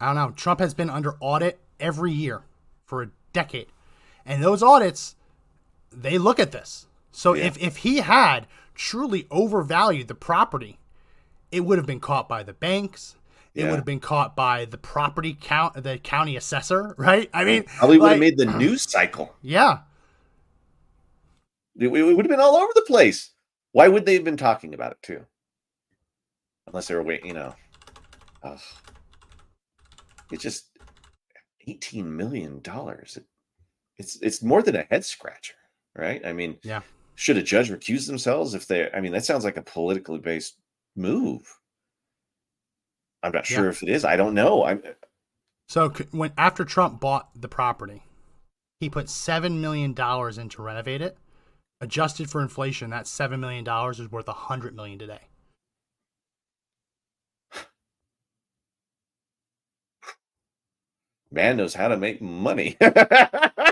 I 0.00 0.06
don't 0.06 0.14
know. 0.14 0.30
Trump 0.30 0.60
has 0.60 0.72
been 0.74 0.88
under 0.90 1.16
audit 1.20 1.60
every 1.80 2.12
year 2.12 2.44
for 2.86 3.02
a 3.02 3.10
decade. 3.32 3.66
And 4.24 4.42
those 4.42 4.62
audits, 4.62 5.16
they 5.90 6.18
look 6.18 6.38
at 6.38 6.52
this. 6.52 6.86
So 7.10 7.34
Yeah. 7.34 7.46
if, 7.46 7.58
if 7.58 7.76
he 7.78 7.96
had 7.98 8.46
truly 8.74 9.26
overvalued 9.30 10.06
the 10.08 10.14
property, 10.14 10.78
it 11.50 11.60
would 11.60 11.78
have 11.78 11.86
been 11.86 12.00
caught 12.00 12.28
by 12.28 12.42
the 12.42 12.52
banks. 12.52 13.14
It 13.54 13.62
Yeah. 13.62 13.70
would 13.70 13.76
have 13.76 13.84
been 13.84 14.00
caught 14.00 14.36
by 14.36 14.66
the 14.66 14.78
property 14.78 15.36
count, 15.40 15.82
the 15.82 15.98
county 15.98 16.36
assessor, 16.36 16.94
right? 16.98 17.28
I 17.32 17.44
mean, 17.44 17.64
Probably 17.64 17.98
would 17.98 18.04
like- 18.04 18.10
have 18.12 18.20
made 18.20 18.36
the 18.38 18.46
news 18.58 18.82
cycle. 18.82 19.34
yeah, 19.42 19.78
It, 21.76 21.86
it 21.88 21.90
would 21.90 22.24
have 22.24 22.28
been 22.30 22.40
all 22.40 22.56
over 22.56 22.72
the 22.74 22.82
place. 22.86 23.30
Why 23.72 23.88
would 23.88 24.04
they 24.06 24.14
have 24.14 24.24
been 24.24 24.36
talking 24.36 24.74
about 24.74 24.92
it 24.92 24.98
too? 25.02 25.24
Unless 26.66 26.88
they 26.88 26.94
were 26.94 27.02
waiting, 27.02 27.26
you 27.28 27.34
know. 27.34 27.54
Ugh. 28.42 28.60
It's 30.30 30.42
just 30.42 30.66
eighteen 31.66 32.14
million 32.16 32.60
dollars. 32.60 33.16
It, 33.16 33.24
it's 33.96 34.16
it's 34.20 34.42
more 34.42 34.62
than 34.62 34.76
a 34.76 34.82
head 34.90 35.04
scratcher, 35.04 35.54
right? 35.96 36.24
I 36.24 36.32
mean, 36.32 36.58
Yeah. 36.62 36.82
Should 37.14 37.36
a 37.36 37.42
judge 37.42 37.70
recuse 37.70 38.06
themselves 38.06 38.54
if 38.54 38.66
they? 38.66 38.90
I 38.92 39.00
mean, 39.00 39.12
that 39.12 39.24
sounds 39.24 39.44
like 39.44 39.56
a 39.56 39.62
politically 39.62 40.18
based 40.20 40.56
move. 40.98 41.58
I'm 43.22 43.32
not 43.32 43.46
sure 43.46 43.64
Yeah. 43.64 43.70
if 43.70 43.82
it 43.82 43.88
is. 43.88 44.04
I 44.04 44.16
don't 44.16 44.34
know. 44.34 44.64
I'm 44.64 44.82
So 45.68 45.90
when 46.10 46.32
after 46.36 46.64
Trump 46.64 47.00
bought 47.00 47.30
the 47.34 47.48
property, 47.48 48.02
he 48.80 48.90
put 48.90 49.08
seven 49.08 49.60
million 49.60 49.92
dollars 49.94 50.38
in 50.38 50.48
to 50.50 50.62
renovate 50.62 51.02
it. 51.02 51.16
Adjusted 51.80 52.28
for 52.30 52.42
inflation, 52.42 52.90
that 52.90 53.06
seven 53.06 53.40
million 53.40 53.64
dollars 53.64 54.00
is 54.00 54.10
worth 54.10 54.28
a 54.28 54.32
hundred 54.32 54.74
million 54.74 54.98
today. 54.98 55.28
man 61.30 61.56
knows 61.56 61.74
how 61.74 61.88
to 61.88 61.96
make 61.96 62.20
money. 62.20 62.76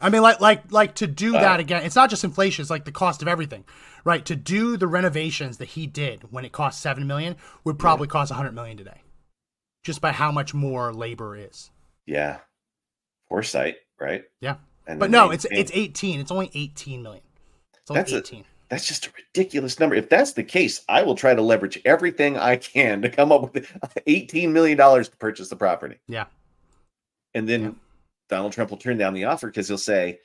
I 0.00 0.10
mean, 0.10 0.20
like, 0.22 0.40
like, 0.40 0.70
like 0.72 0.94
to 0.96 1.06
do 1.06 1.32
Wow. 1.34 1.40
that 1.40 1.60
again. 1.60 1.82
It's 1.84 1.96
not 1.96 2.10
just 2.10 2.22
inflation; 2.24 2.62
it's 2.62 2.70
like 2.70 2.84
the 2.84 2.92
cost 2.92 3.22
of 3.22 3.28
everything, 3.28 3.64
right? 4.04 4.24
To 4.26 4.36
do 4.36 4.76
the 4.76 4.86
renovations 4.86 5.56
that 5.58 5.66
he 5.70 5.86
did 5.86 6.30
when 6.32 6.44
it 6.44 6.52
cost 6.52 6.80
seven 6.80 7.06
million 7.06 7.36
would 7.64 7.78
probably 7.78 8.06
cost 8.06 8.30
a 8.30 8.34
hundred 8.34 8.52
million 8.52 8.76
today, 8.76 9.00
just 9.84 10.00
by 10.02 10.12
how 10.12 10.30
much 10.30 10.52
more 10.52 10.92
labor 10.92 11.34
is. 11.36 11.70
Yeah. 12.04 12.38
Foresight, 13.28 13.76
right? 13.98 14.24
Yeah, 14.40 14.56
And 14.86 15.00
but 15.00 15.10
no, 15.10 15.28
they- 15.28 15.34
it's 15.34 15.46
it's 15.50 15.70
eighteen. 15.74 16.20
It's 16.20 16.30
only 16.30 16.50
eighteen 16.54 17.02
million. 17.02 17.24
It's 17.80 17.90
only 17.90 18.00
That's 18.02 18.12
a- 18.12 18.18
eighteen. 18.18 18.44
that's 18.68 18.86
just 18.86 19.06
a 19.06 19.10
ridiculous 19.16 19.80
number. 19.80 19.94
If 19.96 20.08
that's 20.10 20.32
the 20.34 20.44
case, 20.44 20.82
I 20.88 21.02
will 21.02 21.14
try 21.14 21.34
to 21.34 21.42
leverage 21.42 21.80
everything 21.84 22.36
I 22.36 22.56
can 22.56 23.00
to 23.02 23.08
come 23.08 23.32
up 23.32 23.54
with 23.54 23.66
$18 24.06 24.50
million 24.52 24.76
to 24.76 25.10
purchase 25.18 25.48
the 25.48 25.56
property. 25.56 25.96
yeah, 26.06 26.26
And 27.34 27.48
then 27.48 27.62
Yeah. 27.62 27.70
Donald 28.28 28.52
Trump 28.52 28.70
will 28.70 28.78
turn 28.78 28.98
down 28.98 29.14
the 29.14 29.24
offer 29.24 29.46
because 29.48 29.68
he'll 29.68 29.78
say 29.78 30.18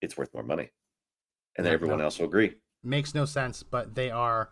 it's 0.00 0.16
worth 0.16 0.32
more 0.34 0.42
money. 0.42 0.70
And 1.56 1.64
then 1.64 1.72
Yeah, 1.72 1.74
everyone 1.74 1.98
no. 1.98 2.04
else 2.04 2.18
will 2.18 2.26
agree. 2.26 2.54
makes 2.82 3.14
no 3.14 3.24
sense. 3.24 3.62
But 3.62 3.94
they 3.94 4.10
are, 4.10 4.50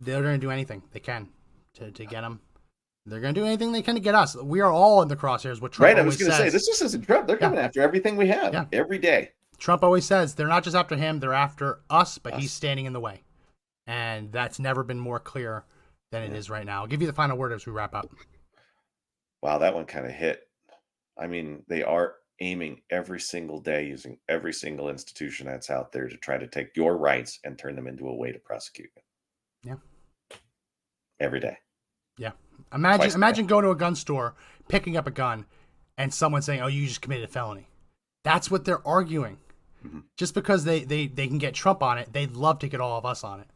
they're 0.00 0.22
going 0.22 0.38
to 0.40 0.44
do 0.46 0.50
anything 0.50 0.82
they 0.92 1.00
can 1.00 1.28
to 1.74 1.90
to 1.90 2.04
get 2.06 2.24
him. 2.24 2.40
They're 3.08 3.20
going 3.20 3.34
to 3.34 3.40
do 3.40 3.46
anything 3.46 3.70
they 3.70 3.82
can 3.82 3.94
to 3.94 4.00
get 4.00 4.16
us. 4.16 4.34
We 4.36 4.60
are 4.60 4.72
all 4.72 5.00
in 5.02 5.08
the 5.08 5.14
crosshairs. 5.16 5.60
What 5.60 5.72
Trump 5.72 5.94
right. 5.94 5.98
I 5.98 6.02
was 6.04 6.16
going 6.16 6.30
to 6.32 6.36
say, 6.36 6.48
this 6.48 6.66
just 6.66 6.82
isn't 6.82 7.02
Trump. 7.02 7.28
They're 7.28 7.36
Yeah. 7.36 7.40
coming 7.46 7.60
after 7.60 7.80
everything 7.80 8.16
we 8.16 8.26
have 8.28 8.52
Yeah. 8.52 8.64
every 8.72 8.98
day. 8.98 9.30
Trump 9.58 9.84
always 9.84 10.04
says 10.04 10.34
they're 10.34 10.48
not 10.48 10.64
just 10.64 10.74
after 10.76 10.96
him, 10.96 11.20
they're 11.20 11.32
after 11.32 11.80
us, 11.88 12.18
but 12.18 12.34
he's 12.34 12.52
standing 12.52 12.84
in 12.84 12.92
the 12.92 13.00
way. 13.00 13.22
And 13.86 14.32
that's 14.32 14.58
never 14.58 14.82
been 14.82 14.98
more 14.98 15.20
clear 15.20 15.64
than 16.10 16.24
it 16.24 16.32
is 16.32 16.50
right 16.50 16.66
now. 16.66 16.80
I'll 16.80 16.86
give 16.88 17.00
you 17.00 17.06
the 17.06 17.12
final 17.12 17.38
word 17.38 17.52
as 17.52 17.64
we 17.64 17.72
wrap 17.72 17.94
up. 17.94 18.10
Wow, 19.42 19.58
that 19.58 19.74
one 19.74 19.84
kind 19.86 20.04
of 20.04 20.12
hit. 20.12 20.45
I 21.18 21.26
mean, 21.26 21.62
they 21.68 21.82
are 21.82 22.16
aiming 22.40 22.82
every 22.90 23.20
single 23.20 23.60
day 23.60 23.86
using 23.86 24.18
every 24.28 24.52
single 24.52 24.90
institution 24.90 25.46
that's 25.46 25.70
out 25.70 25.90
there 25.92 26.08
to 26.08 26.16
try 26.18 26.36
to 26.36 26.46
take 26.46 26.76
your 26.76 26.96
rights 26.98 27.38
and 27.44 27.58
turn 27.58 27.74
them 27.74 27.86
into 27.86 28.08
a 28.08 28.14
way 28.14 28.32
to 28.32 28.38
prosecute 28.38 28.90
you. 28.94 29.02
Yeah. 29.70 30.36
Every 31.18 31.40
day. 31.40 31.56
Yeah. 32.18 32.32
Imagine 32.74 33.00
Twice 33.00 33.14
imagine 33.14 33.46
going 33.46 33.64
to 33.64 33.70
a 33.70 33.76
gun 33.76 33.94
store, 33.94 34.34
picking 34.68 34.96
up 34.96 35.06
a 35.06 35.10
gun, 35.10 35.46
and 35.96 36.12
someone 36.12 36.42
saying, 36.42 36.60
Oh, 36.60 36.66
you 36.66 36.86
just 36.86 37.00
committed 37.00 37.24
a 37.24 37.32
felony. 37.32 37.68
That's 38.24 38.50
what 38.50 38.64
they're 38.64 38.86
arguing. 38.86 39.38
Mhm. 39.84 40.04
Just 40.16 40.34
because 40.34 40.64
they, 40.64 40.84
they, 40.84 41.06
they 41.06 41.28
can 41.28 41.38
get 41.38 41.54
Trump 41.54 41.82
on 41.82 41.96
it, 41.98 42.12
they'd 42.12 42.32
love 42.32 42.58
to 42.60 42.68
get 42.68 42.80
all 42.80 42.98
of 42.98 43.06
us 43.06 43.24
on 43.24 43.40
it. 43.40 43.46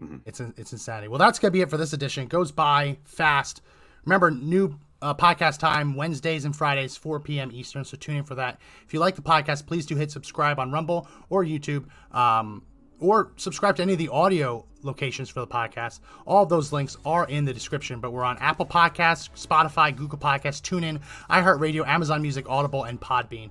Mhm. 0.00 0.20
It's 0.24 0.40
it's 0.40 0.72
insanity. 0.72 1.08
Well, 1.08 1.18
that's 1.18 1.38
gonna 1.38 1.50
be 1.52 1.60
it 1.60 1.70
for 1.70 1.76
this 1.76 1.92
edition. 1.92 2.24
It 2.24 2.28
goes 2.30 2.52
by 2.52 2.98
fast. 3.04 3.60
Remember, 4.04 4.30
new 4.30 4.78
uh, 5.02 5.14
podcast 5.14 5.58
time 5.58 5.94
Wednesdays 5.94 6.44
and 6.44 6.54
Fridays, 6.54 6.96
4 6.96 7.20
p.m. 7.20 7.50
Eastern. 7.52 7.84
So 7.84 7.96
tune 7.96 8.16
in 8.16 8.24
for 8.24 8.34
that. 8.36 8.60
If 8.86 8.94
you 8.94 9.00
like 9.00 9.16
the 9.16 9.22
podcast, 9.22 9.66
please 9.66 9.86
do 9.86 9.96
hit 9.96 10.10
subscribe 10.10 10.58
on 10.58 10.70
Rumble 10.70 11.08
or 11.28 11.44
YouTube, 11.44 11.86
um, 12.12 12.62
or 12.98 13.32
subscribe 13.36 13.76
to 13.76 13.82
any 13.82 13.94
of 13.94 13.98
the 13.98 14.08
audio 14.08 14.64
locations 14.82 15.28
for 15.28 15.40
the 15.40 15.46
podcast. 15.46 16.00
All 16.26 16.44
those 16.44 16.72
links 16.72 16.96
are 17.04 17.26
in 17.26 17.44
the 17.44 17.52
description. 17.52 18.00
But 18.00 18.12
we're 18.12 18.24
on 18.24 18.38
Apple 18.38 18.66
Podcasts, 18.66 19.30
Spotify, 19.34 19.94
Google 19.94 20.18
Podcasts, 20.18 20.60
TuneIn, 20.60 21.00
iHeartRadio, 21.30 21.86
Amazon 21.86 22.22
Music, 22.22 22.48
Audible, 22.48 22.84
and 22.84 23.00
Podbean 23.00 23.50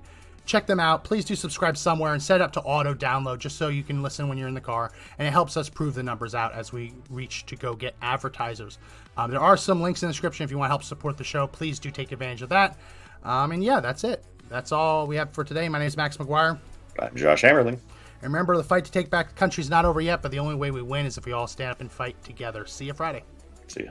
check 0.50 0.66
them 0.66 0.80
out. 0.80 1.04
Please 1.04 1.24
do 1.24 1.36
subscribe 1.36 1.76
somewhere 1.76 2.12
and 2.12 2.20
set 2.20 2.40
up 2.40 2.52
to 2.52 2.60
auto 2.62 2.92
download 2.92 3.38
just 3.38 3.56
so 3.56 3.68
you 3.68 3.84
can 3.84 4.02
listen 4.02 4.28
when 4.28 4.36
you're 4.36 4.48
in 4.48 4.54
the 4.54 4.60
car. 4.60 4.90
And 5.18 5.28
it 5.28 5.30
helps 5.30 5.56
us 5.56 5.68
prove 5.68 5.94
the 5.94 6.02
numbers 6.02 6.34
out 6.34 6.52
as 6.52 6.72
we 6.72 6.92
reach 7.08 7.46
to 7.46 7.56
go 7.56 7.74
get 7.74 7.94
advertisers. 8.02 8.78
Um, 9.16 9.30
there 9.30 9.40
are 9.40 9.56
some 9.56 9.82
links 9.82 10.02
in 10.02 10.08
the 10.08 10.12
description 10.12 10.44
if 10.44 10.50
you 10.50 10.58
want 10.58 10.68
to 10.68 10.72
help 10.72 10.82
support 10.82 11.16
the 11.16 11.24
show. 11.24 11.46
Please 11.46 11.78
do 11.78 11.90
take 11.90 12.12
advantage 12.12 12.42
of 12.42 12.48
that. 12.50 12.78
Um, 13.24 13.52
and 13.52 13.62
yeah, 13.62 13.80
that's 13.80 14.04
it. 14.04 14.24
That's 14.48 14.72
all 14.72 15.06
we 15.06 15.16
have 15.16 15.32
for 15.32 15.44
today. 15.44 15.68
My 15.68 15.78
name 15.78 15.88
is 15.88 15.96
Max 15.96 16.16
McGuire. 16.16 16.58
I'm 16.98 17.14
Josh 17.14 17.42
Hammerling. 17.42 17.78
And 18.22 18.32
remember, 18.32 18.56
the 18.56 18.64
fight 18.64 18.84
to 18.84 18.92
take 18.92 19.08
back 19.10 19.28
the 19.28 19.34
country 19.34 19.62
is 19.62 19.70
not 19.70 19.84
over 19.84 20.00
yet, 20.00 20.22
but 20.22 20.30
the 20.30 20.38
only 20.38 20.54
way 20.54 20.70
we 20.70 20.82
win 20.82 21.06
is 21.06 21.16
if 21.16 21.24
we 21.24 21.32
all 21.32 21.46
stand 21.46 21.70
up 21.70 21.80
and 21.80 21.90
fight 21.90 22.22
together. 22.22 22.66
See 22.66 22.86
you 22.86 22.92
Friday. 22.92 23.24
See 23.68 23.84
ya. 23.84 23.90